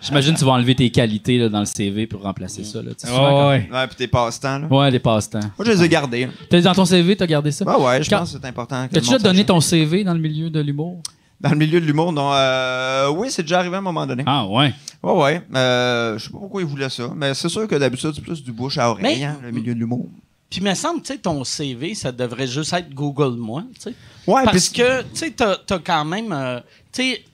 [0.00, 2.82] J'imagine que tu vas enlever tes qualités là, dans le CV pour remplacer ça.
[2.82, 3.80] Là, Tu sais, souvent, Ouais, quand- ouais.
[3.80, 4.66] Ouais, puis tes passe-temps, là.
[4.68, 5.40] Ouais, les passe-temps.
[5.40, 6.28] Moi, je les ai gardés.
[6.48, 7.64] T'as dans ton CV, t'as gardé ça?
[7.64, 8.86] Ouais, ouais, je Quand- pense que c'est important.
[8.86, 9.46] que T'as le déjà monde donné sache.
[9.46, 11.00] ton CV dans le milieu de l'humour?
[11.40, 12.30] Dans le milieu de l'humour, non.
[12.32, 14.22] Euh, oui, c'est déjà arrivé à un moment donné.
[14.26, 14.72] Ah, ouais.
[15.02, 15.42] Ouais, ouais.
[15.54, 18.42] Euh, je sais pas pourquoi ils voulaient ça, mais c'est sûr que d'habitude, c'est plus
[18.42, 20.06] du bouche à oreille, Mais- hein, le milieu de l'humour.
[20.48, 23.80] Puis, il me semble, tu sais, ton CV, ça devrait juste être Google Moi, tu
[23.90, 23.94] sais.
[24.26, 26.32] Ouais, Parce puis- que, tu sais, t'as, t'as quand même.
[26.32, 26.60] euh,
[26.92, 27.24] tu sais,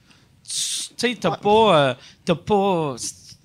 [0.49, 1.97] tu sais, t'as pas.
[2.29, 2.95] euh, pas.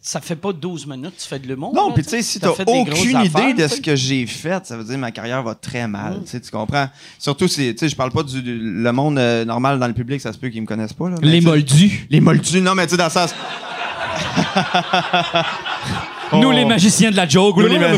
[0.01, 1.74] Ça fait pas 12 minutes que tu fais de l'humour.
[1.74, 4.28] Non, puis tu tu sais, si T'as aucune idée affaires, de tu ce que j'ai
[4.28, 6.20] fait, ça veut dire que ma carrière va très mal.
[6.26, 6.88] Tu sais, tu comprends?
[7.18, 10.22] Surtout, si, tu sais, je parle pas du le monde euh, normal dans le public,
[10.22, 11.10] ça se peut qu'ils me connaissent pas.
[11.10, 12.06] Là, mais Les tu moldus.
[12.12, 13.34] Les moldus, non, mais tu sais, dans le sens.
[16.34, 16.51] Nous, Oh.
[16.51, 17.57] les magiciens de la joke.
[17.57, 17.89] Nous, les ma-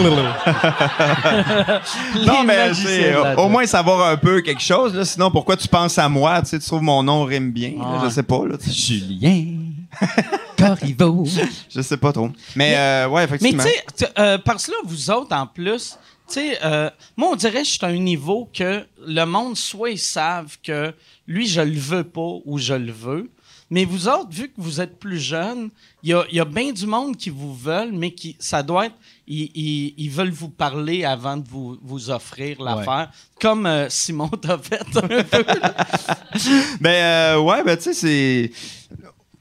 [2.25, 3.51] non, mais magiciens tu sais, de la au joke.
[3.51, 4.93] moins savoir un peu quelque chose.
[4.95, 6.41] Là, sinon, pourquoi tu penses à moi?
[6.41, 7.71] Tu sais, tu trouves mon nom rime bien.
[7.78, 8.01] là, Ah.
[8.05, 8.45] je sais pas.
[8.45, 8.73] Là, tu sais.
[8.95, 9.45] Julien
[10.57, 11.25] Corriveau.
[11.69, 12.30] je sais pas trop.
[12.55, 13.63] Mais, euh, ouais, Mais effectivement.
[13.63, 15.97] tu sais, tu- euh, parce que là, vous autres, en plus,
[16.28, 19.55] tu sais, euh, moi, on dirait que je suis à un niveau que le monde,
[19.55, 20.93] soit ils savent que
[21.28, 23.30] lui, je le veux pas ou je le veux.
[23.70, 25.70] Mais vous autres, vu que vous êtes plus jeunes,
[26.01, 28.63] il y a, il y a bien du monde qui vous veulent, mais qui, ça
[28.63, 28.95] doit être,
[29.28, 33.11] ils, veulent vous parler avant de vous, vous offrir l'affaire.
[33.41, 35.24] Comme euh, Simon t'a fait un peu.
[36.80, 38.51] Ben euh, ouais, ben tu sais, c'est.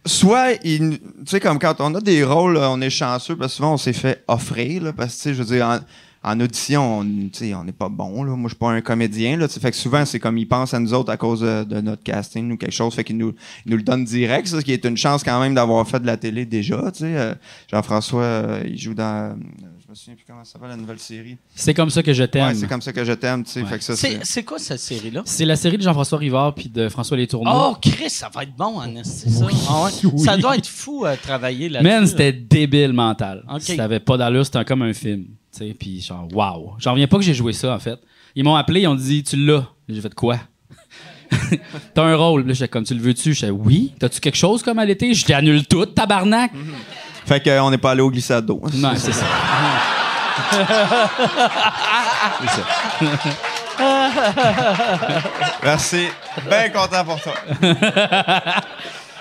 [0.04, 3.56] Soit, tu sais, comme quand on a des rôles, là, on est chanceux parce que
[3.56, 5.80] souvent on s'est fait offrir, là, parce que, tu sais, je veux dire, en,
[6.26, 8.32] en audition, on, tu sais, on n'est pas bon, là.
[8.34, 10.46] Moi, je suis pas un comédien, là, tu sais, fait que souvent, c'est comme ils
[10.48, 13.16] pensent à nous autres à cause de, de notre casting ou quelque chose, fait qu'ils
[13.16, 13.32] nous,
[13.64, 16.00] ils nous le donnent direct, ça, ce qui est une chance quand même d'avoir fait
[16.00, 17.16] de la télé déjà, tu sais.
[17.16, 17.34] Euh,
[17.70, 19.30] Jean-François, euh, il joue dans.
[19.30, 19.34] euh,
[19.84, 21.36] je me souviens plus comment ça s'appelle la nouvelle série.
[21.54, 22.48] C'est comme ça que je t'aime.
[22.48, 23.62] Ouais, c'est comme ça que je t'aime, tu sais.
[23.62, 23.68] Ouais.
[23.68, 25.22] Fait que ça, C'est quoi cette série-là?
[25.24, 27.52] C'est la série de Jean-François Rivard puis de François Les Tourneaux.
[27.54, 29.46] Oh, Chris, ça va être bon, en esti, ça.
[29.68, 30.18] Ah ouais.
[30.24, 31.88] Ça doit être fou à travailler là-dessus.
[31.88, 33.44] Man, c'était débile mental.
[33.60, 35.26] Ça avait pas d'allure, c'était comme un film.
[35.56, 36.74] Tu sais, puis genre, wow.
[36.78, 37.98] J'en reviens pas que j'ai joué ça, en fait.
[38.34, 39.66] Ils m'ont appelé, ils ont dit, tu l'as.
[39.88, 40.38] J'ai fait quoi?
[41.94, 42.46] T'as un rôle.
[42.46, 43.32] Là, j'étais comme, tu le veux-tu?
[43.32, 43.94] J'étais, oui.
[43.98, 45.14] T'as-tu quelque chose comme à l'été?
[45.14, 46.52] Je t'annule tout, tabarnak.
[47.24, 48.60] Fait qu'on n'est pas allé au glissade d'eau.
[48.74, 49.24] Non, c'est ça.
[55.62, 56.08] Merci.
[56.48, 57.34] Bien content pour toi.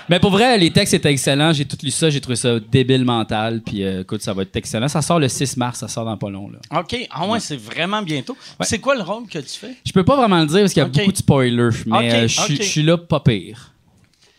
[0.08, 1.52] Mais pour vrai, les textes étaient excellents.
[1.52, 3.60] J'ai tout lu ça, j'ai trouvé ça débile mental.
[3.64, 4.88] Puis euh, écoute, ça va être excellent.
[4.88, 6.48] Ça sort le 6 mars, ça sort dans pas long.
[6.50, 6.80] Là.
[6.80, 6.96] OK.
[7.10, 8.36] Ah ouais, c'est vraiment bientôt.
[8.60, 9.74] C'est quoi le rôle que tu fais?
[9.84, 11.70] Je peux pas vraiment le dire parce qu'il y a beaucoup de spoilers.
[11.86, 13.72] Mais euh, je suis- là pas pire.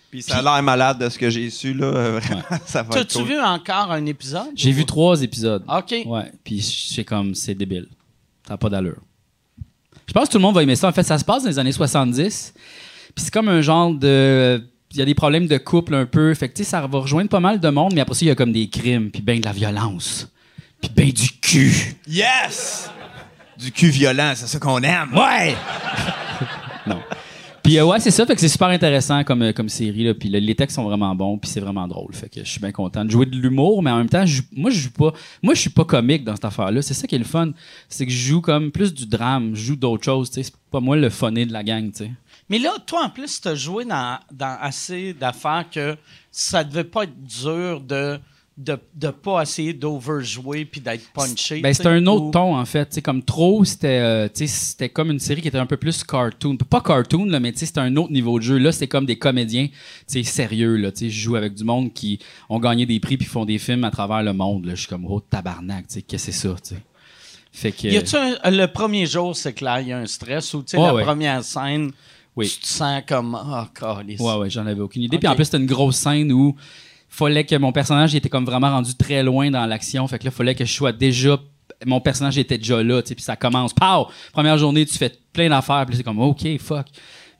[0.09, 1.85] Puis ça a l'air malade de ce que j'ai su, là.
[1.87, 3.27] euh, Vraiment, ça va T'as-tu cool.
[3.27, 4.47] vu encore un épisode?
[4.55, 5.63] J'ai vu trois épisodes.
[5.67, 5.93] OK.
[6.05, 7.87] Ouais, puis c'est comme, c'est débile.
[8.47, 9.01] Ça n'a pas d'allure.
[10.07, 10.87] Je pense que tout le monde va aimer ça.
[10.87, 12.53] En fait, ça se passe dans les années 70.
[13.13, 14.63] Puis c'est comme un genre de.
[14.97, 16.33] Il y a des problèmes de couple un peu.
[16.33, 18.35] Fait que, ça va rejoindre pas mal de monde, mais après ça, il y a
[18.35, 20.27] comme des crimes, puis ben de la violence,
[20.81, 21.71] puis ben du cul.
[22.07, 22.89] Yes!
[23.59, 25.13] Du cul violent, c'est ça qu'on aime.
[25.15, 25.55] Ouais!
[26.87, 26.99] non.
[27.61, 30.03] Puis euh, ouais, c'est ça, fait que c'est super intéressant comme, euh, comme série.
[30.03, 30.15] Là.
[30.15, 32.13] Puis le- les textes sont vraiment bons, puis c'est vraiment drôle.
[32.15, 34.41] Fait que je suis bien content de jouer de l'humour, mais en même temps, je
[34.55, 35.13] moi je joue pas.
[35.43, 36.81] Moi je suis pas comique dans cette affaire-là.
[36.81, 37.51] C'est ça qui est le fun.
[37.89, 40.29] C'est que je joue comme plus du drame, je joue d'autres choses.
[40.31, 41.91] C'est pas moi le funné de la gang.
[41.91, 42.11] tu sais.
[42.49, 45.97] Mais là, toi, en plus, tu as joué dans, dans assez d'affaires que
[46.31, 48.19] ça devait pas être dur de
[48.59, 51.61] de, de pas essayer d'overjouer puis d'être punché.
[51.61, 52.99] Ben, c'était un autre ou- ton, en fait.
[53.03, 56.57] Comme trop, c'était euh, c'était comme une série qui était un peu plus cartoon.
[56.57, 58.57] Pas cartoon, là, mais c'était un autre niveau de jeu.
[58.57, 59.67] Là, c'était comme des comédiens
[60.07, 60.75] sérieux.
[60.77, 62.17] Là, je joue avec du monde qui
[62.49, 64.65] ont gagné des prix puis font des films à travers le monde.
[64.71, 66.55] Je suis comme, oh, tabarnak, qu'est-ce que c'est ça?
[67.51, 67.87] Fait que.
[67.89, 70.95] Y un- le premier jour, c'est clair, il y a un stress ou Ouais, la
[70.95, 71.03] ouais.
[71.03, 71.91] première scène,
[72.37, 72.47] Oui.
[72.47, 74.21] tu te sens comme ah, calice.
[74.21, 75.17] Ouais, ouais, j'en avais aucune idée.
[75.17, 76.55] Puis en plus, c'était une grosse scène où
[77.09, 80.07] fallait que mon personnage il était comme vraiment rendu très loin dans l'action.
[80.07, 81.39] Fait que là, fallait que je sois déjà.
[81.85, 83.73] Mon personnage était déjà là, tu sais, puis ça commence.
[83.73, 84.07] Pow!
[84.31, 86.87] Première journée, tu fais plein d'affaires, puis c'est comme, OK, fuck.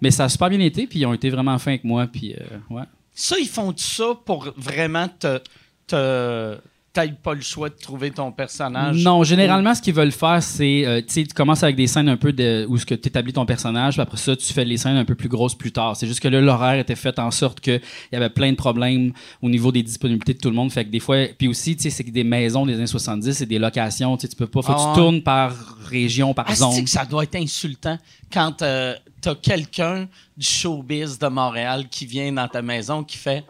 [0.01, 2.33] Mais ça a super bien été, puis ils ont été vraiment fins avec moi, puis
[2.33, 2.83] euh, ouais.
[3.13, 5.39] Ça, ils font tout ça pour vraiment te.
[5.87, 6.57] te
[6.97, 9.03] T'as pas le choix de trouver ton personnage.
[9.03, 12.09] Non, généralement, ce qu'ils veulent faire, c'est, euh, tu sais, tu commences avec des scènes
[12.09, 14.95] un peu de, où tu établis ton personnage, puis après ça, tu fais les scènes
[14.97, 15.95] un peu plus grosses plus tard.
[15.95, 17.79] C'est juste que là, l'horaire était fait en sorte qu'il
[18.11, 20.71] y avait plein de problèmes au niveau des disponibilités de tout le monde.
[20.71, 23.31] Fait que des fois, puis aussi, tu sais, c'est que des maisons des années 70,
[23.31, 24.95] c'est des locations, tu sais, tu peux pas, faut que Ah tu ouais.
[24.95, 25.53] tournes par
[25.87, 26.83] région, par Ah, zone.
[26.83, 27.99] que ça doit être insultant
[28.33, 33.43] quand euh, t'as quelqu'un du showbiz de Montréal qui vient dans ta maison qui fait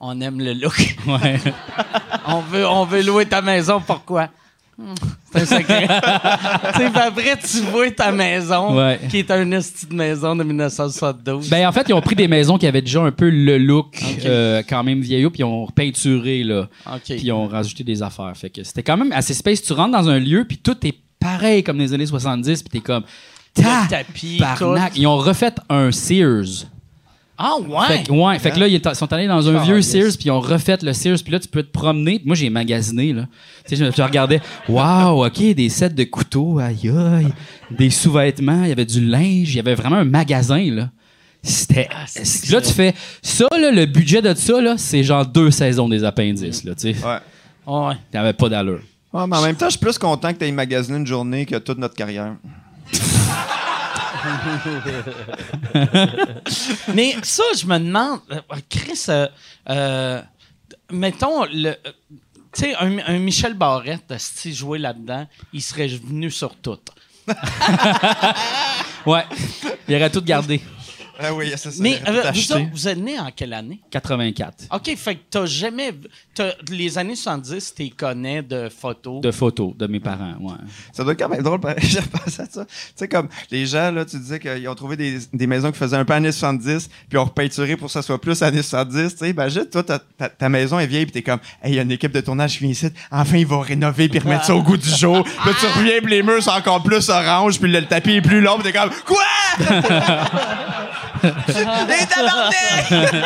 [0.00, 0.96] On aime le look.
[1.06, 1.40] Ouais.
[2.26, 3.82] on, veut, on veut louer ta maison.
[3.84, 4.28] Pourquoi?
[4.78, 4.94] Hmm,
[5.32, 5.88] C'est un secret.
[6.94, 9.00] après, tu vois ta maison, Ouais.
[9.10, 11.50] qui est un esti de maison de 1972.
[11.50, 14.00] Ben, en fait, ils ont pris des maisons qui avaient déjà un peu le look
[14.24, 16.68] euh, quand même vieillot, puis ils ont peinturé, là.
[17.04, 18.32] Puis ils ont rajouté des affaires.
[18.36, 19.62] Fait que c'était quand même assez space.
[19.62, 22.70] Tu rentres dans un lieu, puis tout est pareil comme dans les années 70, puis
[22.78, 23.02] t'es comme.
[23.56, 24.40] Le tapis.
[24.94, 26.66] Ils ont refait un Sears.
[27.40, 27.86] Ah, ouais!
[27.86, 29.88] Fait que, ouais, fait que là, ils sont allés dans un Ah, vieux yes.
[29.88, 32.20] Sears, puis ils ont refait le Sears, puis là, tu peux te promener.
[32.24, 33.28] Moi, j'ai magasiné, là.
[33.66, 37.28] Tu sais, je, je regardais, waouh, OK, des sets de couteaux, aïe, aïe,
[37.70, 40.90] des sous-vêtements, il y avait du linge, il y avait vraiment un magasin, là.
[41.40, 41.88] C'était.
[41.92, 42.04] Ah,
[42.50, 42.92] là, tu fais.
[43.22, 46.92] Ça, là, le budget de ça, là, c'est genre deux saisons des appendices, là, tu
[46.92, 46.96] sais.
[47.06, 47.18] Ouais.
[47.72, 47.94] Ouais.
[48.10, 48.80] T'avais pas d'allure.
[49.12, 51.46] Ouais, mais en même temps, je suis plus content que tu aies magasiné une journée
[51.46, 52.34] que toute notre carrière.
[56.94, 59.28] Mais ça, je me demande, euh, Chris, euh,
[59.68, 60.22] euh,
[60.90, 61.74] mettons, le,
[62.52, 66.78] tu sais, un, Michel Barrette, si jouait là-dedans, il serait venu sur tout.
[69.06, 69.24] Ouais.
[69.88, 70.60] Il aurait tout gardé.
[71.20, 71.82] Ah oui, c'est ça.
[71.82, 73.80] Mais euh, vous, autres, vous êtes né en quelle année?
[73.90, 74.64] 84.
[74.72, 75.92] OK, fait que t'as jamais...
[76.34, 79.20] t'as- les années 70, t'es connais de photos.
[79.20, 80.54] De photos de mes parents, ouais.
[80.92, 82.64] Ça doit être quand même drôle, j'ai repensé à ça.
[82.64, 85.78] Tu sais, comme les gens, là, tu disais qu'ils ont trouvé des, des maisons qui
[85.78, 89.12] faisaient un peu années 70, puis ont repeinturé pour que ça soit plus années 70.
[89.12, 91.76] Tu sais, imagine, toi, ta, ta- ta maison est vieille, puis t'es comme, hey, il
[91.76, 94.44] y a une équipe de tournage qui vient ici, enfin, ils vont rénover, puis remettre
[94.44, 95.24] ça au goût du jour.
[95.44, 98.20] Puis tu reviens, puis les murs sont encore plus orange, puis le, le tapis est
[98.22, 99.22] plus long, puis t'es comme, quoi?
[101.22, 103.20] les!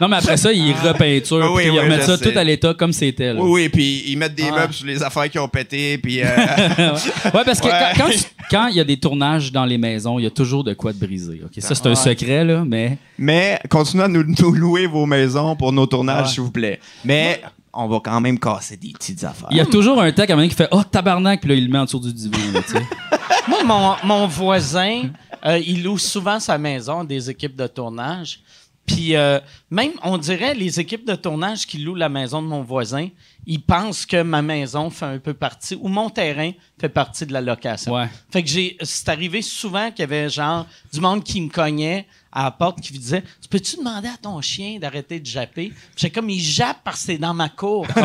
[0.00, 2.32] Non, mais après ça, ils repeinturent, Ah oui, puis ils oui, remettent ça sais.
[2.32, 3.32] tout à l'état comme c'était.
[3.34, 3.40] là.
[3.40, 4.50] Oui, oui, puis ils mettent des Ouais.
[4.50, 6.20] meubles sur les affaires qui ont pété, puis.
[6.22, 6.26] euh,
[7.34, 8.16] Ouais, parce que Ouais.
[8.50, 10.92] quand- il y a des tournages dans les maisons, il y a toujours de quoi
[10.92, 11.42] de briser.
[11.44, 11.52] ok?
[11.58, 12.98] Ça, c'est un secret, là, mais.
[13.18, 16.32] Mais continuez à nous, nous louer vos maisons pour nos tournages, Ouais.
[16.32, 16.80] s'il vous plaît.
[17.04, 17.40] Mais
[17.72, 19.48] on va quand même casser des petites affaires.
[19.52, 21.54] Il y a toujours un tech à un moment qui fait Oh, tabarnak, puis là,
[21.54, 22.38] il le met en dessous du divan.
[22.54, 22.82] là, tu sais.
[23.48, 25.02] Moi, mon, mon voisin,
[25.44, 28.40] euh, il loue souvent sa maison à des équipes de tournage.
[28.86, 29.38] Puis euh,
[29.70, 33.08] même, on dirait, les équipes de tournage qui louent la maison de mon voisin,
[33.46, 37.32] ils pensent que ma maison fait un peu partie, ou mon terrain fait partie de
[37.32, 37.94] la location.
[37.94, 38.08] Ouais.
[38.30, 42.06] Fait que j'ai, c'est arrivé souvent qu'il y avait genre du monde qui me cognait
[42.32, 46.10] à la porte qui disait Tu peux-tu demander à ton chien d'arrêter de japper J'étais
[46.12, 47.86] comme il jappe parce que c'est dans ma cour.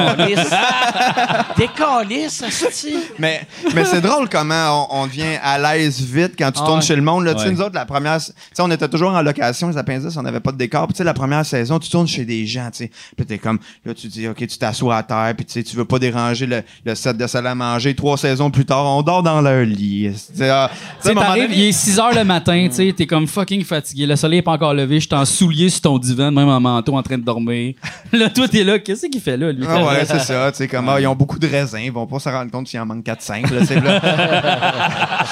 [2.44, 2.94] Asti.
[3.20, 3.42] Mais,
[3.74, 6.86] mais c'est drôle comment on, on devient à l'aise vite quand tu Ah tournes ouais.
[6.86, 7.24] chez le monde.
[7.26, 7.52] Là, Tu sais, Ouais.
[7.54, 8.18] nous autres, la première.
[8.20, 10.86] Tu sais, on était toujours en location, les appendices, on n'avait pas de décor.
[10.88, 12.92] Puis, tu sais, la première saison, tu tournes chez des gens, tu sais.
[13.16, 15.76] Puis, t'es comme, là, tu dis, OK, tu t'assois à terre, puis tu sais, tu
[15.76, 17.96] veux pas déranger le, le set de salle à manger.
[17.96, 20.10] Trois saisons plus tard, on dort dans leur lit.
[20.12, 22.00] Tu sais, ah, tu sais, à Tu sais, un moment t'arrives, donné- il est 6
[22.00, 24.06] heures le matin, tu sais, t'es comme fucking fatigué.
[24.06, 26.60] Le soleil est pas encore levé, je suis en soulier sur ton divan, même en
[26.60, 27.76] manteau, en train de dormir.
[28.12, 29.64] Là, toi, t'es là, qu'est-ce qu'il fait là, lui?
[29.68, 30.52] Ah ouais, c'est ça.
[30.52, 31.80] Tu sais, comme, ah, ils ont beaucoup de raisins.
[31.84, 33.54] Ils vont pas se rendre compte s'il en manque 4-5.
[33.54, 35.26] là, là.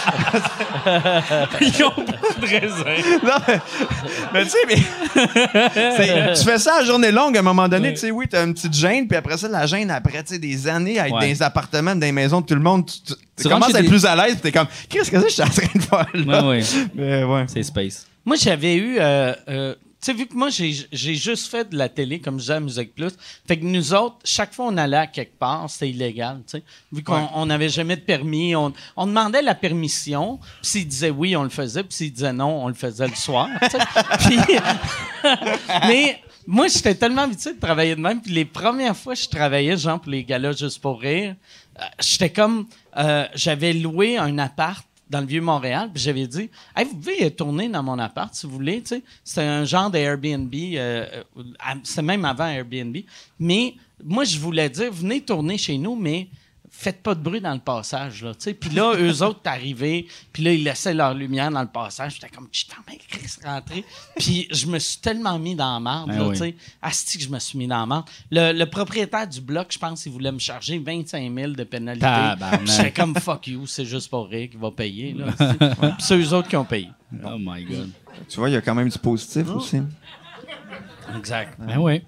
[1.61, 2.85] Ils ont pas de raison.
[3.23, 3.59] Non, mais,
[4.33, 4.77] mais tu sais, mais.
[5.97, 8.45] c'est- tu fais ça à journée longue, à un moment donné, tu sais, oui, t'as
[8.45, 11.15] une petite gêne, puis après ça, la gêne, après, tu sais, des années à être
[11.15, 11.21] Ouais.
[11.21, 12.85] dans des appartements, dans des maisons de tout le monde.
[12.85, 15.23] Tu, tu- commences à être des- plus à l'aise, puis t'es comme, qu'est-ce que c'est
[15.23, 16.41] que je suis en train de faire là?
[16.43, 16.63] Ouais, ouais.
[16.95, 17.45] Mais ouais.
[17.47, 18.05] C'est space.
[18.25, 18.97] Moi, j'avais eu.
[18.99, 22.41] euh, euh, tu sais, vu que moi, j'ai juste fait de la télé, comme je
[22.41, 23.09] disais à Musique Plus,
[23.47, 26.63] fait que nous autres, chaque fois on allait à quelque part, c'était illégal, tu sais.
[26.91, 31.09] Vu qu'on on n'avait jamais de permis, on, on demandait la permission, puis s'ils disaient
[31.09, 33.49] oui, on le faisait, puis s'ils disaient non, on le faisait le soir,
[35.87, 39.29] mais moi, j'étais tellement habitué de travailler de même, puis les premières fois que je
[39.29, 41.35] travaillais, genre, pour les gars-là, juste pour rire,
[41.79, 42.67] euh, j'étais comme.
[42.97, 47.31] euh, J'avais loué un appart dans le vieux Montréal, puis j'avais dit hey, vous pouvez
[47.31, 48.83] tourner dans mon appart si vous voulez.
[49.23, 51.43] C'était un genre d'Airbnb, euh, euh,
[51.83, 52.97] c'était même avant Airbnb.
[53.39, 56.27] Mais moi, je voulais dire venez tourner chez nous, mais
[56.77, 58.53] faites pas de bruit dans le passage, là, tu sais.
[58.53, 62.15] Puis là, eux autres, t'arrivaient, puis là, ils laissaient leur lumière dans le passage.
[62.15, 63.85] J'étais comme, je t'en mets Chris rentrer.
[64.17, 66.33] Puis je me suis tellement mis dans la marde, Ben là, oui.
[66.33, 66.55] tu sais.
[66.81, 68.05] Asti que je me suis mis dans la marde.
[68.29, 72.05] Le, le propriétaire du bloc, je pense, il voulait me charger 25 000 de pénalité.
[72.65, 75.27] J'étais comme, fuck you, c'est juste pour rire qui va payer, là.
[75.59, 76.89] Puis c'est eux autres qui ont payé.
[77.23, 77.89] Oh my God.
[78.29, 79.81] Tu vois, il y a quand même du positif aussi.
[81.17, 81.57] Exact.
[81.59, 82.01] Ben oui.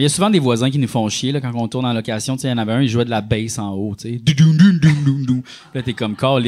[0.00, 1.84] Mais il y a souvent des voisins qui nous font chier là, quand on tourne
[1.84, 2.34] en location.
[2.34, 3.94] Tu sais, Il y en avait un, il jouait de la bass en haut.
[4.02, 6.40] Là, t'es comme qu'on...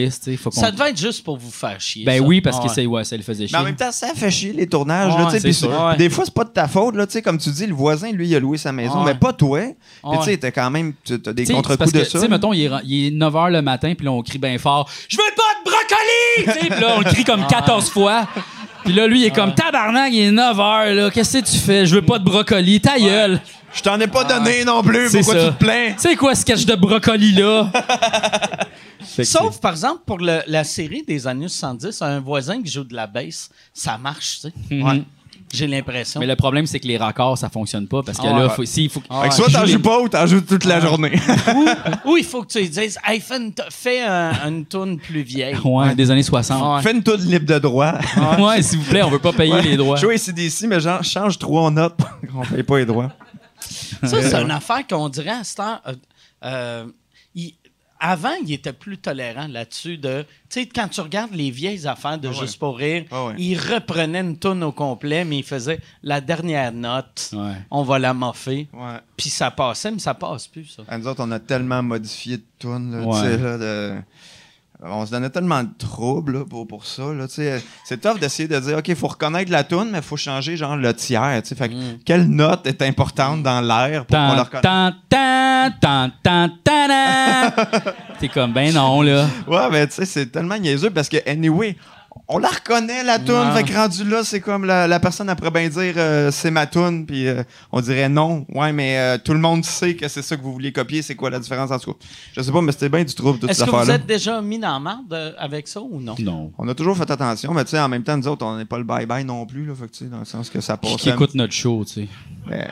[0.51, 2.07] Ça devait être juste pour vous faire chier.
[2.07, 2.27] Ben ça.
[2.27, 2.75] oui, parce Ah que ouais.
[2.75, 3.55] c'est, ouais, ça le faisait chier.
[3.59, 5.15] Mais en même temps, ça fait chier les tournages.
[5.15, 5.95] Ouais, là, sûr.
[5.99, 6.95] Des fois, c'est pas de ta faute.
[6.95, 9.13] Là, tu sais, comme tu dis, le voisin, lui, il a loué sa maison, Ouais.
[9.13, 9.61] mais pas toi.
[9.61, 12.13] Puis tu sais, t'as quand même as des contre-coups parce de que, ça.
[12.13, 14.39] Tu sais, mettons, il est, il est 9 h le matin, puis là, on crie
[14.39, 16.59] bien fort Je veux pas de brocoli!
[16.59, 18.27] Tu sais, puis là, on le crie comme 14 fois.
[18.85, 21.11] Puis là, lui, il est comme Tabarnak, il est 9 h, là.
[21.11, 21.87] Qu'est-ce que tu fais?
[21.87, 22.81] Je veux pas de brocoli.
[22.81, 23.41] Ta gueule!
[23.75, 25.09] Je t'en ai pas donné non plus.
[25.09, 25.47] C'est Pourquoi ça.
[25.49, 25.95] tu te plains?
[25.97, 27.71] C'est quoi ce sketch de brocoli, là?
[29.25, 32.95] Sauf, par exemple, pour le- la série des années 70, un voisin qui joue de
[32.95, 34.53] la basse, ça marche, tu sais.
[34.77, 34.83] Mhm.
[34.83, 35.03] Ouais.
[35.53, 36.19] J'ai l'impression.
[36.21, 38.55] Mais le problème, c'est que les raccords, ça fonctionne pas parce que Ah là, ouais.
[38.55, 40.81] faut, s'il faut, Fait que soit t'en les- joues pas ou t'en joues toute la
[40.81, 41.13] journée.
[42.07, 45.23] Ou il faut que tu lui dises, hey, fais une, fais un- une tourne plus
[45.23, 45.57] vieille.
[45.65, 46.83] Ouais, des années 60.
[46.83, 47.93] Fais une toune libre de droit.
[48.39, 49.97] Ouais, s'il vous plaît, on veut pas payer les droits.
[49.97, 51.99] Jouer ici d'ici, mais genre, change trois notes.
[52.35, 53.11] On paye pas les droits.
[53.61, 55.81] Ça, c'est une affaire qu'on dirait à cette heure.
[55.87, 55.93] euh,
[56.45, 56.93] euh, il-
[58.05, 59.97] avant, il était plus tolérant là-dessus.
[59.97, 63.35] de Tu sais, quand tu regardes les vieilles affaires de Juste pour rire, Ah ouais.
[63.39, 67.31] il reprenait une toune au complet, mais il faisait la dernière note.
[67.33, 67.55] Ouais.
[67.71, 68.67] On va la moffer.
[69.17, 70.83] Puis ça passait, mais ça passe plus, ça.
[70.89, 72.43] À nous autres, on a tellement modifié de
[72.93, 73.97] là, sais, là, de-
[74.85, 77.13] On se donnait tellement de troubles là, pour, pour ça.
[77.13, 77.63] Là, tu sais.
[77.85, 80.57] c'est tough d'essayer de dire OK, il faut reconnaître la tune, mais il faut changer
[80.57, 81.41] genre le tiers.
[81.43, 81.55] tu sais.
[81.55, 84.63] Fait que, Quelle note est importante dans l'air pour qu'on le reconnaisse?
[88.19, 89.27] T'es comme, ben non, là.
[89.47, 91.77] Ouais, mais tu sais, c'est tellement niaiseux parce que, anyway,
[92.29, 93.53] on la reconnaît, la toune.
[93.55, 96.67] Fait que rendu là, c'est comme la, la personne après bien dire euh, c'est ma
[96.67, 98.47] toune, puis euh, on dirait non.
[98.49, 101.03] Ouais, mais euh, tout le monde sait que c'est ça que vous vouliez copier.
[101.03, 102.07] C'est quoi la différence en tout cas?
[102.37, 104.41] Je sais pas, mais c'était bien du trouble, toute Est-ce cette que vous êtes déjà
[104.41, 106.15] mis dans la euh, avec ça ou non?
[106.19, 106.53] Non.
[106.59, 108.65] On a toujours fait attention, mais tu sais, en même temps, nous autres, on n'est
[108.65, 109.75] pas le bye-bye non plus, là.
[109.75, 110.97] Fait que, tu sais, dans le sens que ça passe.
[110.97, 112.09] Qui écoute notre show, tu sais.
[112.49, 112.67] Ben,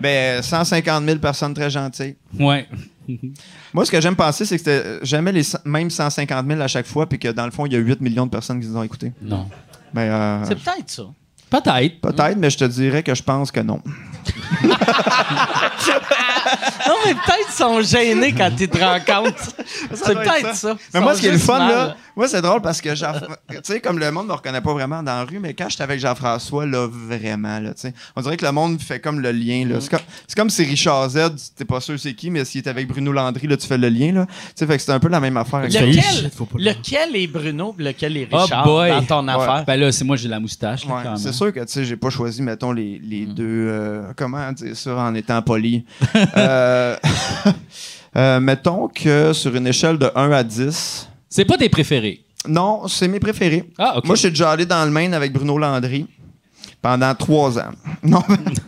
[0.00, 2.16] ben, 150 000 personnes très gentilles.
[2.38, 2.66] Ouais.
[3.72, 6.68] Moi, ce que j'aime penser, c'est que c'était jamais les cent- même 150 000 à
[6.68, 8.66] chaque fois, puis que dans le fond, il y a 8 millions de personnes qui
[8.66, 9.12] nous ont écoutés.
[9.22, 9.48] Non.
[9.94, 11.02] Ben, euh, C'est peut-être ça.
[11.50, 12.00] Peut-être.
[12.02, 13.80] peut-être, mais je te dirais que je pense que non.
[16.86, 19.52] Non, mais peut-être sont gênés quand ils te rencontrent.
[19.94, 20.76] C'est doit être peut-être ça.
[20.94, 21.68] Mais moi, ce qui est le fun, mal.
[21.70, 24.60] là, moi, c'est drôle parce que, Jean- tu sais, comme le monde ne me reconnaît
[24.60, 27.94] pas vraiment dans la rue, mais quand j'étais avec Jean-François, là, vraiment, là, tu sais,
[28.16, 29.80] on dirait que le monde fait comme le lien, là.
[29.80, 31.18] C'est comme, c'est comme si Richard Z,
[31.56, 33.88] t'es pas sûr c'est qui, mais s'il est avec Bruno Landry, là, tu fais le
[33.88, 34.26] lien, là.
[34.26, 35.60] Tu sais, fait que c'est un peu la même affaire.
[35.60, 38.90] avec- Lequel, lequel est Bruno lequel est Oh Richard boy.
[38.90, 39.64] dans ton affaire?
[39.66, 41.84] Ben là, c'est moi, j'ai la moustache, là, Ouais, quand c'est sûr que, tu sais,
[41.84, 43.34] j'ai pas choisi, mettons, les, les Mm.
[43.34, 45.84] deux, euh, comment dire ça en étant poli?
[46.38, 46.96] Euh,
[48.16, 52.24] euh, mettons que sur une échelle de 1 à 10, C'est pas tes préférés?
[52.46, 53.68] non, c'est mes préférés.
[53.78, 54.06] Ah, OK.
[54.06, 56.06] Moi, je suis déjà allé dans le Maine avec Bruno Landry
[56.80, 57.72] pendant trois ans.
[58.02, 58.22] Non,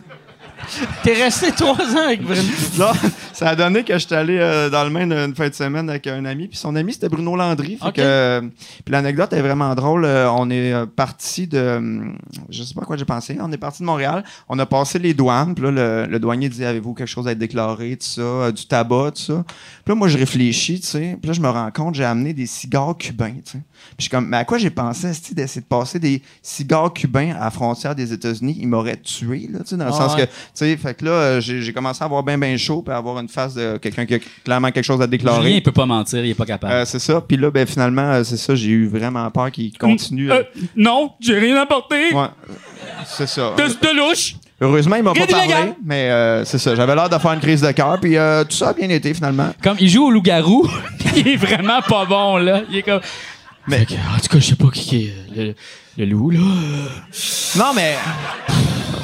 [1.03, 2.87] T'es resté trois ans avec Bruno.
[3.33, 6.07] ça a donné que j'étais allé euh, dans le Maine une fin de semaine avec
[6.07, 7.77] un ami, puis son ami, c'était Bruno Landry.
[7.77, 7.93] Fait OK.
[7.95, 8.41] que, euh,
[8.85, 10.05] puis l'anecdote est vraiment drôle.
[10.05, 11.81] Euh, on est parti de...
[12.49, 13.37] Je sais pas à quoi j'ai pensé.
[13.41, 14.23] On est parti de Montréal.
[14.49, 15.55] On a passé les douanes.
[15.55, 18.65] Puis là, le, le douanier dit, avez-vous quelque chose à être déclaré, tout ça, du
[18.67, 19.43] tabac, tout ça?
[19.45, 21.17] Puis là, moi, je réfléchis, tu sais.
[21.19, 23.61] Puis là, je me rends compte, j'ai amené des cigares cubains, tu sais.
[23.61, 27.35] Puis je suis comme, mais à quoi j'ai pensé, d'essayer de passer des cigares cubains
[27.35, 28.57] à la frontière des États-Unis?
[28.59, 30.27] Ils m'auraient tué, là, tu sais, dans le Ah sens ouais.
[30.27, 30.31] que,
[30.65, 33.19] sais, fait que là, euh, j'ai commencé à avoir bien, bien chaud, puis à avoir
[33.19, 35.51] une face de quelqu'un qui a clairement quelque chose à Julien, déclarer.
[35.53, 36.73] il peut pas mentir, il est pas capable.
[36.73, 37.21] Euh, c'est ça.
[37.21, 40.31] Puis là, ben, finalement, euh, c'est ça, j'ai eu vraiment peur qu'il continue.
[40.31, 40.43] euh,
[40.75, 42.13] non, j'ai rien apporté.
[42.13, 42.27] ouais,
[43.05, 43.53] c'est ça.
[43.57, 44.35] de louche.
[44.63, 46.75] Heureusement, il m'a pas parlé, mais euh, c'est ça.
[46.75, 49.11] J'avais l'air de faire une crise de cœur, puis euh, tout ça a bien été
[49.15, 49.49] finalement.
[49.63, 50.69] Comme il joue au loup-garou,
[51.15, 52.61] il est vraiment pas bon, là.
[52.69, 53.01] Il est comme.
[53.67, 55.55] Mais- en tout cas, je sais pas qui qui est le,
[55.97, 56.39] le loup, là.
[57.57, 57.95] Non, mais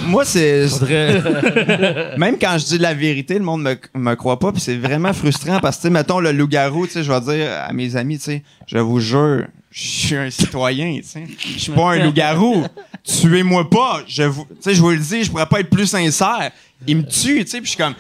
[0.05, 0.67] moi, c'est
[2.17, 5.13] même quand je dis la vérité, le monde me, me croit pas, puis c'est vraiment
[5.13, 7.95] frustrant parce que, tu sais, mettons le loup-garou, tu sais, je vais dire à mes
[7.95, 11.23] amis, tu sais, je vous jure, je suis un citoyen, tu sais,
[11.55, 12.65] je suis pas un loup-garou.
[13.03, 15.87] Tuez-moi pas, je vous, tu sais, je vous le dis, je pourrais pas être plus
[15.87, 16.51] sincère.
[16.85, 17.95] Il me tue, tu sais, puis je suis comme,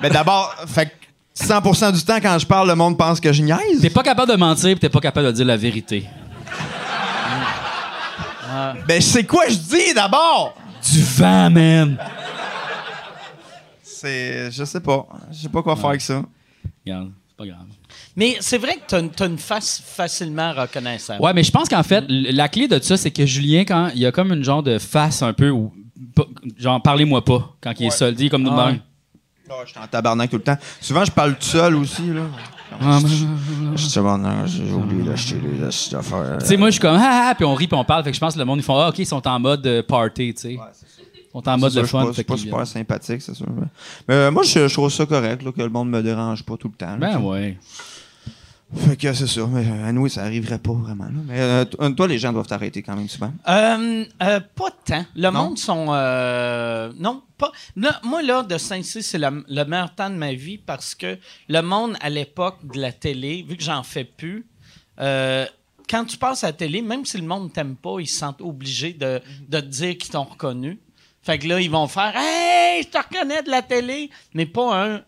[0.00, 3.42] mais d'abord, fait que 100% du temps quand je parle, le monde pense que je
[3.42, 3.80] niaise.
[3.80, 6.04] T'es pas capable de mentir t'es pas capable de dire la vérité.
[8.86, 10.54] Ben, c'est quoi je dis d'abord?
[10.92, 11.98] Du vent, man!
[13.82, 16.22] C'est, je sais pas, je sais pas quoi faire avec ça.
[16.86, 17.66] Regarde, c'est pas grave.
[18.16, 21.22] Mais c'est vrai que t'as une- t'as une face facilement reconnaissable.
[21.22, 24.00] Ouais, mais je pense qu'en fait, la clé de ça, c'est que Julien, quand il
[24.00, 25.72] y a comme une genre de face un peu où.
[26.58, 28.14] Genre, parlez-moi pas quand il est seul.
[28.14, 28.80] Dit comme nous Ah même.
[29.50, 30.56] Oh, je suis en tabarnak tout le temps.
[30.80, 32.22] Souvent, je parle tout seul aussi, là.
[33.94, 36.38] Tabarnak, j'ai oublié d'acheter les astuces d'affaires.
[36.40, 38.04] Tu sais, moi, je suis comme, ah, ah, puis on rit, puis on parle.
[38.04, 39.66] Fait que je pense que le monde, ils font, ah, OK, ils sont en mode
[39.66, 40.52] euh, party, tu sais.
[40.54, 40.60] Ils
[41.32, 42.12] sont en mode C'est de sûr, fun.
[42.12, 43.46] Fait pas, super sympathique, c'est sûr.
[44.08, 46.74] Mais, euh, moi, je, trouve ça correct, que le monde me dérange pas tout le
[46.74, 46.96] temps.
[46.98, 47.58] Ben ouais.
[48.76, 49.48] Fait que c'est sûr.
[49.48, 51.04] Mais euh, à nous, ça arriverait pas vraiment.
[51.04, 51.10] là.
[51.26, 53.32] Mais euh, t- toi, les gens doivent t'arrêter quand même souvent.
[53.48, 55.04] Euh, euh, pas tant.
[55.14, 55.86] Le monde sont.
[55.90, 57.52] euh, non, pas.
[57.76, 61.18] là, moi, là, de Saint-Cyr, c'est la- le meilleur temps de ma vie parce que
[61.48, 64.46] le monde, à l'époque de la télé, vu que j'en fais plus,
[65.00, 65.46] euh,
[65.88, 68.40] quand tu passes à la télé, même si le monde t'aime pas, ils se sentent
[68.40, 70.78] obligés de, de te dire qu'ils t'ont reconnu.
[71.22, 74.84] Fait que là, ils vont faire Hey, je te reconnais de la télé, mais pas
[74.86, 75.00] un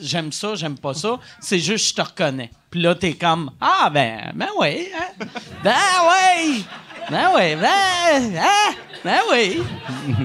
[0.00, 1.18] j'aime ça, j'aime pas ça.
[1.40, 2.50] C'est juste je te reconnais.
[2.70, 5.26] Puis là, t'es comme Ah, ben, ben ouais, hein?
[5.64, 5.74] ben
[6.08, 6.60] ouais,
[7.10, 8.74] ben ouais, ben, hein?
[9.04, 9.62] ben oui.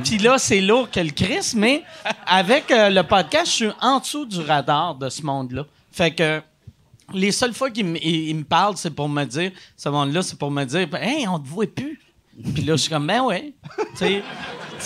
[0.04, 1.84] Puis là, c'est lourd que le Chris, mais
[2.26, 5.66] avec euh, le podcast, je suis en dessous du radar de ce monde-là.
[5.92, 6.42] Fait que
[7.14, 10.64] les seules fois qu'ils me parlent, c'est pour me dire, ce monde-là, c'est pour me
[10.66, 12.00] dire, hey, on te voit plus.
[12.54, 13.54] Puis là, je suis comme, ben ouais.
[13.98, 14.24] Tu sais,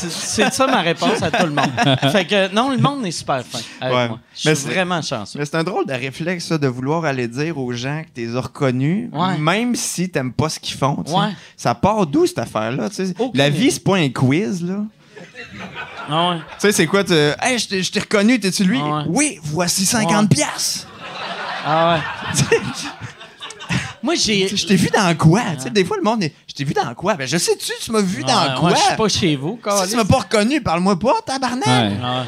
[0.09, 1.71] c'est- ça ma réponse à tout le monde.
[2.11, 4.07] Fait que non, le monde est super fin avec Ouais.
[4.09, 4.19] moi.
[4.35, 5.39] Je Mais suis c'est- vraiment chanceux.
[5.39, 8.27] Mais c'est un drôle de réflexe, ça, de vouloir aller dire aux gens que t'es
[8.29, 9.37] reconnus, Ouais.
[9.37, 11.03] même si t'aimes pas ce qu'ils font.
[11.07, 11.29] Ouais.
[11.55, 12.89] Ça part d'où, cette affaire-là?
[13.33, 14.83] La vie, c'est pas un quiz, là.
[16.09, 16.37] Ah ouais.
[16.37, 17.03] Tu sais, c'est quoi?
[17.03, 18.79] tu- Hey, je t'ai- reconnu, t'es-tu lui?
[18.81, 19.03] Ah.
[19.07, 20.87] Oui, voici 50 piastres.
[21.65, 22.33] Ah ouais.
[24.07, 24.47] Moi, j'ai.
[24.47, 25.41] Je t'ai vu dans quoi?
[25.57, 26.33] Tu sais, des fois, le monde est.
[26.47, 27.15] Je t'ai vu dans quoi?
[27.15, 28.69] Ben, je sais-tu, tu m'as vu dans quoi?
[28.69, 29.89] ouais, je suis pas chez vous, Si câlisse.
[29.89, 31.91] tu m'as pas reconnu, parle-moi pas, tabarnak!
[31.91, 31.97] Ouais.
[32.01, 32.25] Ah.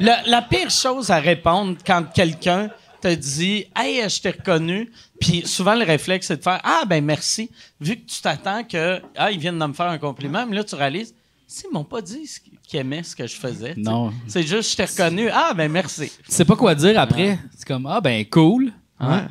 [0.00, 2.70] La, la pire chose à répondre quand quelqu'un
[3.00, 4.90] te dit Hey, je t'ai reconnu,
[5.20, 7.50] puis souvent le réflexe, c'est de faire Ah, ben merci.
[7.80, 10.64] Vu que tu t'attends que Ah, ils viennent de me faire un compliment, mais là,
[10.64, 11.14] tu réalises
[11.46, 13.74] Si, ils m'ont pas dit ce qu'ils aimaient ce que je faisais.
[13.76, 14.12] Non.
[14.26, 15.28] C'est juste Je t'ai reconnu.
[15.32, 16.10] Ah, ben merci.
[16.26, 17.38] Tu sais pas quoi dire après.
[17.56, 18.72] C'est comme, ah, ben cool.
[19.00, 19.22] Ouais.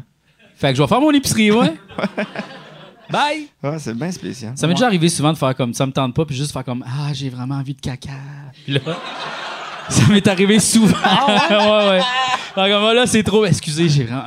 [0.61, 1.73] Fait que je vais faire mon épicerie, ouais.
[3.09, 3.47] Bye!
[3.63, 4.53] Ouais, c'est bien spécial.
[4.55, 6.63] Ça m'est déjà arrivé souvent de faire comme ça me tente pas, puis juste faire
[6.63, 8.11] comme Ah, j'ai vraiment envie de caca.
[8.63, 8.79] Puis là,
[9.89, 10.95] ça m'est arrivé souvent.
[11.49, 12.01] ouais, ouais.
[12.53, 13.43] Fait comme, Ah, là, c'est trop.
[13.43, 14.25] Excusez, j'ai vraiment.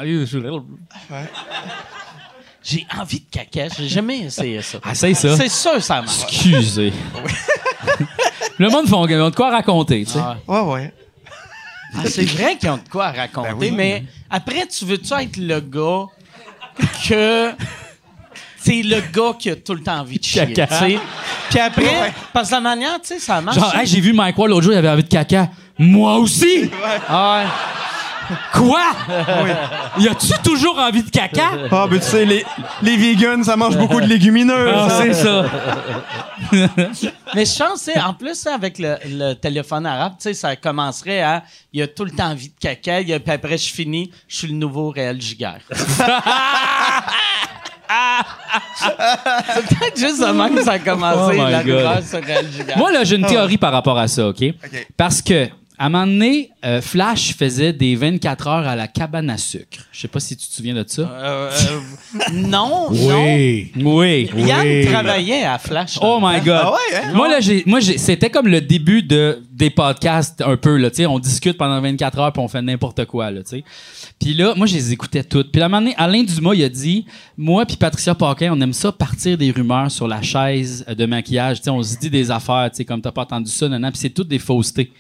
[2.65, 3.69] J'ai envie de caca.
[3.79, 4.79] J'ai jamais essayé ça.
[4.91, 5.37] Essaye ça.
[5.37, 6.25] C'est sûr, ça marche.
[6.25, 6.93] Excusez.
[8.59, 10.19] Le monde font ils ont de quoi raconter, tu sais.
[10.21, 10.95] Ah, Ouais, ouais.
[11.97, 13.71] Ah, c'est vrai qu'ils ont de quoi raconter, Ben oui.
[13.71, 16.07] mais après, tu veux-tu être le gars
[17.09, 17.51] que.
[18.57, 20.51] C'est le gars qui a tout le temps envie de chier.
[20.55, 20.67] Caca.
[20.67, 20.99] tu sais.
[21.51, 23.59] Puis après, parce que la manière, tu sais, ça marche.
[23.59, 25.51] Genre, hey, j'ai vu Mike Ward l'autre jour, il avait envie de caca.
[25.79, 26.71] Moi aussi!
[27.07, 27.51] Ah ouais.
[28.53, 28.83] Quoi?
[29.99, 31.51] Y a-tu toujours envie de caca?
[31.71, 32.45] Ah, ben tu sais, les,
[32.83, 34.73] les vegans, ça mange beaucoup de légumineuses.
[34.75, 34.99] Ah, hein.
[35.03, 35.45] c'est ça.
[37.35, 41.43] Mais je pense, en plus, avec le, le téléphone arabe, tu sais, ça commencerait à.
[41.73, 44.49] Il a tout le temps envie de caca, a- puis après, je finis, je suis
[44.49, 45.61] le nouveau Réal Giguère.
[48.77, 48.97] C'est
[49.69, 52.79] peut-être juste même que ça a commencé, Oh la sur Giguère.
[52.79, 54.43] Moi, là, j'ai une théorie par rapport à ça, OK?
[54.43, 54.87] OK.
[54.97, 59.29] Parce que, à un moment donné, euh, Flash faisait des 24 heures à la cabane
[59.29, 59.81] à sucre.
[59.91, 61.03] Je sais pas si tu te souviens de ça.
[61.03, 61.81] Euh, euh,
[62.33, 62.93] non, non.
[62.93, 63.73] Oui.
[63.75, 64.31] Oui.
[64.37, 65.99] Yann travaillait à Flash.
[66.01, 66.61] Oh my God.
[66.63, 67.13] Ah ouais, hein?
[67.15, 70.77] Moi, là, j'ai, moi j'ai, c'était comme le début de, des podcasts un peu.
[70.77, 73.33] Là, tu sais, on discute pendant 24 heures puis on fait n'importe quoi.
[73.33, 73.65] Là, tu sais.
[74.21, 75.51] Puis là, moi, je les écoutais toutes.
[75.51, 77.05] Puis à un moment donné, Alain Dumas, il a dit
[77.37, 81.59] Moi puis Patricia Paquin, on aime ça partir des rumeurs sur la chaise de maquillage.
[81.59, 83.91] Tu sais, on se dit des affaires, tu sais, comme t'as pas entendu ça, non,
[83.91, 84.93] Puis c'est toutes des faussetés.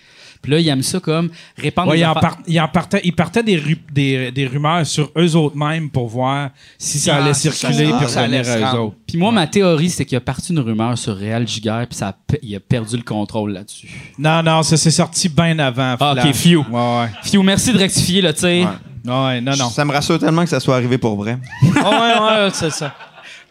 [0.45, 3.01] Puis là, ils aiment ça comme répandre Ouais, des il, en part- il en partait,
[3.03, 7.17] il partait des, ru- des, des rumeurs sur eux autres mêmes pour voir si ça
[7.17, 8.97] Ah, allait ça circuler se puis ça allait revenir à eux autres.
[9.09, 12.15] Puis moi, ma théorie, c'est qu'il a parti une rumeur sur Réal Giguère, puis ça
[12.43, 13.89] il a perdu le contrôle là-dessus.
[14.19, 15.97] Non, non, ça s'est sorti bien avant.
[15.99, 16.59] Ah, ok, few.
[16.71, 17.09] Ouais, ouais.
[17.23, 18.71] Fiou, merci de rectifier le tir.
[19.07, 19.71] Ouais, non, non.
[19.71, 21.39] Ça me rassure tellement que ça soit arrivé pour vrai.
[21.63, 22.95] ouais, ouais, c'est ça.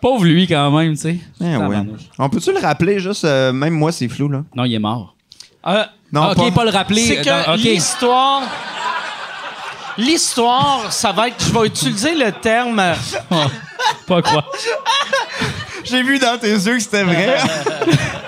[0.02, 1.18] Pauvre lui, quand même, tu sais.
[1.42, 1.78] Eh ouais.
[2.20, 4.44] On peut-tu le rappeler juste, euh, même moi, c'est flou, là?
[4.56, 5.16] Non, il est mort.
[5.66, 5.84] Euh,
[6.14, 7.08] Non, ok, pas, le rappeler.
[7.08, 7.60] c'est que euh, dans- ok.
[7.60, 8.42] l'histoire.
[9.98, 11.44] L'histoire, ça va être.
[11.46, 12.80] Je vais utiliser le terme.
[12.80, 12.94] euh,
[14.08, 14.46] Pas quoi.
[15.84, 17.38] J'ai vu dans tes yeux que c'était vrai.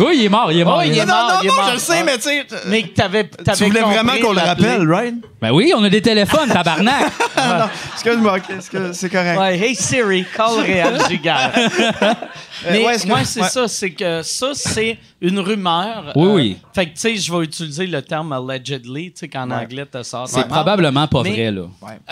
[0.00, 0.78] Oui, il est mort, il est mort.
[0.80, 1.16] Oh, il est il est mort.
[1.28, 1.66] mort, il est mort.
[1.68, 2.46] je le sais, mais tu sais...
[2.66, 3.28] Mais que t'avais.
[3.28, 4.68] Tu voulais compris vraiment qu'on le l'appeler.
[4.70, 5.14] rappelle, right?
[5.40, 7.12] Ben oui, on a des téléphones, tabarnak.
[7.36, 9.38] non, excuse-moi, ok, excuse- c'est correct.
[9.38, 11.52] Ouais, hey Siri, call Réal Giguère.
[12.70, 13.48] Mais ouais, est-ce que- moi, c'est ouais.
[13.48, 16.12] ça, c'est que ça, c'est une rumeur.
[16.16, 16.56] Oui, Euh, oui.
[16.74, 20.02] Fait que, tu sais, je vais utiliser le terme allegedly, tu sais, qu'en anglais, te
[20.02, 20.28] sort.
[20.28, 21.62] C'est probablement pas Mais- vrai, là.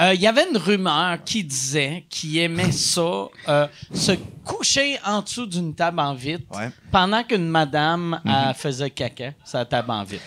[0.00, 3.00] Euh, Il y avait une rumeur qui disait qu'il aimait ça,
[3.48, 4.12] euh, se
[4.44, 6.70] coucher en dessous d'une table en vitre Ouais.
[6.90, 8.32] pendant qu'une madame Mhm.
[8.32, 10.22] euh, faisait caca sur la table en vitre.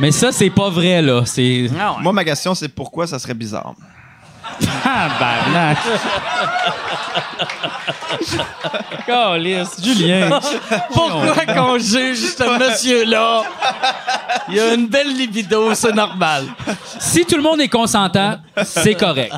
[0.00, 1.24] Mais ça, c'est pas vrai, là.
[1.24, 1.68] C'est.
[1.78, 2.02] Ah ouais.
[2.02, 3.74] Moi, ma question, c'est pourquoi ça serait bizarre?
[4.82, 5.78] Tabarnak.
[9.06, 10.40] Calisse, Julien.
[10.92, 13.42] Pourquoi qu'on juge ce monsieur-là?
[14.48, 16.44] Il a une belle libido, c'est normal.
[16.98, 19.34] Si tout le monde est consentant, c'est correct.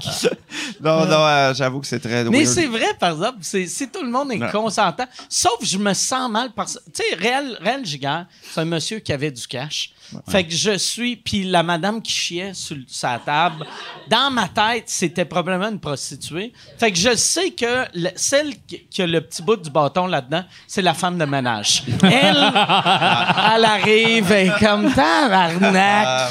[0.83, 2.47] Non, non, euh, j'avoue que c'est très Mais weird.
[2.47, 6.31] c'est vrai, par exemple, c'est- si tout le monde est consentant, sauf je me sens
[6.31, 9.91] mal parce tu sais, Réal, Réal Giguère, c'est un monsieur qui avait du cash.
[10.29, 13.67] Fait que je suis, puis la madame qui chiait sur sa table,
[14.09, 16.53] dans ma tête, c'était probablement une prostituée.
[16.79, 18.55] Fait que je sais que le- celle
[18.91, 21.83] qui a le petit bout du bâton là-dedans, c'est la femme de ménage.
[22.03, 22.37] Elle,
[23.55, 26.31] elle arrive, comme tabarnak.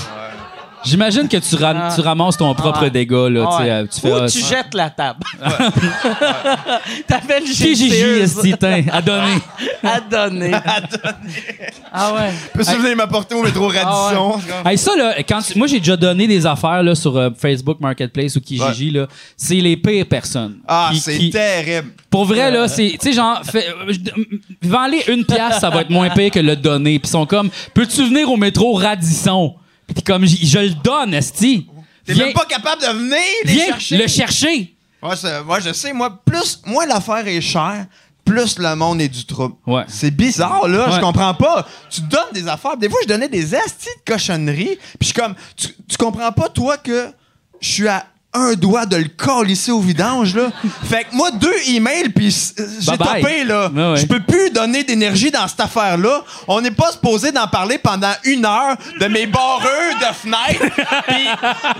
[0.85, 2.89] J'imagine que tu, ra- tu ramasses ton propre Ouais.
[2.89, 3.47] dégât, là.
[3.57, 3.69] tu Ouais.
[3.71, 4.11] euh, Tu fais.
[4.11, 5.19] Ou ah, tu jettes la table.
[7.07, 9.37] T'appelles Qui Gigi Gigi, esti, tain, à donner?
[9.83, 10.51] À donner.
[11.91, 12.29] Ah ouais.
[12.53, 14.39] Peux-tu venir m'apporter au métro Radisson?
[14.65, 17.79] Hey, ça, là, quand tu- moi, j'ai déjà donné des affaires là, sur euh, Facebook
[17.79, 18.91] Marketplace ou Kijiji.
[18.91, 19.07] là.
[19.35, 20.57] C'est les pires personnes.
[20.67, 21.89] Ah, c'est qui- terrible.
[22.09, 22.91] Pour vrai, là, c'est.
[22.91, 24.25] Tu sais, genre, euh, m-
[24.61, 26.99] vends-les une pièce, ça va être moins pire que le donner.
[26.99, 29.55] Puis ils sont comme, peux-tu venir au métro Radisson?
[29.93, 31.67] Puis comme, je le donne, Esti.
[32.05, 33.97] T'es Viens, même pas capable de venir les viens chercher.
[33.97, 34.75] le chercher.
[35.01, 37.85] Moi, c'est- moi, je sais, moi, plus, moins l'affaire est chère,
[38.25, 39.55] plus le monde est du trouble.
[39.65, 39.83] Ouais.
[39.87, 40.87] C'est bizarre, là.
[40.89, 41.01] Je Ouais.
[41.01, 41.67] comprends pas.
[41.89, 42.75] Tu donnes des affaires.
[42.77, 44.77] Des fois, je donnais des astis de cochonneries.
[44.77, 47.09] Puis je suis comme, tu, tu comprends pas, toi, que
[47.61, 48.05] je suis à
[48.37, 50.49] un doigt de le colisser au vidange, là.
[50.89, 53.69] fait que moi, deux emails, puis euh, j'ai topé, là.
[53.69, 53.97] Ouais.
[53.97, 56.23] Je peux plus donner d'énergie dans cette affaire-là.
[56.47, 60.65] On n'est pas supposé d'en parler pendant une heure de mes barreux de fenêtre.
[61.07, 61.27] Puis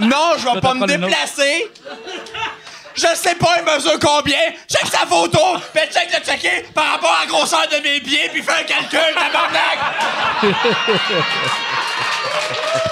[0.07, 1.67] non, je vais pas me déplacer.
[2.95, 4.37] Je sais pas, il mesure combien.
[4.67, 5.39] Check sa photo,
[5.71, 8.63] puis check le checker par rapport à la grosseur de mes pieds, puis fais un
[8.63, 9.77] calcul, tabarnak!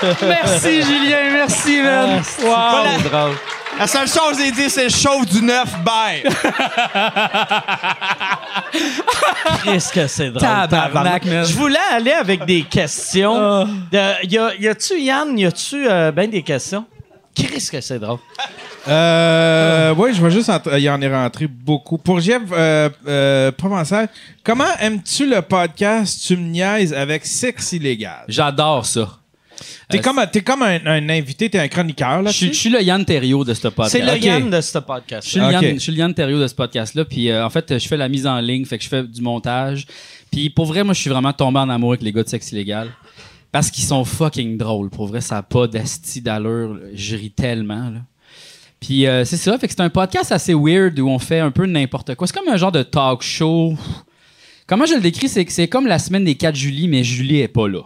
[0.22, 2.22] Merci, Julien, merci, man.
[2.38, 2.90] Voilà.
[2.96, 3.08] wow.
[3.08, 3.36] drôle.
[3.78, 6.22] La seule chose que j'ai dit, c'est chauffe du neuf, bye!
[9.64, 10.40] Qu'est-ce que c'est drôle.
[10.68, 11.44] Tabarnak, man.
[11.44, 13.64] Je voulais aller avec des questions.
[13.92, 16.84] De- y, a, y a-tu, Yann, y a-tu euh, ben des questions?
[17.34, 18.18] Qu'est-ce que c'est drôle?
[18.88, 20.48] Euh, oui, je vais juste.
[20.48, 21.98] entr- Il y en est rentré beaucoup.
[21.98, 24.08] Pour Jeff euh, euh, Provençal,
[24.42, 28.24] comment aimes-tu le podcast Tu me niaises avec sexe illégal?
[28.28, 29.18] J'adore ça.
[29.88, 32.30] T'es Euh, comme, t'es comme un, un invité, t'es un chroniqueur, là.
[32.30, 33.90] Je suis- je suis le Yann Terriot de ce podcast.
[33.92, 34.24] C'est le Ok.
[34.24, 35.24] Yann de ce podcast.
[35.26, 35.52] Je suis, le Ok.
[35.52, 37.04] Yann, je suis le Yann Terriot de ce podcast-là.
[37.04, 39.20] Puis euh, en fait, je fais la mise en ligne, fait que je fais du
[39.20, 39.86] montage.
[40.30, 42.52] Puis pour vrai, moi, je suis vraiment tombé en amour avec les gars de sexe
[42.52, 42.88] illégal.
[43.50, 44.90] Parce qu'ils sont fucking drôles.
[44.90, 46.78] Pour vrai, ça n'a pas d'asti d'allure.
[46.92, 47.88] Je ris tellement.
[47.90, 48.00] Là.
[48.80, 51.50] Puis euh, c'est ça, fait que c'est un podcast assez weird où on fait un
[51.50, 52.26] peu n'importe quoi.
[52.26, 53.74] C'est comme un genre de talk show.
[54.66, 57.40] Comment je le décris, c'est que c'est comme la semaine des 4 juillet, mais Julie
[57.40, 57.80] est pas là.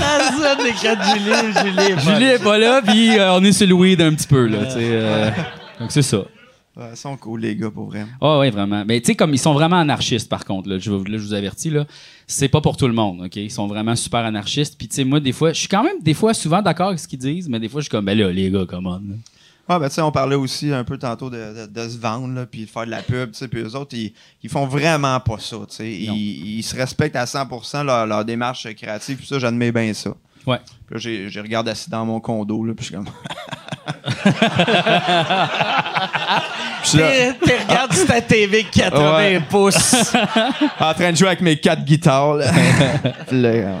[0.00, 1.92] La scène des quatre Julie, Julie.
[1.92, 4.46] est Julie est pas là, puis euh, on est sur le weed un petit peu.
[4.46, 5.30] Là, tu sais, euh,
[5.80, 6.18] donc c'est ça.
[6.76, 8.04] Ouais, ils sont cool, les gars, pour vrai.
[8.20, 8.84] Ah oui, vraiment.
[8.86, 11.32] Mais tu sais, comme ils sont vraiment anarchistes, par contre, là, je, là, je vous
[11.32, 11.86] avertis, là,
[12.26, 13.36] c'est pas pour tout le monde, OK?
[13.36, 14.76] Ils sont vraiment super anarchistes.
[14.76, 16.98] Puis tu sais, moi, des fois, je suis quand même, des fois, souvent d'accord avec
[17.00, 19.00] ce qu'ils disent, mais des fois, je suis comme, ben là, les gars, comment?
[19.68, 22.34] Ouais, ben, tu sais, on parlait aussi un peu tantôt de, de- de se vendre,
[22.34, 24.12] là, puis de faire de la pub, tu sais, puis eux autres, ils,
[24.42, 25.90] ils font vraiment pas ça, tu sais.
[25.92, 30.14] Ils, ils se respectent à 100% leur, leur démarche créative, puis ça, j'admets bien ça.
[30.46, 30.60] Ouais.
[30.86, 33.06] Puis là, j'ai, regardé assis dans mon condo, là, puis je suis comme...
[36.92, 39.40] t'es regardes sur ta TV 80 Ouais.
[39.50, 40.14] pouces.
[40.80, 42.34] en train de jouer avec mes quatre guitares.
[42.34, 42.50] Là.
[43.32, 43.78] Là,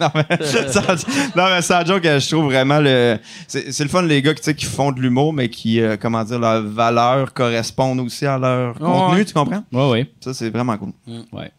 [0.00, 0.96] non, mais, ça,
[1.36, 3.18] non, mais joke, euh, je trouve vraiment le.
[3.46, 5.80] C'est c'est le fun, les gars qui, tu sais, qui font de l'humour, mais qui,
[5.80, 9.62] euh, comment dire, leurs valeurs correspondent aussi à leur contenu, tu comprends?
[9.72, 10.12] Ouais, ouais.
[10.20, 10.92] Ça, c'est vraiment cool.
[11.32, 11.52] ouais.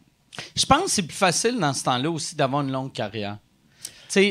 [0.55, 3.37] Je pense que c'est plus facile dans ce temps-là aussi d'avoir une longue carrière.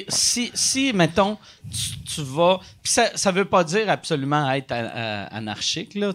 [0.08, 1.36] Si, si, mettons,
[1.70, 2.60] tu, tu vas.
[2.84, 6.12] Ça, ça veut pas dire absolument être a- a- anarchique, là.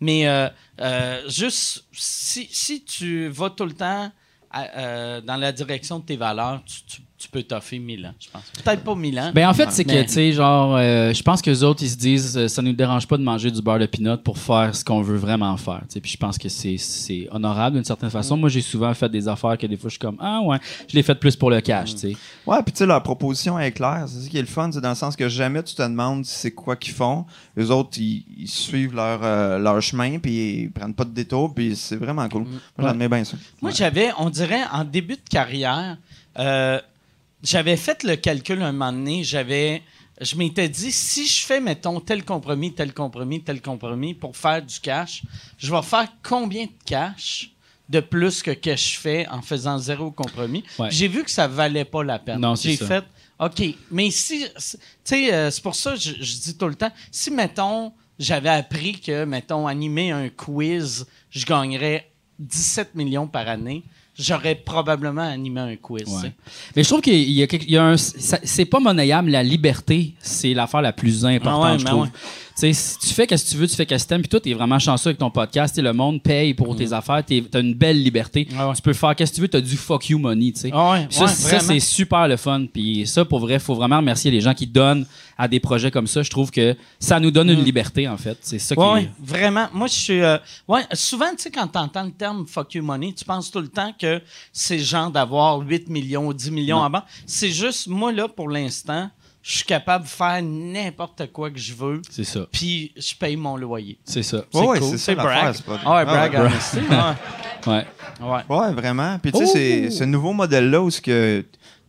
[0.00, 0.48] Mais euh,
[0.80, 4.10] euh, juste, si, si tu vas tout le temps
[4.56, 8.28] euh, dans la direction de tes valeurs, tu, tu- tu peux toffer mille ans, je
[8.30, 8.42] pense.
[8.64, 9.30] Peut-être pas mille ans.
[9.34, 11.90] Ben en fait, c'est que, tu sais, genre, euh, je pense que les autres, ils
[11.90, 14.74] se disent, euh, ça nous dérange pas de manger du beurre de pinot pour faire
[14.74, 15.80] ce qu'on veut vraiment faire.
[15.82, 16.00] tu sais.
[16.00, 18.38] Puis je pense que c'est c'est honorable d'une certaine façon.
[18.38, 20.56] Moi, j'ai souvent fait des affaires que des fois, je suis comme, ah ouais,
[20.88, 22.16] je l'ai fait plus pour le cash, tu sais.
[22.46, 24.04] Ouais, puis tu sais, leur proposition est claire.
[24.06, 26.24] C'est ça qui est le fun, c'est dans le sens que jamais tu te demandes
[26.24, 27.26] c'est quoi qu'ils font.
[27.54, 31.54] Les autres, ils, ils suivent leur, euh, leur chemin, puis ils prennent pas de détour,
[31.54, 32.44] puis c'est vraiment cool.
[32.44, 33.36] Moi, j'admets bien ça.
[33.60, 35.98] Moi, j'avais, on dirait, en début de carrière,
[36.38, 36.80] euh,
[37.42, 39.24] j'avais fait le calcul un moment donné.
[39.24, 39.82] J'avais,
[40.20, 44.62] je m'étais dit, si je fais, mettons, tel compromis, tel compromis, tel compromis pour faire
[44.62, 45.22] du cash,
[45.58, 47.50] je vais faire combien de cash
[47.88, 50.62] de plus que que je fais en faisant zéro compromis?
[50.78, 50.90] Ouais.
[50.90, 52.38] J'ai vu que ça valait pas la peine.
[52.40, 52.86] Non, J'ai ça.
[52.86, 53.04] fait,
[53.38, 56.74] OK, mais si, tu sais, euh, c'est pour ça que je, je dis tout le
[56.74, 63.48] temps, si, mettons, j'avais appris que, mettons, animer un quiz, je gagnerais 17 millions par
[63.48, 63.82] année,
[64.20, 66.04] j'aurais probablement animé un quiz.
[66.08, 66.32] Ouais.
[66.76, 67.96] Mais je trouve qu'il y a, quelque- il y a un.
[67.96, 69.30] C'est pas monnayable.
[69.30, 72.02] La liberté, c'est l'affaire la plus importante, Ah ouais, je ben trouve.
[72.04, 72.10] ouais.
[72.56, 74.20] Tu sais, si tu fais ce que tu veux, tu fais ce que tu aimes,
[74.20, 75.80] puis toi, t'es vraiment chanceux avec ton podcast.
[75.80, 77.24] Le monde paye pour tes affaires.
[77.26, 78.46] Tu as une belle liberté.
[78.50, 78.54] Mm.
[78.58, 78.72] Ah.
[78.76, 79.48] Tu peux faire ce que tu veux.
[79.48, 80.52] Tu as du fuck you money.
[80.52, 80.70] tu sais.
[80.72, 82.66] Ah ouais, ça, c'est super le fun.
[82.72, 85.06] Puis ça, pour vrai, faut vraiment remercier les gens qui donnent
[85.40, 86.22] à des projets comme ça.
[86.22, 88.36] Je trouve que ça nous donne une liberté, en fait.
[88.42, 88.84] C'est ça qui Mm.
[88.84, 89.68] Ouais, est- ouais, vraiment.
[89.72, 90.20] Moi, je suis.
[90.20, 90.36] euh,
[90.68, 93.60] ouais, souvent, tu sais, quand tu entends le terme fuck you money, tu penses tout
[93.60, 94.20] le temps que
[94.52, 97.02] c'est genre d'avoir 8 millions ou 10 millions avant.
[97.26, 99.08] C'est juste, moi, là, pour l'instant,
[99.42, 102.40] je suis capable de faire n'importe quoi que je veux, C'est ça.
[102.52, 103.98] puis je paye mon loyer.
[104.04, 104.44] C'est ça.
[104.52, 104.98] Ouais, ouais, cool.
[104.98, 105.54] c'est brag.
[105.54, 106.38] c'est pas- Ah ouais, Ah brag, ouais.
[106.40, 107.66] honesty, ouais.
[107.66, 107.86] Ouais.
[108.20, 108.42] Ouais.
[108.58, 109.18] Ouais, vraiment.
[109.18, 111.42] Puis tu sais, c'est ce nouveau modèle-là où ce que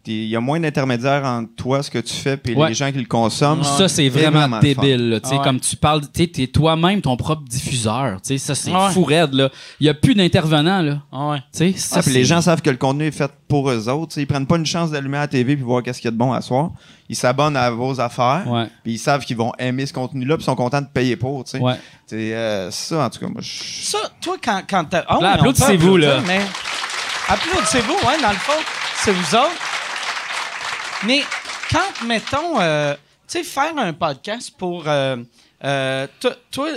[0.07, 2.69] il y a moins d'intermédiaires entre toi, ce que tu fais, puis Ouais.
[2.69, 3.63] les gens qui le consomment.
[3.63, 5.19] Ça, c'est vraiment, débile.
[5.23, 5.37] Ah ouais.
[5.43, 8.15] Comme tu parles, tu es toi-même ton propre diffuseur.
[8.21, 8.91] Tu sais, Ça, c'est Ouais.
[8.91, 9.33] fou raide.
[9.33, 9.49] là.
[9.79, 10.81] Il n'y a plus d'intervenants.
[10.81, 10.97] là.
[11.11, 11.65] Ah ça,
[11.97, 14.09] Ah, puis les gens savent que le contenu est fait pour eux autres.
[14.09, 16.09] tu sais, Ils prennent pas une chance d'allumer la TV puis voir qu'est-ce qu'il y
[16.09, 16.71] a de bon à soir.
[17.09, 18.43] Ils s'abonnent à vos affaires.
[18.83, 21.43] Puis ils savent qu'ils vont aimer ce contenu-là puis sont contents de payer pour.
[21.43, 21.59] tu sais.
[21.59, 21.75] Ouais.
[22.07, 23.27] C'est euh, ça, en tout cas.
[23.27, 25.03] Moi, je- Ça, toi, quand, quand t'as.
[25.07, 26.17] Ah Là, applaudissez-vous, là.
[26.17, 26.41] applaudir, Mais...
[27.29, 28.59] Applaudissez-vous, ouais, dans le fond,
[29.03, 29.51] c'est vous autres.
[31.05, 31.21] Mais
[31.71, 32.93] quand, mettons, euh,
[33.27, 34.87] tu sais, faire un podcast pour.
[34.87, 35.17] euh,
[35.63, 36.07] euh,
[36.49, 36.69] toi,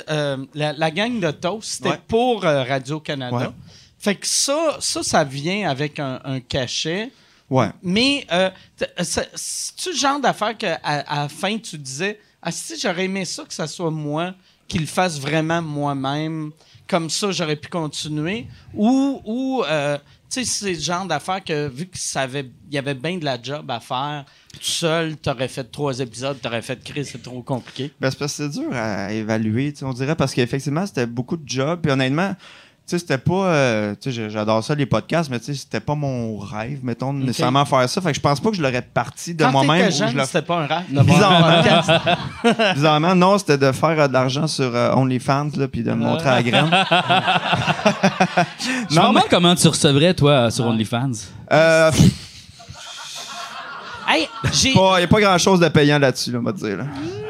[0.55, 2.01] la, la gang de Toast, c'était Ouais.
[2.07, 3.37] pour Radio-Canada.
[3.37, 3.47] Ouais.
[3.99, 7.11] Fait que ça, ça, ça vient avec un, un cachet.
[7.49, 7.69] Ouais.
[7.83, 8.27] Mais
[9.03, 13.45] c'est-tu le genre d'affaire qu'à à la fin, tu disais Ah, si j'aurais aimé ça
[13.45, 14.35] que ça soit moi
[14.69, 16.51] qui le fasse vraiment moi-même,
[16.89, 18.47] comme ça, j'aurais pu continuer.
[18.75, 19.99] Ou, ou euh,
[20.35, 23.81] sais, c'est le genre d'affaire que vu qu'il y avait bien de la job à
[23.81, 27.93] faire, tout seul, t'aurais fait trois épisodes, t'aurais fait Chris, c'est trop compliqué.
[28.01, 31.49] Ben, c'est parce que c'est dur à évaluer, on dirait, parce qu'effectivement, c'était beaucoup de
[31.49, 31.81] jobs.
[31.81, 32.35] Puis honnêtement,
[32.87, 33.47] sais, c'était pas.
[33.47, 37.15] euh, tu sais, j'adore ça, les podcasts, mais tu sais, c'était pas mon rêve, mettons,
[37.15, 38.01] de nécessairement faire ça.
[38.01, 39.91] Fait que je pense pas que je l'aurais parti de moi-même.
[39.91, 41.91] c'était pas un rêve podcast.
[42.75, 46.05] Bizarrement, non, c'était de faire euh, de l'argent sur euh, OnlyFans, là, puis de me
[46.05, 46.71] montrer à la graine.
[48.91, 51.13] Je me demande comment tu recevrais, toi, sur OnlyFans.
[51.53, 51.91] Euh,
[54.07, 54.29] Hey.
[54.65, 56.77] Il n'y a pas grand-chose de payant là-dessus, là, on va dire.
[56.77, 56.85] Là.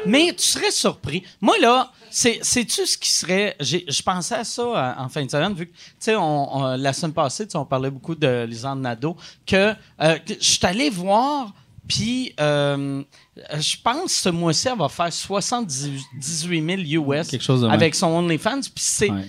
[0.07, 1.23] Mais tu serais surpris.
[1.41, 3.55] Moi, là, c'est- sais-tu ce qui serait.
[3.59, 6.75] Je pensais à ça euh, en fin de semaine, vu que, tu sais, on, on-
[6.77, 9.15] la semaine passée, on parlait beaucoup de Lisanne Nadeau,
[9.45, 11.53] que euh, que je suis allé voir,
[11.87, 13.03] puis euh,
[13.57, 18.07] je pense ce mois-ci, elle va faire 78 000 US Quelque chose de avec son
[18.07, 18.61] OnlyFans.
[18.61, 19.09] Puis c'est.
[19.11, 19.25] Ouais.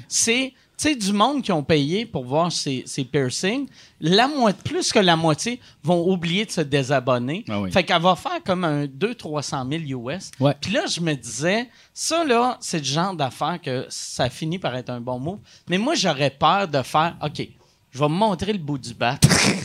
[0.79, 3.67] Tu sais, du monde qui ont payé pour voir ses, ses piercings,
[4.01, 4.29] la
[4.65, 7.45] plus que la moitié vont oublier de se désabonner.
[7.49, 7.73] Ah oui.
[7.73, 10.31] Fait qu'elle va faire comme un 200-300 000 US.
[10.61, 14.75] Puis là, je me disais, ça, là, c'est le genre d'affaire que ça finit par
[14.77, 15.41] être un bon mot.
[15.69, 17.49] Mais moi, j'aurais peur de faire, OK,
[17.91, 19.19] je vais me montrer le bout du bat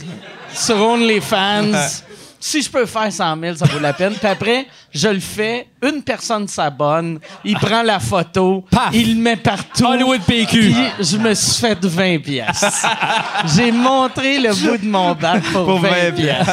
[0.54, 1.72] sur OnlyFans.
[2.44, 4.14] si je peux faire 100 000, ça vaut la peine.
[4.14, 8.90] Puis après, je le fais, une personne s'abonne, il prend la photo, Paf!
[8.92, 9.84] il le met partout.
[9.84, 10.58] Hollywood PQ.
[10.58, 12.64] Puis je me suis fait 20 pièces.
[13.56, 16.48] J'ai montré le bout de mon bat pour, Pour 20 20 pièces.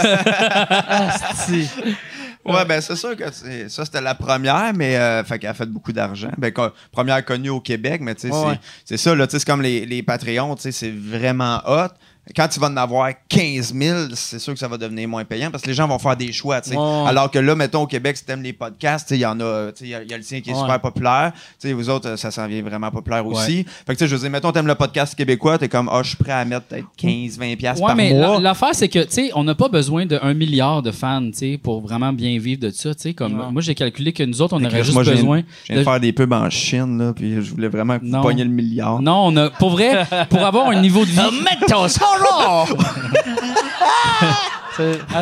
[2.46, 5.54] Ouais, ben c'est sûr que c'est- ça, c'était la première, mais euh, fait qu'elle a
[5.54, 6.30] fait beaucoup d'argent.
[6.38, 8.98] Ben, co- première connue au Québec, mais tu sais, Ouais, c'est- ouais.
[8.98, 11.90] ça, là, tu sais, c'est comme les, les Patreons, tu sais, c'est vraiment hot.
[12.36, 15.50] Quand tu vas en avoir 15 000, c'est sûr que ça va devenir moins payant
[15.52, 16.78] parce que les gens vont faire des choix, tu sais.
[16.78, 17.04] Ouais.
[17.08, 19.80] Alors que là, mettons, au Québec, si t'aimes les podcasts, il y en a, tu
[19.80, 20.60] sais, il y a- il y, a le tien qui est Ouais.
[20.60, 21.32] super populaire.
[21.60, 23.64] Tu sais, vous autres, ça s'en vient vraiment populaire aussi.
[23.86, 26.02] Fait que, tu sais, je veux dire, mettons, t'aimes le podcast québécois, t'es comme, ah,
[26.04, 28.40] je suis prêt à mettre peut-être 15, 20 piastres Ouais, par mais mois.
[28.40, 31.60] l'affaire, c'est que, tu sais, on n'a pas besoin d'un milliard de fans, tu sais,
[31.62, 33.14] pour vraiment bien vivre de ça, tu sais.
[33.14, 35.42] Comme, moi, j'ai calculé que nous autres, on aurait juste Moi, besoin.
[35.64, 38.44] Je viens de de- faire des pubs en Chine, là, puis je voulais vraiment pogner
[38.44, 39.02] le milliard.
[39.02, 41.20] Non, on a, pour vrai, pour avoir un niveau de vie.
[42.22, 42.66] Ah,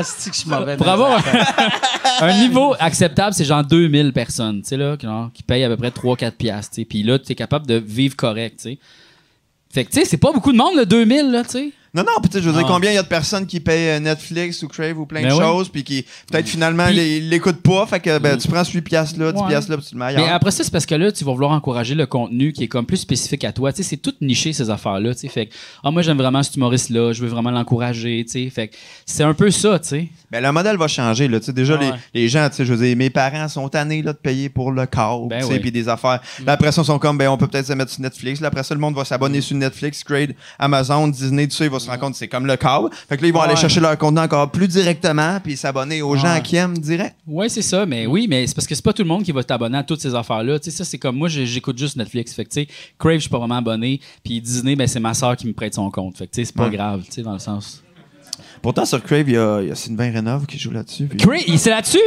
[0.03, 0.78] c'est que je suis mauvais.
[0.78, 1.22] Pour avoir
[2.22, 5.64] un, un niveau acceptable, c'est genre 2000 personnes, tu sais, là, qui, genre, qui payent
[5.64, 6.86] à peu près 3-4 piastres, tu sais.
[6.86, 8.78] Puis là, tu es capable de vivre correct, tu sais.
[9.74, 11.72] Fait que, tu sais, c'est pas beaucoup de monde, le 2000, là, tu sais.
[11.98, 12.72] Non, non, puis tu sais, je veux dire, Ah.
[12.72, 15.30] combien il y a de personnes qui payent euh, Netflix ou Crave ou plein Ben
[15.30, 15.40] de oui.
[15.40, 18.64] choses, puis qui peut-être finalement Puis- les- ils l'écoutent pas, fait que ben, tu prends
[18.64, 19.48] 8 piastres là, 10 Ouais.
[19.48, 20.34] piastres là, puis tu le mets Mais ailleurs.
[20.36, 22.86] après ça, c'est parce que là, tu vas vouloir encourager le contenu qui est comme
[22.86, 23.74] plus spécifique à toi.
[23.74, 25.15] Tu sais, c'est tout niché, ces affaires-là.
[25.15, 25.53] Tu sais, fait que,
[25.84, 28.49] ah, moi, j'aime vraiment cet humoriste-là, je veux vraiment l'encourager, tu sais.
[28.52, 28.76] Fait que
[29.06, 30.10] c'est un peu ça, tu sais.
[30.30, 31.40] Ben, le modèle va changer, là.
[31.40, 31.91] Tu sais, déjà, Ouais.
[32.14, 34.49] les, les gens, tu sais, je veux dire, mes parents sont tannés, là, de payer
[34.49, 35.60] pour le câble, Ben tu sais, oui.
[35.60, 36.19] puis des affaires.
[36.45, 38.40] Là, après ça, ils sont comme, ben, on peut peut-être se mettre sur Netflix.
[38.40, 41.91] Là, après ça, le monde va s'abonner sur Netflix, Crave, Amazon, Disney, tout ça, se
[41.91, 42.89] rendre compte c'est comme le câble.
[43.09, 46.15] Fait que là, ils vont aller chercher leur contenu encore plus directement, puis s'abonner aux
[46.15, 47.15] gens qui aiment direct.
[47.26, 49.31] Ouais, c'est ça, mais oui, mais c'est parce que c'est pas tout le monde qui
[49.31, 50.59] va t'abonner à toutes ces affaires-là.
[50.59, 52.34] Tu sais, ça, c'est comme moi, j'écoute juste Netflix.
[52.34, 52.68] Fait que, tu sais,
[52.99, 53.99] Crave, je suis pas vraiment abonné.
[54.23, 56.18] Puis Disney, ben, c'est ma soeur qui me prête son compte.
[56.18, 56.76] Fait que, tu sais, c'est pas Ouais.
[56.76, 57.84] grave, tu sais, dans le sens.
[58.61, 61.05] Pourtant, sur Crave, il y a, il y a Sylvain Rénov qui joue là-dessus.
[61.05, 61.97] puis- Crave, il- c'est là-dessus?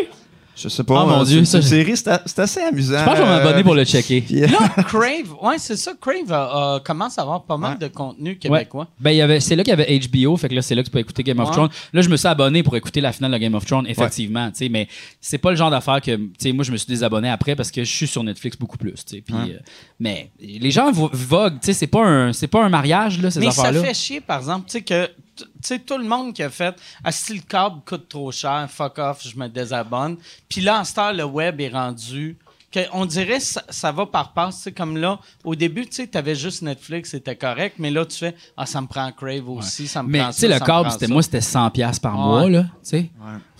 [0.56, 1.04] Je sais pas.
[1.04, 2.98] Oh, mon euh, Dieu, c'est série, c'est assez amusant.
[2.98, 4.20] Je pense que je vais m'abonner Euh, pour le checker.
[4.20, 4.58] puis- euh, Là,
[4.88, 5.92] Crave, ouais, c'est ça.
[5.98, 8.82] Crave euh, commence à avoir pas mal de contenu québécois.
[8.82, 8.86] Ouais.
[9.00, 10.82] Ben, il y avait, c'est là qu'il y avait HBO, fait que là, c'est là
[10.82, 11.50] que tu peux écouter Game of.
[11.50, 11.70] Thrones.
[11.94, 14.58] Là, je me suis abonné pour écouter la finale de Game of Thrones, effectivement, tu
[14.58, 14.86] sais, mais
[15.20, 17.70] c'est pas le genre d'affaire que, tu sais, moi, je me suis désabonné après parce
[17.70, 19.20] que je suis sur Netflix beaucoup plus, tu sais.
[19.22, 19.58] Puis, euh,
[19.98, 23.30] mais les gens vo- voguent, tu sais, c'est pas un, c'est pas un mariage, là,
[23.30, 23.82] ces Mais ça affaires-là.
[23.82, 26.74] fait chier, par exemple, tu sais, que tout le monde qui a fait
[27.04, 30.16] Ah, si le câble coûte trop cher, fuck off, je me désabonne.
[30.48, 32.36] Puis là, en ce temps, le web est rendu.
[32.72, 34.58] Que on dirait que ça, ça va par passe.
[34.58, 38.16] tu sais, Comme là, au début, tu avais juste Netflix, c'était correct, mais là, tu
[38.16, 40.88] fais Ah, ça me prend Crave aussi, ça me Mais prend tu sais, le câble,
[41.08, 42.24] moi, c'était 100$ piastres par Ouais.
[42.24, 42.62] mois, là.
[42.62, 43.10] Tu sais.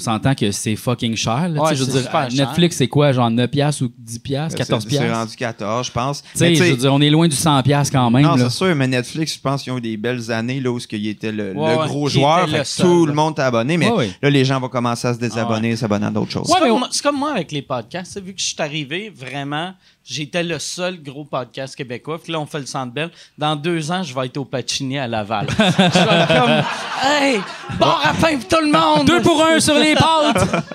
[0.01, 1.49] On s'entend que c'est fucking cher, là.
[1.49, 2.47] tu sais, Ouais, je veux c'est dire, super cher.
[2.47, 4.87] Netflix, c'est quoi, genre 9$ piastres ou 10$, piastres, 14$?
[4.89, 6.23] C'est rendu 14, je pense.
[6.23, 8.23] Tu sais, Mais tu je veux dire, on est loin du 100$ piastres quand même,
[8.23, 10.79] non, c'est sûr, mais Netflix, je pense qu'ils ont eu des belles années là, où
[10.91, 12.39] il était le, Ouais, le gros joueur.
[12.41, 13.11] était fait le que seul, tout là.
[13.11, 14.11] le monde t'a abonné, mais Ouais, ouais.
[14.23, 16.47] là, les gens vont commencer à se désabonner, s'abonner à d'autres choses.
[16.47, 18.21] C'est comme, comme moi avec les podcasts.
[18.23, 19.73] Vu que je suis arrivé, vraiment,
[20.11, 22.21] j'étais le seul gros podcast québécois.
[22.23, 23.11] Puis là, on fait le Centre Bell.
[23.39, 25.47] Dans deux ans, je vais être au Pacini à Laval.
[25.49, 26.63] je vais être comme,
[27.05, 27.41] hey,
[27.79, 29.07] bon rapin pour tout le monde!
[29.07, 30.49] Deux pour un sur les pâtes!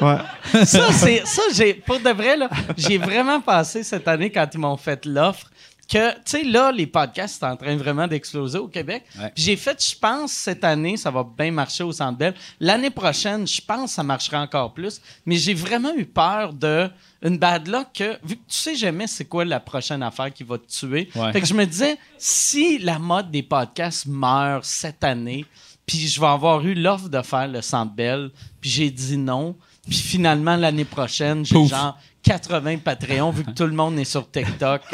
[0.00, 0.64] Ouais.
[0.64, 4.58] ça, c'est, ça j'ai, pour de vrai, là, j'ai vraiment passé cette année quand ils
[4.58, 5.50] m'ont fait l'offre
[5.90, 9.04] que, tu sais, là, les podcasts sont en train vraiment d'exploser au Québec.
[9.18, 9.32] Ouais.
[9.34, 12.34] Puis j'ai fait, je pense, cette année, ça va bien marcher au Centre Bell.
[12.60, 15.00] L'année prochaine, je pense que ça marchera encore plus.
[15.26, 16.88] Mais j'ai vraiment eu peur de
[17.22, 20.44] une bad luck que, vu que tu sais jamais c'est quoi la prochaine affaire qui
[20.44, 21.10] va te tuer.
[21.14, 21.32] Ouais.
[21.32, 25.44] Fait que je me disais, si la mode des podcasts meurt cette année,
[25.84, 28.30] puis je vais avoir eu l'offre de faire le Centre Bell,
[28.60, 29.56] puis j'ai dit non.
[29.88, 34.30] Puis finalement, l'année prochaine, j'ai genre 80 Patreons, vu que tout le monde est sur
[34.30, 34.82] TikTok.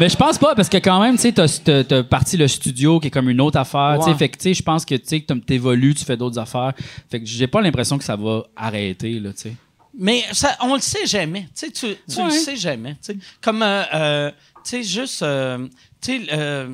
[0.00, 2.98] Mais je pense pas, parce que quand même, tu sais, t'as- t'as parti le studio
[3.00, 3.98] qui est comme une autre affaire.
[4.00, 4.14] Ouais.
[4.14, 6.72] Fait que, tu sais, je pense que, tu t'évolues, tu fais d'autres affaires.
[7.10, 9.52] Fait que j'ai pas l'impression que ça va arrêter, là, tu sais.
[9.96, 11.42] Mais ça, on le sait jamais.
[11.54, 12.24] Tu sais, tu, tu Ouais.
[12.24, 12.96] le sais jamais.
[13.40, 14.30] Comme, euh, euh,
[14.64, 15.68] tu sais, juste, euh,
[16.00, 16.66] tu sais,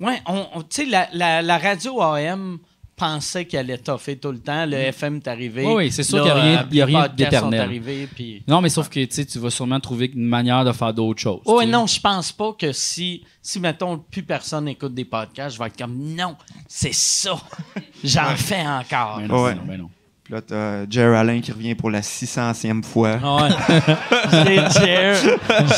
[0.00, 0.64] ouais, on, on-
[1.42, 2.58] la radio AM
[3.02, 4.64] pensait qu'elle allait toffer tout le temps.
[4.64, 5.64] Le FM est arrivé.
[5.66, 7.80] Oui, oui, c'est sûr qu'il y a rien- euh, d'éternel.
[8.14, 8.42] puis...
[8.46, 11.40] Non, mais sauf que, tu vas sûrement trouver une manière de faire d'autres choses.
[11.44, 11.72] Oh, tu sais.
[11.72, 15.66] non, je pense pas que si, si, mettons, plus personne écoute des podcasts, je vais
[15.66, 16.36] être comme, non,
[16.68, 17.36] c'est ça.
[18.04, 19.20] J'en fais encore.
[19.20, 19.54] Non, Ouais.
[19.56, 19.90] non, ben non.
[20.32, 20.40] Puis là,
[20.86, 23.16] t'as Jerry Allen qui revient pour la 600e fois.
[23.16, 23.48] Ouais.
[24.30, 25.14] J'ai, j'ai,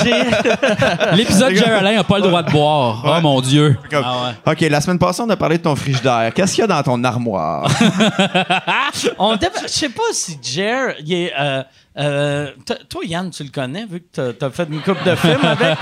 [0.04, 3.02] j'ai- L'épisode Jerry Alain a pas le droit de boire.
[3.04, 3.76] Oh mon Dieu.
[3.90, 6.30] Comme- Ah OK, la semaine passée, on a parlé de ton frigidaire.
[6.32, 7.68] Qu'est-ce qu'il y a dans ton armoire?
[9.18, 11.32] On Je sais pas si Jer, il est.
[11.36, 11.62] euh,
[11.98, 12.50] euh,
[12.88, 15.78] toi, Yann, tu le connais, vu que t'as as fait une coupe de films avec.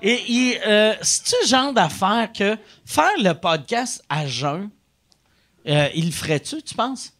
[0.00, 2.56] Et il, euh, c'est-tu genre d'affaire que
[2.86, 4.70] faire le podcast à jeun,
[5.68, 7.12] euh, il le ferait-tu, tu penses?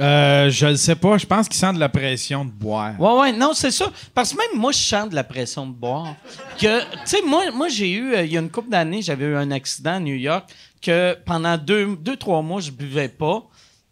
[0.00, 1.18] Euh, je le sais pas.
[1.18, 2.98] Je pense qu'il sent de la pression de boire.
[2.98, 3.92] Ouais, ouais, non, c'est ça.
[4.14, 6.14] Parce que même moi, je sens de la pression de boire.
[6.58, 9.26] Que, tu sais, moi, moi j'ai eu, euh, il y a une couple d'années, j'avais
[9.26, 10.48] eu un accident à New York
[10.80, 13.42] que pendant deux, deux trois mois, je buvais pas.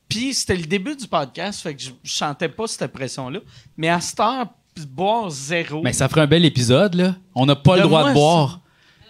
[0.08, 3.40] Puis c'était le début du podcast, fait que je, je sentais pas cette pression-là.
[3.76, 4.46] Mais à cette heure,
[4.88, 5.82] boire zéro.
[5.82, 7.14] Mais ça ferait un bel épisode, là.
[7.34, 8.60] On n'a pas le droit moi, de boire.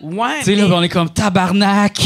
[0.03, 2.01] ouais, Tu sais, là, on est comme tabarnak.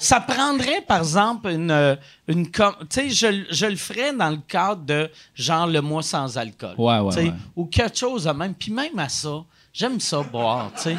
[0.00, 1.70] Ça prendrait, par exemple, une.
[1.70, 1.94] euh,
[2.26, 6.36] une tu sais, je, je le ferais dans le cadre de genre le mois sans
[6.36, 6.74] alcool.
[6.78, 7.34] Ouais, ouais, Tu sais, ouais.
[7.54, 8.54] Ou quelque chose de même.
[8.54, 10.96] Puis même à ça, j'aime ça boire, tu sais.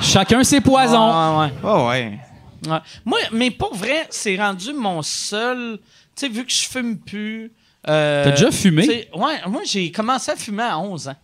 [0.00, 1.38] Chacun ses poisons.
[1.40, 1.52] Ouais, ouais.
[1.64, 2.18] Oh, ouais.
[2.66, 2.78] Ouais.
[3.04, 5.78] Moi, mais pour vrai, c'est rendu mon seul.
[6.14, 7.52] Tu sais, vu que je fume plus.
[7.88, 9.08] euh, T'as déjà fumé?
[9.14, 11.16] Ouais, moi, j'ai commencé à fumer à 11 ans.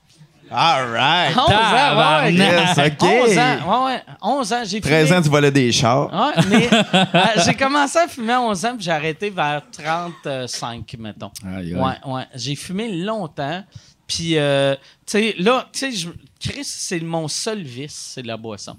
[0.51, 1.37] All right.
[1.37, 2.33] 11 ans, ouais.
[2.35, 3.03] Yes, OK.
[3.03, 4.03] 11 ans, ouais, ouais.
[4.23, 5.19] 11 ans, j'ai 13 fumé.
[5.19, 6.13] ans, tu volais des chars.
[6.13, 10.95] Ouais, mais euh, j'ai commencé à fumer à 11 ans, puis j'ai arrêté vers 35,
[10.99, 11.31] mettons.
[11.47, 11.75] Aïe, aïe.
[11.75, 12.25] Ouais, ouais.
[12.35, 13.65] J'ai fumé longtemps.
[14.07, 14.75] Puis, euh,
[15.07, 16.09] tu sais, là, tu sais,
[16.41, 18.77] Chris, c'est mon seul vice, c'est la boisson.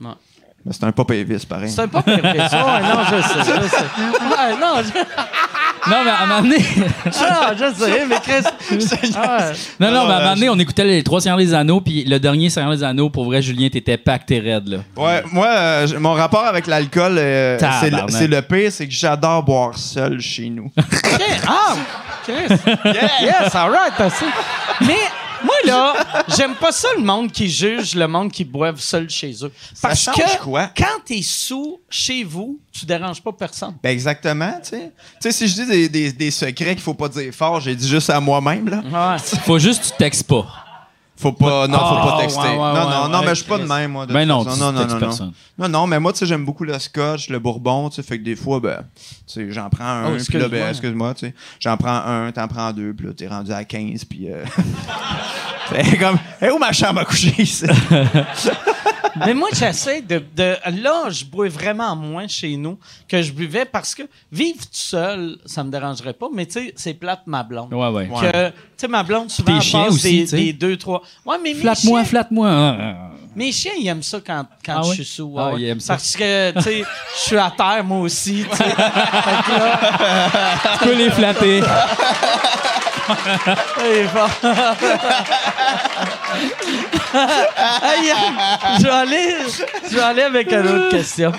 [0.00, 0.08] Ouais.
[0.64, 1.70] Mais c'est un pop Elvis, pareil.
[1.70, 2.64] C'est pas pire que ça.
[2.66, 3.76] Ouais, non, je sais, je sais.
[4.20, 6.58] Ouais, non, je, Non, mais à un moment donné...
[7.18, 8.44] ah, je sais, mais Chris.
[9.16, 9.52] Ah, ouais.
[9.80, 12.04] non, non, mais à un moment donné, on écoutait les trois Seigneurs des Anneaux, puis
[12.04, 14.78] le dernier Seigneur des Anneaux, pour vrai, Julien, t'étais pacté raide, là.
[14.96, 18.10] Ouais, moi, euh, j- mon rapport avec l'alcool, euh, c'est le- Tabarnak.
[18.10, 20.70] c'est le pire, c'est que j'adore boire seul chez nous.
[20.76, 21.22] OK.
[21.48, 21.74] Ah,
[22.24, 22.54] Chris.
[23.22, 24.26] Yes, all right, assez.
[24.82, 24.94] Mais
[25.42, 29.32] moi, là, j'aime pas ça le monde qui juge le monde qui boive seul chez
[29.42, 29.52] eux.
[29.80, 30.70] Parce change que quoi?
[30.76, 33.74] quand t'es sous chez vous, tu déranges pas personne.
[33.82, 34.92] Ben exactement, tu sais.
[35.20, 37.74] Tu sais, si je dis des, des, des secrets qu'il faut pas dire fort, j'ai
[37.74, 38.82] dit juste à moi-même, là.
[39.12, 39.18] Ouais.
[39.44, 40.46] Faut juste que tu textes pas.
[41.20, 42.40] Faut pas, non, faut Ah, pas texter.
[42.40, 44.06] ouais, ouais, non, ouais, non, non, mais je suis pas de même, moi.
[44.06, 45.32] De Ben non, non, non, non, personne.
[45.58, 45.68] non.
[45.68, 48.18] Non, non, mais moi, tu sais, j'aime beaucoup le scotch, le bourbon, tu sais, fait
[48.18, 51.12] que des fois, ben, tu sais, j'en prends un, Oh, puis là, ben, excuse-moi.
[51.12, 54.30] tu sais, j'en prends un, t'en prends deux, puis là, t'es rendu à 15, puis
[54.32, 54.44] euh...
[55.84, 57.66] C'est comme, hey, où ma chambre à coucher, ici?
[59.26, 62.78] Mais moi, j'essaie de, de- Là, je bois vraiment moins chez nous
[63.08, 66.72] que je buvais parce que vivre tout seul, ça me dérangerait pas, mais tu sais,
[66.76, 67.72] c'est plate ma blonde.
[67.72, 68.08] Ouais, ouais.
[68.08, 71.02] Que, tu sais, ma blonde, souvent, elle passe aussi, des, des deux, trois.
[71.26, 72.48] Ouais, mais mes Flatte-moi, chiens- flatte-moi.
[72.50, 75.34] Ah, Mes chiens, ils aiment ça quand, quand Ah je suis sous.
[75.38, 75.94] Ah, ouais, ils aiment ça.
[75.94, 76.84] Parce que, tu sais,
[77.16, 78.64] je suis à terre, moi aussi, tu sais.
[78.64, 79.78] Fait que là,
[80.80, 81.62] Tu peux les flatter.
[87.12, 88.12] Hey,
[88.78, 89.34] je vais aller,
[89.90, 91.32] je vais aller avec une autre question.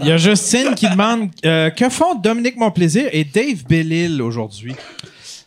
[0.00, 4.74] Il y a Justine qui demande euh, que font Dominique Monplaisir et Dave Bellil aujourd'hui?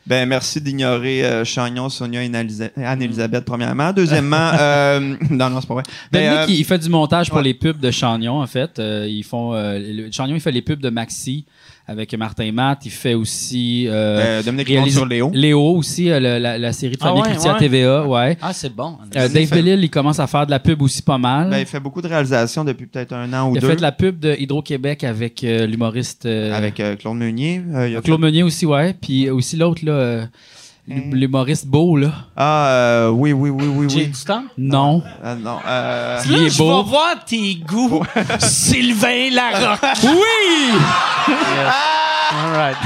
[0.06, 3.94] Ben, merci d'ignorer euh, Chagnon, Sonia et Anne-Elisa- Anne-Elisabeth, premièrement.
[3.94, 5.00] Deuxièmement, euh,
[5.30, 5.84] non, non, c'est pas vrai.
[6.12, 7.44] Ben, Dominique, euh, il il fait du montage pour ouais.
[7.44, 8.80] les pubs de Chagnon, en fait.
[8.80, 11.46] Euh, ils font, euh, le- Chagnon, il fait les pubs de Maxi
[11.90, 12.86] avec Martin Matt.
[12.86, 13.88] Il fait aussi...
[13.88, 13.92] euh,
[14.40, 15.32] euh, Dominique réalise- sur Léo.
[15.34, 17.60] Léo aussi, euh, la, la série de Ah ouais, à ouais.
[17.60, 18.38] TVA, ouais.
[18.42, 18.98] Ah, c'est bon.
[19.16, 21.50] Euh, Il Dave fait- Bellil, il commence à faire de la pub aussi pas mal.
[21.50, 23.68] Ben, il fait beaucoup de réalisations depuis peut-être un an ou il a deux.
[23.70, 26.26] fait de la pub de Hydro-Québec avec euh, l'humoriste...
[26.26, 27.62] euh, Avec euh, Claude Meunier.
[27.74, 28.94] Euh, il a Claude Meunier aussi, ouais.
[29.00, 30.28] Puis aussi l'autre, là?
[30.90, 32.10] L'humoriste beau, là.
[32.36, 34.08] Ah, euh, oui, oui, oui, oui, J'ai oui.
[34.08, 34.44] du temps?
[34.58, 35.02] Non.
[35.24, 38.04] Ah, non, euh, Là, je vais voir tes goûts.
[38.40, 39.80] Sylvain Larocque.
[40.04, 40.80] Oui!
[42.32, 42.78] All right.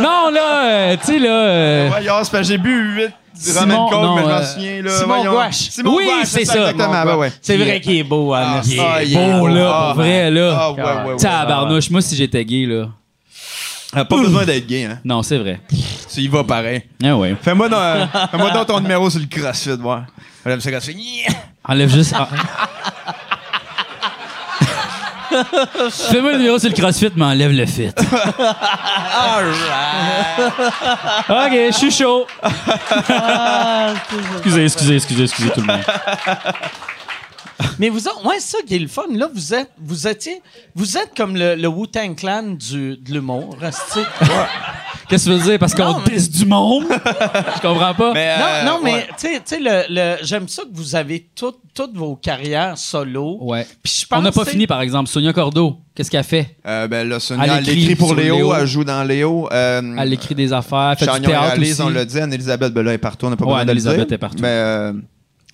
[0.00, 1.28] non, là, euh, tu sais, là...
[1.28, 4.90] euh, Voyons, c'est parce que j'ai bu 8 Simon- Coke, non, mais euh, souviens, là.
[4.90, 5.24] Simon.
[5.24, 5.54] Gouache.
[5.70, 6.70] Simon Oui, Gouache, c'est ça.
[6.70, 7.32] Exactement, ben ouais.
[7.40, 8.78] C'est vrai qu'il est beau, hein, Ah, merci.
[8.80, 10.56] ah, il est beau, là, pour vrai, là.
[10.56, 11.16] Ah, ouais, ouais, ouais.
[11.16, 12.88] Tabarnouche, moi, si j'étais gay, là.
[13.94, 14.98] Ah, Pas besoin d'être gay, hein.
[15.04, 15.60] Non, c'est vrai.
[16.12, 16.82] Tu y vas pareil.
[17.04, 17.36] Ah ouais.
[17.40, 20.04] Fais-moi dans- fais-moi donc ton numéro sur le CrossFit, voir.
[20.44, 21.24] Madame ça CrossFit.
[21.64, 22.14] Enlève juste.
[22.16, 22.28] ah.
[26.10, 27.88] Fais-moi le numéro sur le CrossFit, mais enlève le fit.
[31.28, 32.26] OK, je suis chaud.
[34.34, 35.82] excusez, excusez, excusez, excusez tout le monde.
[37.78, 39.02] Mais vous autres, ouais, c'est ça qui est le fun.
[39.12, 40.40] Là, vous êtes, vous étiez,
[40.74, 43.56] vous êtes comme le, le Wu-Tang Clan du, de l'humour.
[45.08, 45.58] Qu'est-ce que tu veux dire?
[45.58, 46.84] Parce qu'on mais- pisse du monde?
[46.88, 48.12] Je comprends pas.
[48.14, 49.08] Mais, Non, euh, non, mais ouais.
[49.18, 53.38] tu sais- le, le- j'aime ça que vous avez toutes toutes vos carrières solo.
[53.40, 53.66] Ouais.
[53.82, 55.08] Puis je pense On n'a pas fini, par exemple.
[55.08, 56.56] Sonia Cordeau, qu'est-ce qu'elle fait?
[56.66, 58.54] Euh, ben là, Sonia, Elle elle écrit écrit pour Léo, Léo.
[58.54, 59.48] elle joue dans Léo.
[59.50, 61.82] Euh, Elle écrit des affaires, elle fait du Chagnon théâtre réalise, aussi.
[61.82, 62.18] on l'a dit.
[62.20, 63.88] Anne-Elisabeth, ben là, elle est partout, on n'a pas Ouais, besoin de le dire.
[63.90, 64.42] Anne-Elisabeth est partout.
[64.42, 64.92] Mais euh,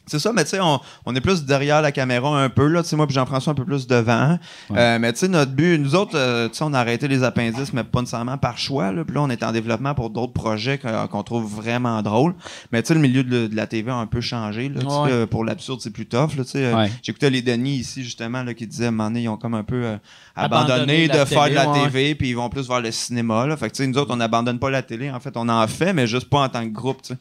[0.09, 2.83] c'est ça, mais tu sais, on, on est plus derrière la caméra un peu, là.
[2.83, 4.39] Tu sais, moi, puis Jean-François un peu plus devant.
[4.71, 4.77] Ouais.
[4.79, 7.23] Euh, mais tu sais, notre but, nous autres, euh, tu sais, on a arrêté les
[7.23, 9.05] appendices, mais pas nécessairement par choix, là.
[9.05, 12.35] Puis là, on est en développement pour d'autres projets qu'on trouve vraiment drôles.
[12.73, 14.81] Mais tu sais, le milieu de, de la TV a un peu changé, là.
[15.03, 15.11] Ouais.
[15.13, 16.45] euh, pour l'absurde, c'est plus tough, là.
[16.45, 16.91] Tu sais, euh, Ouais.
[17.03, 19.97] j'écoutais les Denis ici, justement, là, qui disaient, donné, ils ont comme un peu euh,
[20.37, 21.67] Abandonné de faire de la.
[21.67, 23.57] TV, puis ils vont plus vers le cinéma, là.
[23.57, 25.11] Fait que, tu sais, nous autres, on n'abandonne pas la télé.
[25.11, 27.19] En fait, on en fait, mais juste pas en tant que groupe, tu sais.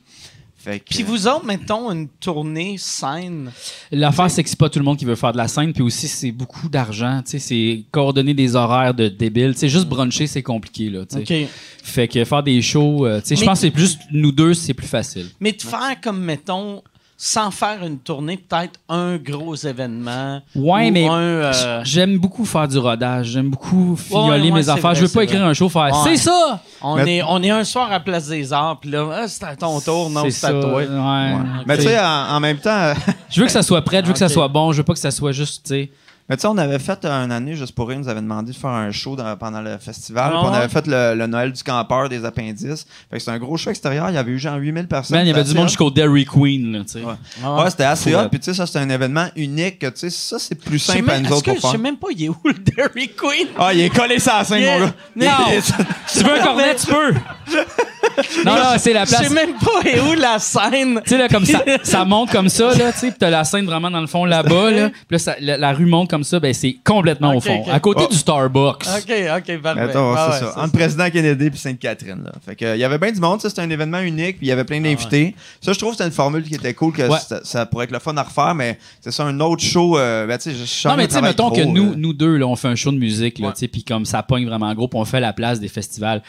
[0.67, 3.51] Fait que, Puis vous autres, mettons, une tournée scène.
[3.89, 5.81] L'affaire, c'est que c'est pas tout le monde qui veut faire de la scène, puis
[5.81, 9.53] aussi, c'est beaucoup d'argent, tu sais, c'est coordonner des horaires de débiles.
[9.53, 11.43] Tu sais, juste bruncher, c'est compliqué, là, tu sais.
[11.43, 11.49] OK.
[11.83, 14.53] Fait que faire des shows, euh, tu sais, je pense que c'est juste nous deux,
[14.53, 15.27] c'est plus facile.
[15.39, 16.83] Mais de faire comme, mettons,
[17.19, 20.39] sans faire une tournée, peut-être un gros événement.
[20.55, 24.81] Ouais, ou mais un, euh, j'aime beaucoup faire du rodage, j'aime beaucoup ouais, mes affaires.
[24.91, 25.49] vrai, je veux pas écrire vrai.
[25.49, 25.91] un show, faire Ouais.
[26.15, 26.61] c'est ça!
[26.81, 29.43] on, Mais- est, on est un soir à Place des Arts, puis là, ah, c'est
[29.43, 30.73] à ton tour, non, c'est à toi.
[30.75, 30.87] Ouais.
[31.65, 32.93] Mais tu sais, en, en même temps,
[33.29, 34.93] Je veux que ça soit prêt, je veux que ça soit bon, je veux pas
[34.93, 35.91] que ça soit juste, tu sais.
[36.29, 38.51] Mais tu sais, on avait fait une année, juste pour rire, ils nous avait demandé
[38.51, 40.31] de faire un show dans- pendant le festival.
[40.33, 40.57] Ah puis on ouais?
[40.57, 42.85] avait fait le, le Noël du campeur des appendices.
[43.09, 44.09] Fait que c'était un gros show extérieur.
[44.09, 45.17] Il y avait eu genre 8000 personnes.
[45.17, 47.01] Man, il y avait C'était du monde assez jusqu'au Dairy Queen, là, tu sais.
[47.03, 47.13] Ouais.
[47.43, 47.63] Ah.
[47.63, 48.19] Ouais, c'était assez hot.
[48.19, 49.79] euh, Puis tu sais, ça, c'est un événement unique.
[49.79, 51.51] que, Tu sais, ça, c'est plus Je sais simple à même- nous est-ce autres que-
[51.51, 51.79] pour Je sais faire.
[51.79, 53.47] même pas, il est où le Dairy Queen?
[53.57, 54.79] Ah, il est collé sur la scène, Yeah.
[54.79, 54.93] mon gars.
[55.15, 55.61] Non.
[56.13, 57.13] Tu veux un cornet, tu peux!
[58.45, 59.29] non, non, c'est la Je sais place.
[59.31, 61.01] même pas est où la scène.
[61.03, 63.43] Tu sais, là, comme ça, ça monte comme ça, là, tu sais, puis t'as la
[63.43, 64.89] scène vraiment dans le fond là-bas, là.
[64.89, 67.63] Puis là, ça- la, la rue monte comme ça, ben c'est complètement au fond.
[67.71, 68.11] À côté Oh.
[68.11, 68.83] du Starbucks.
[68.87, 69.81] OK, OK, parfait.
[69.81, 70.59] Attends, Ah c'est ouais, ça.
[70.61, 72.23] Entre président Kennedy et Sainte-Catherine.
[72.25, 72.31] Là.
[72.45, 73.41] Fait que, euh, il y avait bien du monde.
[73.41, 74.37] ça, C'était un événement unique.
[74.37, 75.35] Puis il y avait plein d'invités.
[75.61, 76.93] Ça, je trouve que c'était une formule qui était cool.
[76.93, 77.17] Que Ouais.
[77.27, 78.55] ça, ça pourrait être le fun à refaire.
[78.55, 79.97] Mais c'est ça, un autre show.
[79.97, 81.95] Euh, ben, tu sais, Non, mais tu sais, mettons trop, que nous, là.
[81.97, 83.53] nous deux, là, on fait un show de musique, là, Ouais.
[83.53, 86.21] tu sais, puis comme ça pogne vraiment gros, puis on fait la place des festivals.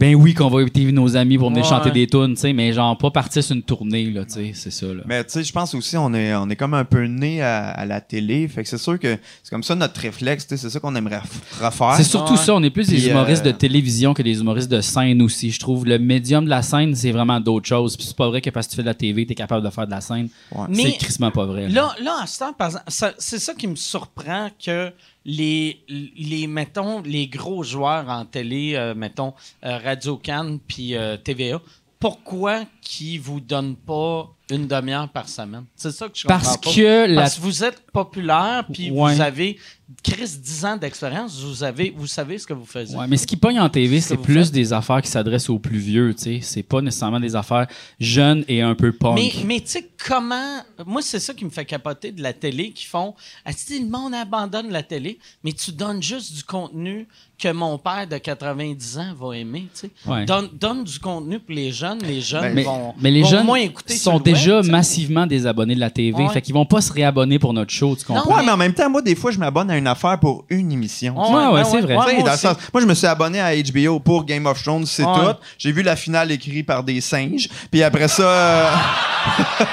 [0.00, 1.68] Ben oui, qu'on va inviter nos amis pour venir Ouais.
[1.68, 4.50] chanter des tunes, tu sais, mais genre pas partir sur une tournée, là, tu sais,
[4.54, 5.02] c'est ça, là.
[5.06, 7.68] Mais tu sais, je pense aussi on est on est comme un peu né à,
[7.68, 10.62] à la télé, fait que c'est sûr que c'est comme ça notre réflexe, tu sais,
[10.62, 11.20] c'est ça qu'on aimerait
[11.60, 11.94] refaire.
[11.96, 12.38] C'est surtout Ouais.
[12.38, 15.50] ça, on est plus des humoristes euh, de télévision que des humoristes de scène aussi.
[15.50, 17.96] Je trouve le médium de la scène, c'est vraiment d'autres choses.
[17.96, 19.70] Puis c'est pas vrai que parce que tu fais de la TV, t'es capable de
[19.70, 20.28] faire de la scène.
[20.52, 20.66] Ouais.
[20.72, 21.68] C'est crissement pas vrai.
[21.68, 22.84] Là, là, à ce temps, par exemple,
[23.18, 24.90] c'est ça qui me surprend que
[25.24, 29.34] les, les, mettons, les gros joueurs en télé, euh, mettons,
[29.64, 31.60] euh, Radio Cannes puis euh, TVA,
[31.98, 35.64] pourquoi qui vous donnent pas une demi-heure par semaine?
[35.76, 36.70] C'est ça que je comprends Parce pas.
[36.72, 39.14] que la Parce que vous êtes populaire, puis Ouais.
[39.14, 39.58] vous avez
[40.02, 42.96] Chris 10 ans d'expérience, vous avez vous savez ce que vous faisiez.
[42.96, 44.52] Ouais, mais ce qui pogne en TV, c'est plus faites?
[44.52, 46.40] des affaires qui s'adressent aux plus vieux, tu sais.
[46.42, 47.66] C'est pas nécessairement des affaires
[47.98, 49.16] jeunes et un peu punk.
[49.16, 50.60] Mais, mais tu sais, comment.
[50.86, 53.14] Moi, c'est ça qui me fait capoter de la télé, qui font.
[53.44, 57.08] Ah, tu sais, le monde abandonne la télé, mais tu donnes juste du contenu
[57.40, 59.90] que mon père de 90 ans va aimer, tu sais.
[60.06, 60.24] Ouais.
[60.26, 61.98] Donne, donne du contenu pour les jeunes.
[62.02, 65.74] Les jeunes mais, vont, mais les vont jeunes moins écouter sont déjà massivement des abonnés
[65.74, 66.22] de la TV.
[66.22, 66.28] Ouais.
[66.28, 68.42] Fait qu'ils vont pas se réabonner pour notre show, tu comprends?
[68.42, 71.14] Mais en même temps, moi, des fois, je m'abonne à une affaire pour une émission.
[71.16, 71.96] Ouais, ouais, c'est vrai.
[71.96, 72.38] Tu sais, moi dans le aussi.
[72.40, 75.12] sens- moi, je me suis abonné à HBO pour Game of Thrones, c'est Ouais.
[75.14, 75.38] tout.
[75.58, 77.48] J'ai vu la finale écrite par des singes.
[77.70, 78.22] Puis après ça.
[78.22, 78.70] euh,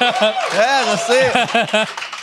[0.00, 0.04] Eh,
[0.92, 1.32] je sais.
[1.32, 2.17] Qu'est-ce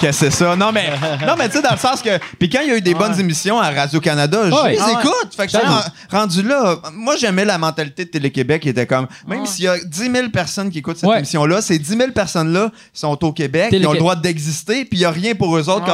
[0.00, 0.54] que c'est ça?
[0.56, 0.90] Non, mais,
[1.26, 2.18] non, mais tu sais, dans le sens que.
[2.38, 4.72] Puis quand il y a eu des bonnes émissions à Radio-Canada, je Ouais.
[4.72, 4.92] les Ah ouais.
[5.00, 5.28] écoute.
[5.36, 6.76] Fait que je suis ren- rendu là.
[6.92, 9.06] Moi, j'aimais la mentalité de Télé-Québec qui était comme.
[9.26, 9.46] Même Ouais.
[9.46, 13.22] s'il y a 10 000 personnes qui écoutent cette émission-là, ces 10 000 personnes-là sont
[13.24, 15.86] au Québec, ils ont le droit d'exister, puis il n'y a rien pour eux autres.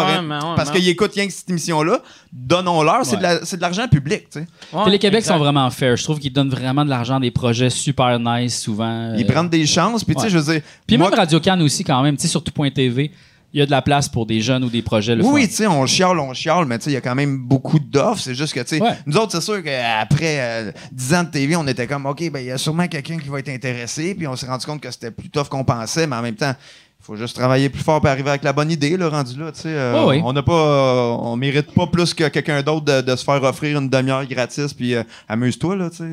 [0.56, 2.00] Parce qu'ils écoutent rien que cette émission-là.
[2.32, 3.04] Donnons-leur.
[3.04, 4.46] C'est de la- c'est de l'argent public, tu sais.
[4.72, 5.96] Ouais, Télé-Québec sont vraiment fair.
[5.96, 9.12] Je trouve qu'ils donnent vraiment de l'argent à des projets super nice souvent.
[9.16, 10.62] Ils Euh, prennent des chances, puis tu sais, je veux dire.
[10.86, 13.10] Puis moi- même Radio Cannes aussi quand même, tu sais, sur tout.tv,
[13.54, 15.48] il y a de la place pour des jeunes ou des projets le Oui, oui,
[15.48, 17.78] tu sais, on chiale, on chiale, mais tu sais, il y a quand même beaucoup
[17.78, 18.22] d'offres.
[18.22, 18.96] C'est juste que, tu sais, Ouais.
[19.06, 22.40] nous autres, c'est sûr qu'après euh, 10 ans de TV, on était comme, OK, ben,
[22.40, 24.90] il y a sûrement quelqu'un qui va être intéressé, puis on s'est rendu compte que
[24.90, 26.54] c'était plus tough qu'on pensait, mais en même temps,
[27.00, 29.50] il faut juste travailler plus fort pour arriver avec la bonne idée, là, rendu là,
[29.52, 29.68] tu sais.
[29.68, 30.22] euh, ouais.
[30.24, 33.42] On n'a pas, euh, on mérite pas plus que quelqu'un d'autre de, de se faire
[33.42, 36.04] offrir une demi-heure gratis, puis euh, amuse-toi, là, tu sais.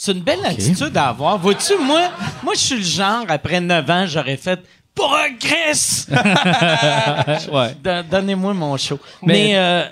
[0.00, 1.38] C'est une belle attitude à avoir.
[1.38, 2.10] Vois-tu, moi,
[2.44, 4.60] moi, je suis le genre, après 9 ans, j'aurais fait
[4.98, 6.06] progresse.
[7.52, 7.74] Ouais.
[7.82, 8.98] Don- Donnez-moi mon show.
[9.22, 9.84] Mais- Mais, euh,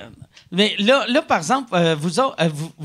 [0.50, 2.36] mais là, là, par exemple, euh, vous autres,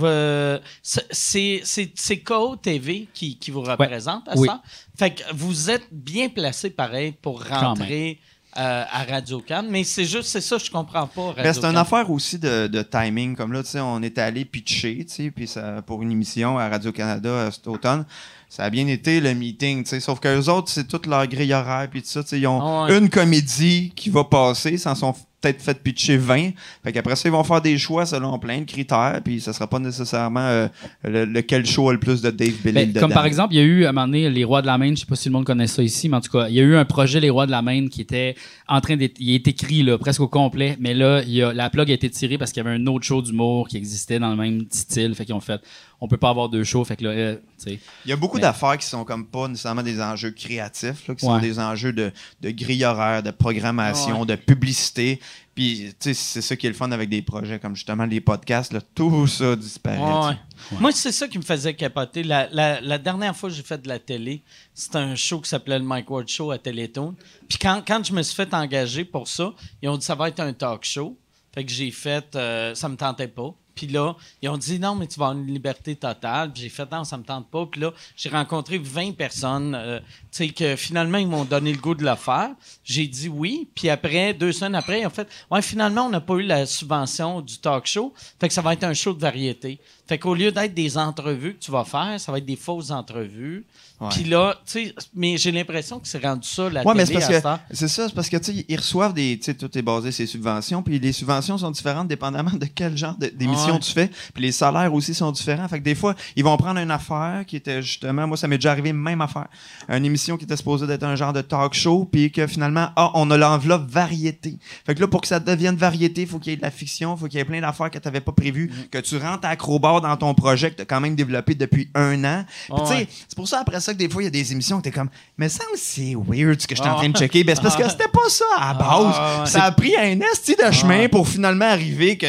[0.04, 4.48] euh, c'est- KO TV qui, qui vous représente à Oui.
[4.48, 4.62] ça.
[4.98, 8.20] Fait que vous êtes bien placé, pareil, pour rentrer
[8.58, 9.68] euh, à Radio Cannes.
[9.70, 11.34] Mais c'est juste, c'est ça, je comprends pas.
[11.36, 13.36] Ben, c'est une affaire aussi de, de timing.
[13.36, 16.58] Comme là, tu sais, on est allé pitcher, tu sais, puis ça, pour une émission
[16.58, 18.06] à Radio-Canada euh, cet automne.
[18.50, 20.00] Ça a bien été le meeting, tu sais.
[20.02, 22.22] Sauf qu'eux autres, c'est toute leur grille horaire, puis tout ça.
[22.24, 22.98] tu sais, Ils ont Ah ouais.
[22.98, 26.52] une comédie qui va passer, s'en sont peut-être fait pitcher 20.
[26.84, 29.68] Fait qu'après ça, ils vont faire des choix selon plein de critères, puis ça sera
[29.68, 30.68] pas nécessairement euh,
[31.04, 33.62] le, lequel show a le plus de Dave Bellil Ben, comme par exemple, il y
[33.62, 35.30] a eu à un moment donné Les Rois de la Main, je sais pas si
[35.30, 37.20] le monde connaît ça ici, mais en tout cas, il y a eu un projet
[37.20, 38.36] Les Rois de la Main qui était
[38.68, 39.16] en train d'être.
[39.20, 41.94] Il est écrit là, presque au complet, mais là, il y a, la plug a
[41.94, 44.66] été tirée parce qu'il y avait un autre show d'humour qui existait dans le même
[44.70, 45.16] style.
[45.16, 45.62] Fait qu'ils ont fait
[46.04, 46.84] on peut pas avoir deux shows.
[46.84, 47.80] Fait que là, euh, tu sais.
[48.06, 51.14] Il y a beaucoup Mais- d'affaires qui sont comme pas nécessairement des enjeux créatifs, là,
[51.16, 52.12] qui sont des enjeux de,
[52.42, 55.20] de grille horaire, de programmation, de publicité.
[55.54, 58.22] Puis, tu sais, c'est ça qui est le fun avec des projets comme justement les
[58.22, 58.72] podcasts.
[58.74, 60.30] Là, tout ça disparaît.
[60.30, 60.36] Ouais.
[60.80, 62.24] Moi, c'est ça qui me faisait capoter.
[62.24, 64.42] La, la- la dernière fois que j'ai fait de la télé,
[64.74, 67.16] c'était un show qui s'appelait le Mike Ward Show à Télétoon.
[67.50, 70.30] Puis quand, quand je me suis fait engager pour ça, ils ont dit ça va
[70.30, 71.18] être un talk show.
[71.54, 73.54] Fait que j'ai fait, euh, ça me tentait pas.
[73.76, 76.52] Puis là, ils ont dit non, mais tu vas avoir une liberté totale.
[76.52, 77.66] Puis j'ai fait non, ça me tente pas.
[77.66, 80.00] Puis là, j'ai rencontré 20 personnes, euh,
[80.32, 82.50] tu sais, que finalement, ils m'ont donné le goût de le faire.
[82.84, 83.68] J'ai dit oui.
[83.76, 86.66] Puis après, deux semaines après, ils ont fait ouais, finalement, on n'a pas eu la
[86.66, 88.14] subvention du talk show.
[88.40, 89.80] Fait que ça va être un show de variété.
[90.12, 92.92] Fait qu'au lieu d'être des entrevues que tu vas faire, ça va être des fausses
[92.92, 93.64] entrevues.
[94.10, 97.18] Puis là, tu sais, mais j'ai l'impression que c'est rendu ça, la Ouais, mais télé
[97.24, 97.60] à parce heure.
[97.70, 99.82] que c'est ça, c'est parce que tu sais, ils reçoivent des, tu sais, tout est
[99.84, 103.80] basé sur les subventions, puis les subventions sont différentes dépendamment de quel genre d'émission Ouais.
[103.80, 105.68] tu fais, puis les salaires aussi sont différents.
[105.68, 108.58] Fait que des fois, ils vont prendre une affaire qui était justement, moi ça m'est
[108.58, 109.48] déjà arrivé même affaire,
[109.88, 113.12] une émission qui était supposée d'être un genre de talk show, puis que finalement, ah,
[113.14, 114.58] on a l'enveloppe variété.
[114.84, 117.16] Fait que là, pour que ça devienne variété, faut qu'il y ait de la fiction,
[117.16, 118.88] faut qu'il y ait plein d'affaires que tu n'avais pas prévues, Mm.
[118.90, 121.90] que tu rentres à Acrobat dans ton projet que tu as quand même développé depuis
[121.96, 122.46] un an.
[122.68, 123.08] Tu Ouais.
[123.28, 124.92] c'est pour ça après ça que des fois il y a des émissions que t'es
[124.92, 126.98] comme mais ça c'est weird ce que je suis en Ah.
[126.98, 129.46] train de checker ben c'est parce que c'était pas ça à la base Ah, ouais.
[129.50, 132.28] ça a pris un esti de chemin pour finalement arriver que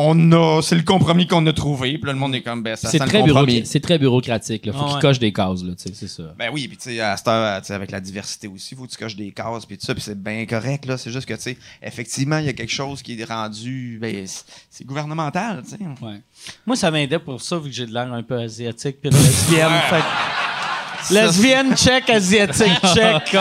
[0.00, 2.76] on a c'est le compromis qu'on a trouvé puis là le monde est comme ben
[2.76, 3.22] ça C'est très,
[3.64, 4.66] c'est très bureaucratique.
[4.66, 4.72] Là.
[4.72, 5.00] Faut Ah qu'ils ouais.
[5.02, 5.62] cochent des cases.
[5.64, 6.22] Là, tu sais, c'est ça.
[6.38, 8.84] ben oui, puis tu sais, à cette heure, tu sais, avec la diversité aussi, faut
[8.86, 10.96] que tu coches des cases, puis tout ça, puis c'est bien correct, là.
[10.96, 14.24] C'est juste que, tu sais, effectivement, il y a quelque chose qui est rendu, ben,
[14.26, 15.78] c'est- gouvernemental, tu sais.
[16.04, 16.20] Ouais.
[16.66, 19.70] Moi, ça m'aidait pour ça, vu que j'ai de l'air un peu asiatique, puis lesbienne.
[19.90, 23.36] fait lesbienne, tchèque, asiatique, tchèque.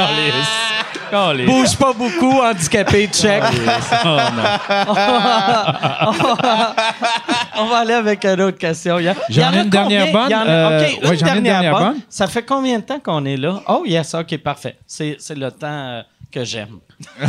[1.45, 3.43] Bouge pas beaucoup, handicapé, tchèque.
[4.05, 4.43] Oh, non.
[7.59, 8.99] On va aller avec une autre question.
[8.99, 10.23] Il y a- J'en ai une dernière bonne?
[10.23, 11.83] Une j'en ai une dernière, dernière bonne.
[11.93, 11.99] bonne.
[12.09, 13.61] Ça fait combien de temps qu'on est là?
[13.67, 14.77] Oh, yes, OK, parfait.
[14.85, 16.01] C'est c'est le temps euh,
[16.31, 16.79] que j'aime.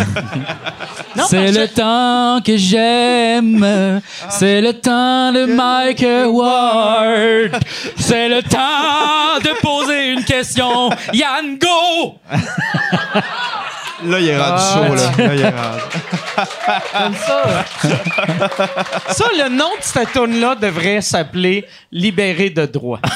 [1.29, 4.01] C'est le temps que j'aime.
[4.31, 7.63] C'est le temps de Mike Ward.
[7.99, 10.89] C'est le temps de poser une question.
[11.13, 12.15] Yann, go!
[14.05, 15.27] Là, il est rendu Ah, chaud, là.
[15.27, 15.81] Là, il est rendu.
[16.93, 17.65] Comme ça.
[19.09, 23.01] ça, le nom de cette tune-là devrait s'appeler Libéré de droit.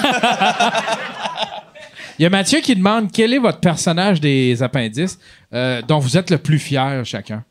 [2.19, 5.19] Il y a Mathieu qui demande quel est votre personnage des appendices
[5.53, 7.43] euh, dont vous êtes le plus fier chacun?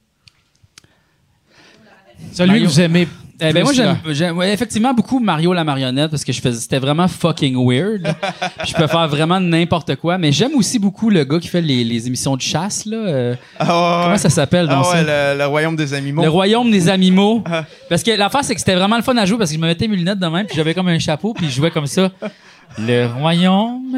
[2.31, 2.65] Celui Mario.
[2.65, 3.07] que vous aimez.
[3.43, 4.13] Eh ben moi, j'aime, là.
[4.13, 8.03] j'aime- ouais, effectivement beaucoup Mario la marionnette parce que je faisais, c'était vraiment fucking weird.
[8.59, 10.17] Puis je peux faire vraiment n'importe quoi.
[10.19, 12.85] Mais j'aime aussi beaucoup le gars qui fait les, les émissions de chasse.
[12.85, 12.97] Là.
[12.97, 14.93] euh, Ah, ouais, comment ça s'appelle Ah dans ça?
[14.93, 15.03] ouais,
[15.33, 16.21] le, le royaume des animaux.
[16.21, 17.43] Le royaume des animaux.
[17.51, 17.65] Ah.
[17.89, 19.67] Parce que l'affaire, c'est que c'était vraiment le fun à jouer parce que je me
[19.67, 22.09] mettais mes lunettes de même, puis j'avais comme un chapeau, puis je jouais comme ça.
[22.77, 23.97] Le royaume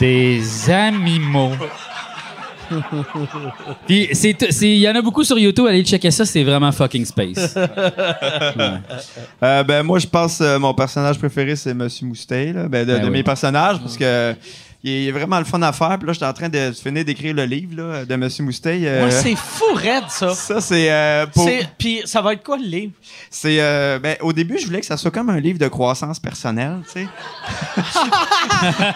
[0.00, 1.52] des animaux.
[3.86, 4.08] Puis
[4.62, 7.54] il y en a beaucoup sur YouTube, allez checker ça, c'est vraiment fucking space.
[9.42, 12.68] Euh, ben, moi, je pense euh, mon personnage préféré, c'est Monsieur Moustache, là.
[12.68, 13.12] Ben, de, Ben de oui.
[13.12, 14.34] mes personnages, parce que
[14.84, 15.98] il est vraiment le fun à faire.
[15.98, 18.78] Puis là, j'étais en train de finir d'écrire le livre là, de Monsieur Moustache.
[18.82, 20.30] euh, Moi, c'est fou raide, ça.
[20.34, 21.48] ça, c'est euh, pour.
[21.76, 22.92] Puis ça va être quoi le livre?
[23.30, 26.20] C'est euh, ben, au début, je voulais que ça soit comme un livre de croissance
[26.20, 27.08] personnelle, tu sais.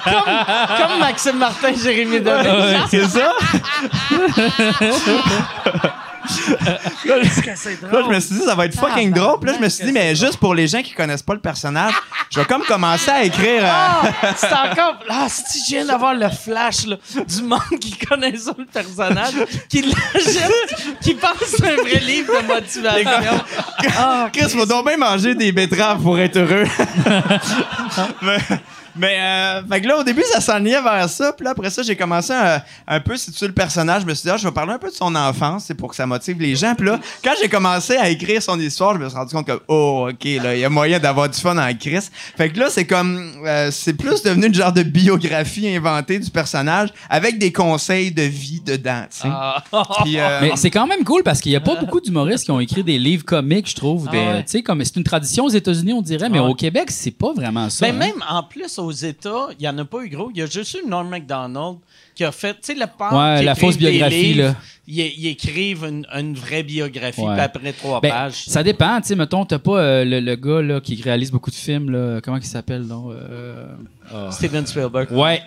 [0.04, 2.76] Comme Maxime Martin, Jérémy Demé.
[2.88, 3.32] c'est ça.
[7.04, 7.18] là,
[8.04, 9.40] je me suis dit, ça va être fucking drôle.
[9.40, 11.40] Puis là, je me suis dit, mais juste pour les gens qui connaissent pas le
[11.40, 11.92] personnage,
[12.30, 13.64] je vais comme commencer à écrire.
[13.64, 14.02] euh, Ah,
[14.36, 14.96] c'est encore.
[15.08, 16.96] Ah, si je viens d'avoir le flash là,
[17.26, 19.34] du monde qui connaît ça, le personnage,
[19.68, 23.40] qui l'achète, qui pense que c'est un vrai livre de motivation.
[23.98, 26.64] Ah, Chris, faut donc bien manger des betteraves pour être heureux.
[28.22, 28.38] mais
[28.96, 31.32] mais euh, fait que là, au début, ça s'enlignait vers ça.
[31.32, 34.02] Puis là, après ça, j'ai commencé à un peu situer le personnage.
[34.02, 35.90] Je me suis dit, ah, je vais parler un peu de son enfance, c'est pour
[35.90, 36.74] que ça motive les gens.
[36.74, 39.60] Puis là, quand j'ai commencé à écrire son histoire, je me suis rendu compte que,
[39.68, 42.08] oh, OK, là, il y a moyen d'avoir du fun en Chris.
[42.36, 46.30] Fait que là, c'est comme, euh, c'est plus devenu une genre de biographie inventée du
[46.30, 49.28] personnage avec des conseils de vie dedans, tu sais.
[49.30, 49.62] Ah.
[50.02, 52.50] Puis, euh, Mais c'est quand même cool parce qu'il n'y a pas beaucoup d'humoristes qui
[52.50, 54.08] ont écrit des livres comiques, je trouve.
[54.08, 54.42] Ah ouais.
[54.44, 57.10] tu sais, comme c'est une tradition aux États-Unis, on dirait, mais Ah au Québec, c'est
[57.10, 57.86] pas vraiment ça.
[57.86, 57.98] Ben, hein.
[57.98, 60.30] même en plus, aux États, il n'y en a pas eu gros.
[60.34, 61.78] Il y a juste eu Norm MacDonald
[62.14, 63.12] qui a fait, tu sais, le père.
[63.12, 64.54] Ouais, qui la fausse biographie, livres, là.
[64.86, 67.32] Ils, ils écrivent une, une vraie biographie, Ouais.
[67.34, 68.44] puis après trois Ben, pages.
[68.46, 71.50] ça dépend, tu sais, mettons, t'as pas euh, le, le gars là, qui réalise beaucoup
[71.50, 73.12] de films, là, comment il s'appelle, donc?
[73.12, 73.66] euh.
[74.30, 75.10] Steven Spielberg.
[75.12, 75.40] Ouais.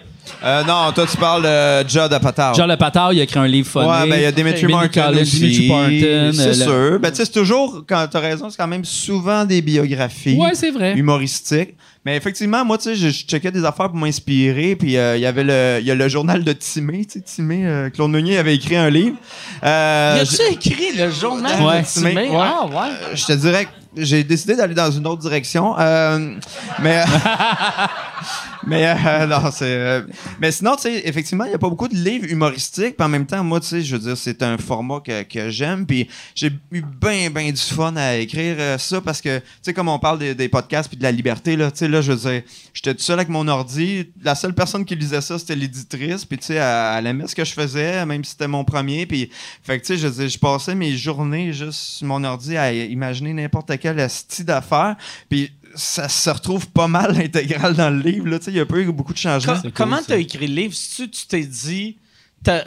[0.44, 2.66] Euh, non, toi, tu parles de Judd Apatow.
[2.68, 3.88] Le Patard, il a écrit un livre phoné.
[3.88, 5.40] Ouais, ben il y a Dimitri Martin aussi.
[5.40, 6.54] Dimitri Martin, C'est euh, le-
[6.92, 7.00] sûr.
[7.00, 10.36] Ben tu sais, c'est toujours, quand t'as raison, c'est quand même souvent des biographies.
[10.38, 10.94] Ouais, c'est vrai.
[10.98, 11.76] humoristiques.
[12.06, 14.76] Mais effectivement, moi, tu sais, je, je checkais des affaires pour m'inspirer.
[14.76, 17.22] Puis euh, il y avait le, il y a le journal de Timé, tu sais,
[17.22, 19.16] Timé, euh, Claude Meunier avait écrit un livre.
[19.64, 21.82] Euh, Y a-tu écrit le journal Ouais.
[21.82, 22.30] de Timé?
[22.30, 22.38] Ouais.
[22.40, 22.92] Ah, ouais.
[23.14, 25.74] je- je te dirais que j'ai décidé d'aller dans une autre direction.
[25.80, 26.36] Euh,
[26.80, 27.04] mais
[28.66, 30.02] mais euh, non, c'est euh,
[30.40, 32.98] mais sinon, tu sais, effectivement, il y a pas beaucoup de livres humoristiques.
[32.98, 35.50] Puis en même temps, moi, tu sais, je veux dire, c'est un format que, que
[35.50, 35.86] j'aime.
[35.86, 39.74] Puis j'ai eu bien, bien du fun à écrire euh, ça parce que, tu sais,
[39.74, 42.32] comme on parle des, podcasts puis de la liberté, là, tu sais, là, je veux
[42.32, 42.42] dire,
[42.74, 44.12] j'étais tout seul avec mon ordi.
[44.24, 46.26] La seule personne qui lisait ça, c'était l'éditrice.
[46.26, 49.06] Puis, tu sais, elle, elle aimait ce que je faisais, même si c'était mon premier.
[49.06, 49.30] Puis,
[49.64, 52.58] fait que, tu sais, je veux dire, je passais mes journées juste sur mon ordi
[52.58, 54.96] à imaginer n'importe quel style d'affaires.
[55.30, 58.28] Puis, ça se retrouve pas mal l'intégrale dans le livre.
[58.28, 58.40] Là.
[58.40, 59.60] Tu sais, Il y a pas eu beaucoup de changements.
[59.62, 60.74] Co- comment t'as écrit le livre?
[60.74, 61.98] Si tu tu t'es dit...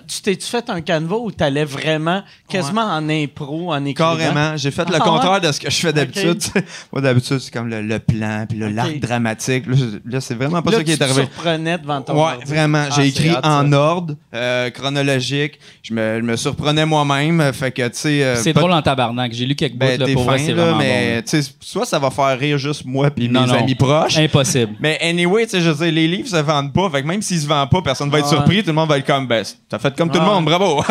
[0.08, 4.16] Tu t'es-tu fait un canevas ou t'allais vraiment quasiment en impro, en écrivant?
[4.16, 4.56] Carrément.
[4.56, 5.40] J'ai fait le Ah, contraire ouais?
[5.40, 6.38] de ce que je fais d'habitude.
[6.40, 6.50] Tu.
[6.92, 9.64] Moi, d'habitude, c'est comme le, le plan, puis l'arc dramatique.
[10.04, 11.22] Là, c'est vraiment pas Là, ça qui tu est arrivé.
[11.22, 12.44] surprenais devant ton Ouais, ordi.
[12.46, 12.84] vraiment.
[12.90, 15.58] Ah, J'ai c'est écrit hot, en ordre, euh, chronologique.
[15.82, 17.52] Je me, je me surprenais moi-même.
[17.52, 18.22] Fait que, tu sais.
[18.24, 19.32] euh, C'est drôle en tabarnak.
[19.32, 21.98] J'ai lu quelques bouts, Ben, là, pour fin, là, vraiment mais tu sais, soit ça
[21.98, 23.48] va faire rire juste moi puis mes non.
[23.50, 24.18] amis proches.
[24.18, 24.74] Impossible.
[24.80, 26.90] Mais anyway, tu sais, je veux dire, les livres se vendent pas.
[26.90, 28.34] Fait que même s'ils se vendent pas, personne va être Ouais.
[28.36, 28.60] surpris.
[28.62, 30.30] Tout le monde va être comme, ben, t'as fait comme tout le Ouais.
[30.34, 30.82] monde, bravo.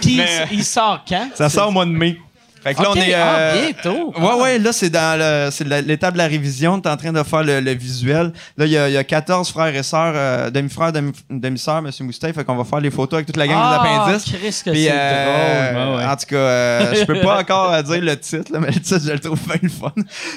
[0.00, 1.28] Puis Mais- il sort quand?
[1.34, 2.18] ça sort au mois de mai.
[2.62, 3.14] Fait que là, on est.
[3.14, 4.14] ah, euh, bientôt.
[4.18, 6.80] Ouais, ouais, là, c'est dans le- c'est la- l'étape de la révision.
[6.80, 8.32] T'es en train de faire le, le visuel.
[8.56, 11.78] Là, il y, a- il y a 14 frères et sœurs, euh, demi-frères, demi- demi-sœurs,
[11.78, 11.90] M.
[12.02, 12.34] Moustache.
[12.34, 14.32] Fait qu'on va faire les photos avec toute la gang Ah, des appendices.
[14.32, 15.94] Christ, que Puis, c'est euh, drôle.
[15.94, 16.04] Ouais, ouais.
[16.10, 18.80] En tout cas, euh, je peux pas encore euh, dire le titre, là, mais le
[18.80, 19.92] titre, je le trouve bien le fun.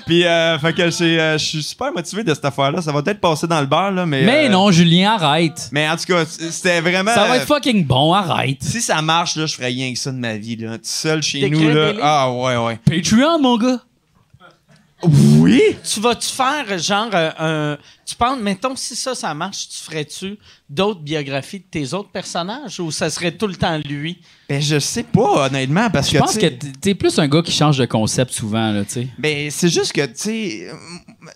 [0.05, 2.81] Puis, euh, fait que euh, je suis super motivé de cette affaire-là.
[2.81, 4.23] Ça va peut-être passer dans le bar, là, mais.
[4.23, 5.69] Mais non, Julien, arrête.
[5.71, 7.13] Mais en tout cas, c'était vraiment.
[7.13, 8.57] Ça va être fucking bon, arrête.
[8.61, 10.73] si ça marche, là, je ferais rien que ça de ma vie, là.
[10.77, 11.93] Tout seul chez nous, là.
[12.17, 12.77] Ah, ouais, ouais.
[12.77, 13.81] Patreon, mon gars.
[15.03, 15.61] Oui!
[15.83, 17.77] Tu vas-tu faire genre euh, un.
[18.05, 20.37] Tu penses, mettons, si ça, ça marche, tu ferais-tu
[20.69, 24.21] d'autres biographies de tes autres personnages ou ça serait tout le temps lui?
[24.47, 26.17] Ben, je sais pas, honnêtement, parce Je que.
[26.19, 26.45] pense tu que
[26.79, 29.07] t'es- plus un gars qui change de concept souvent, là, tu sais.
[29.17, 30.73] Ben, c'est juste que, tu sais, euh,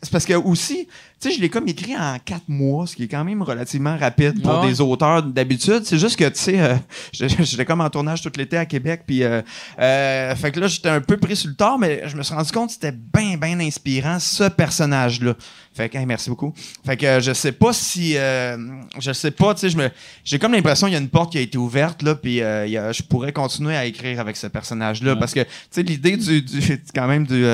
[0.03, 0.87] c'est parce que aussi,
[1.19, 3.97] tu sais, je l'ai comme écrit en quatre mois, ce qui est quand même relativement
[3.97, 4.67] rapide pour ouais.
[4.69, 5.81] des auteurs d'habitude.
[5.85, 6.75] C'est juste que, tu sais, euh,
[7.11, 9.41] j'étais comme en tournage tout l'été à Québec, puis, euh,
[9.79, 12.35] euh, fait que là, j'étais un peu pris sur le tard, mais je me suis
[12.35, 15.33] rendu compte que c'était bien, bien inspirant, ce personnage-là.
[15.79, 16.53] Fait que, hey, merci beaucoup.
[16.85, 18.57] Fait que euh, je sais pas si, euh,
[18.99, 19.89] je sais pas, tu sais, je me,
[20.25, 22.65] j'ai comme l'impression qu'il y a une porte qui a été ouverte, là, puis euh,
[22.65, 25.83] il y a- je pourrais continuer à écrire avec ce personnage-là, parce que, tu sais,
[25.83, 27.45] l'idée du, du- quand même du,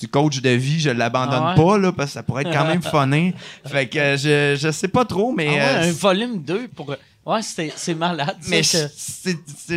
[0.00, 1.64] du coach de vie, je l'abandonne Ah ouais?
[1.64, 3.34] pas, là, parce que ça pourrait être quand même funné.
[3.64, 5.46] Fait que je, je sais pas trop, mais.
[5.60, 6.96] Ah ouais, un volume 2 pour.
[7.26, 8.36] Ouais, c'est malade.
[8.40, 8.62] ça, mais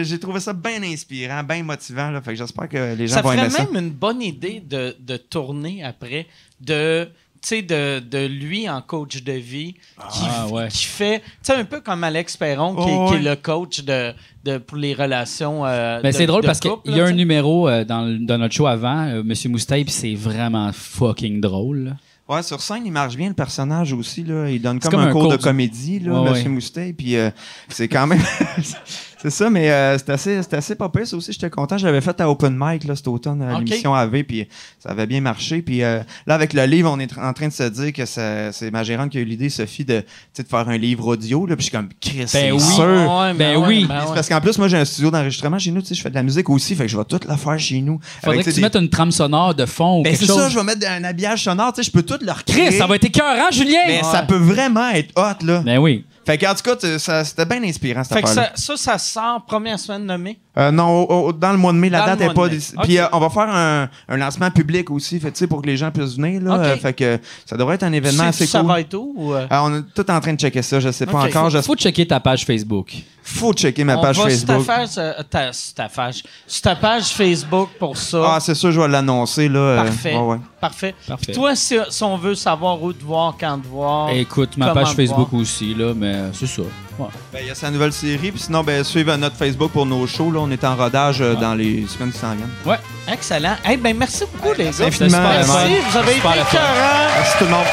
[0.04, 2.22] j'ai trouvé ça bien inspirant, bien motivant, là.
[2.22, 3.66] Fait que j'espère que les gens Ça vont ferait aimer ça.
[3.70, 6.26] même une bonne idée de, de tourner après,
[6.62, 7.08] de,
[7.52, 9.74] de, de lui en coach de vie,
[10.12, 10.68] qui, Ah, ouais.
[10.70, 13.82] qui fait, tu sais, un peu comme Alex Perron, qui, Oh, qui est le coach
[13.82, 14.14] de,
[14.46, 15.66] de, pour les relations.
[15.66, 18.38] euh, Ben, c'est drôle de parce qu'il y a un tu numéro euh, dans, dans
[18.38, 21.80] notre show avant, euh, Monsieur Moustache, puis c'est vraiment fucking drôle.
[21.86, 21.92] là.
[22.30, 24.24] Ouais, sur scène, il marche bien le personnage aussi.
[24.24, 24.50] Là.
[24.50, 26.50] Il donne comme, comme un, un cours de du- comédie, là, Ouais, Monsieur ouais.
[26.52, 26.94] Moustache.
[26.98, 27.30] Puis euh,
[27.68, 28.22] c'est quand même.
[29.24, 31.32] c'est ça, mais euh, c'est assez, c'est assez pas pire, ça aussi.
[31.32, 31.78] J'étais content.
[31.78, 33.60] J'avais fait à Open Mic là, cet automne à Ok.
[33.70, 34.48] l'émission AV, puis
[34.80, 35.62] ça avait bien marché.
[35.62, 38.70] Puis euh, là, avec le livre, on est en train de se dire que c'est
[38.72, 41.46] ma gérante qui a eu l'idée, Sophie, de, tu sais, de faire un livre audio.
[41.46, 42.60] Là, puis je suis comme, Chris, c'est oui.
[42.60, 42.84] sûr.
[42.84, 43.86] Ouais, Ben oui.
[43.88, 44.14] ben ouais.
[44.14, 45.82] Parce qu'en plus, moi, j'ai un studio d'enregistrement chez nous.
[45.82, 47.58] Tu sais, je fais de la musique aussi, fait que je vais tout la faire
[47.58, 48.00] chez nous.
[48.22, 50.50] Faudrait Avec, que tu mettes une trame sonore de fond ou Ben, quelque c'est ça,
[50.50, 51.72] je vais mettre un habillage sonore.
[51.74, 52.68] Tu sais, je peux tout le recréer.
[52.68, 53.80] Chris, ça va être écœurant, Julien!
[53.88, 55.60] Mais ça peut vraiment être hot, là.
[55.66, 56.04] Ben oui.
[56.26, 58.52] Fait qu'en tout cas, tu- ça- c'était bien inspirant, cette Fait que affaire-là.
[58.56, 60.40] ça, ça, ça sort première semaine de mai.
[60.56, 62.34] Euh, non, au- au- dans le mois de mai, la Dans le date est mois
[62.36, 62.48] pas...
[62.50, 62.60] de mai.
[62.60, 62.84] déc- Ok.
[62.84, 65.68] Puis euh, on va faire un, un lancement public aussi, fait, tu sais, pour que
[65.68, 66.56] les gens puissent venir, là.
[66.56, 66.60] Ok.
[66.62, 68.68] Euh, fait que ça devrait être un événement Sais-tu assez ça cool.
[68.68, 69.14] va être où?
[69.16, 69.48] ou, euh?
[69.52, 71.30] Euh, on est tout en train de checker ça, je sais pas Ok.
[71.36, 71.50] encore.
[71.50, 72.94] je- Faut checker ta page Facebook.
[73.26, 74.58] Faut checker ma On page va Facebook.
[74.58, 78.22] Sur ta, page, euh, ta, sur ta page, sur ta page Facebook pour ça.
[78.36, 79.60] Ah, c'est sûr, je vais l'annoncer, là.
[79.60, 80.14] euh, Parfait.
[80.16, 80.38] ouais, ouais.
[80.62, 80.94] Parfait.
[81.08, 81.26] Parfait.
[81.28, 84.10] Puis toi, si, si on veut savoir où te voir, quand te voir.
[84.12, 86.62] Écoute, ma Comment page te Facebook aussi, là, mais c'est ça.
[87.00, 87.08] Ouais.
[87.32, 90.06] Ben, il y a sa nouvelle série, puis sinon, ben, suivez notre Facebook pour nos
[90.06, 90.40] shows, là.
[90.42, 92.78] On est en rodage euh, dans les semaines qui s'en viennent.
[93.12, 93.56] Excellent.
[93.70, 94.86] Eh ben, merci beaucoup, les gars.
[94.86, 95.50] infiniment, Merci.
[95.50, 95.76] vraiment.
[95.90, 97.10] Vous avez Super été écœurants.
[97.18, 97.66] Merci tout le monde.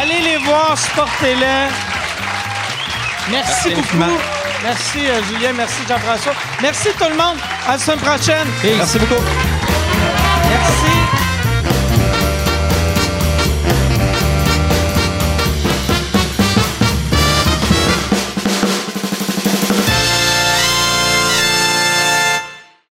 [0.00, 1.68] Allez les voir, supportez-les.
[3.30, 3.80] Merci, Merci beaucoup.
[3.80, 4.18] infiniment.
[4.62, 5.52] Merci, euh, Julien.
[5.56, 6.32] Merci, Jean-François.
[6.62, 7.36] Merci, tout le monde.
[7.68, 8.46] À la semaine prochaine.
[8.62, 9.22] Merci beaucoup.
[10.48, 11.05] Merci.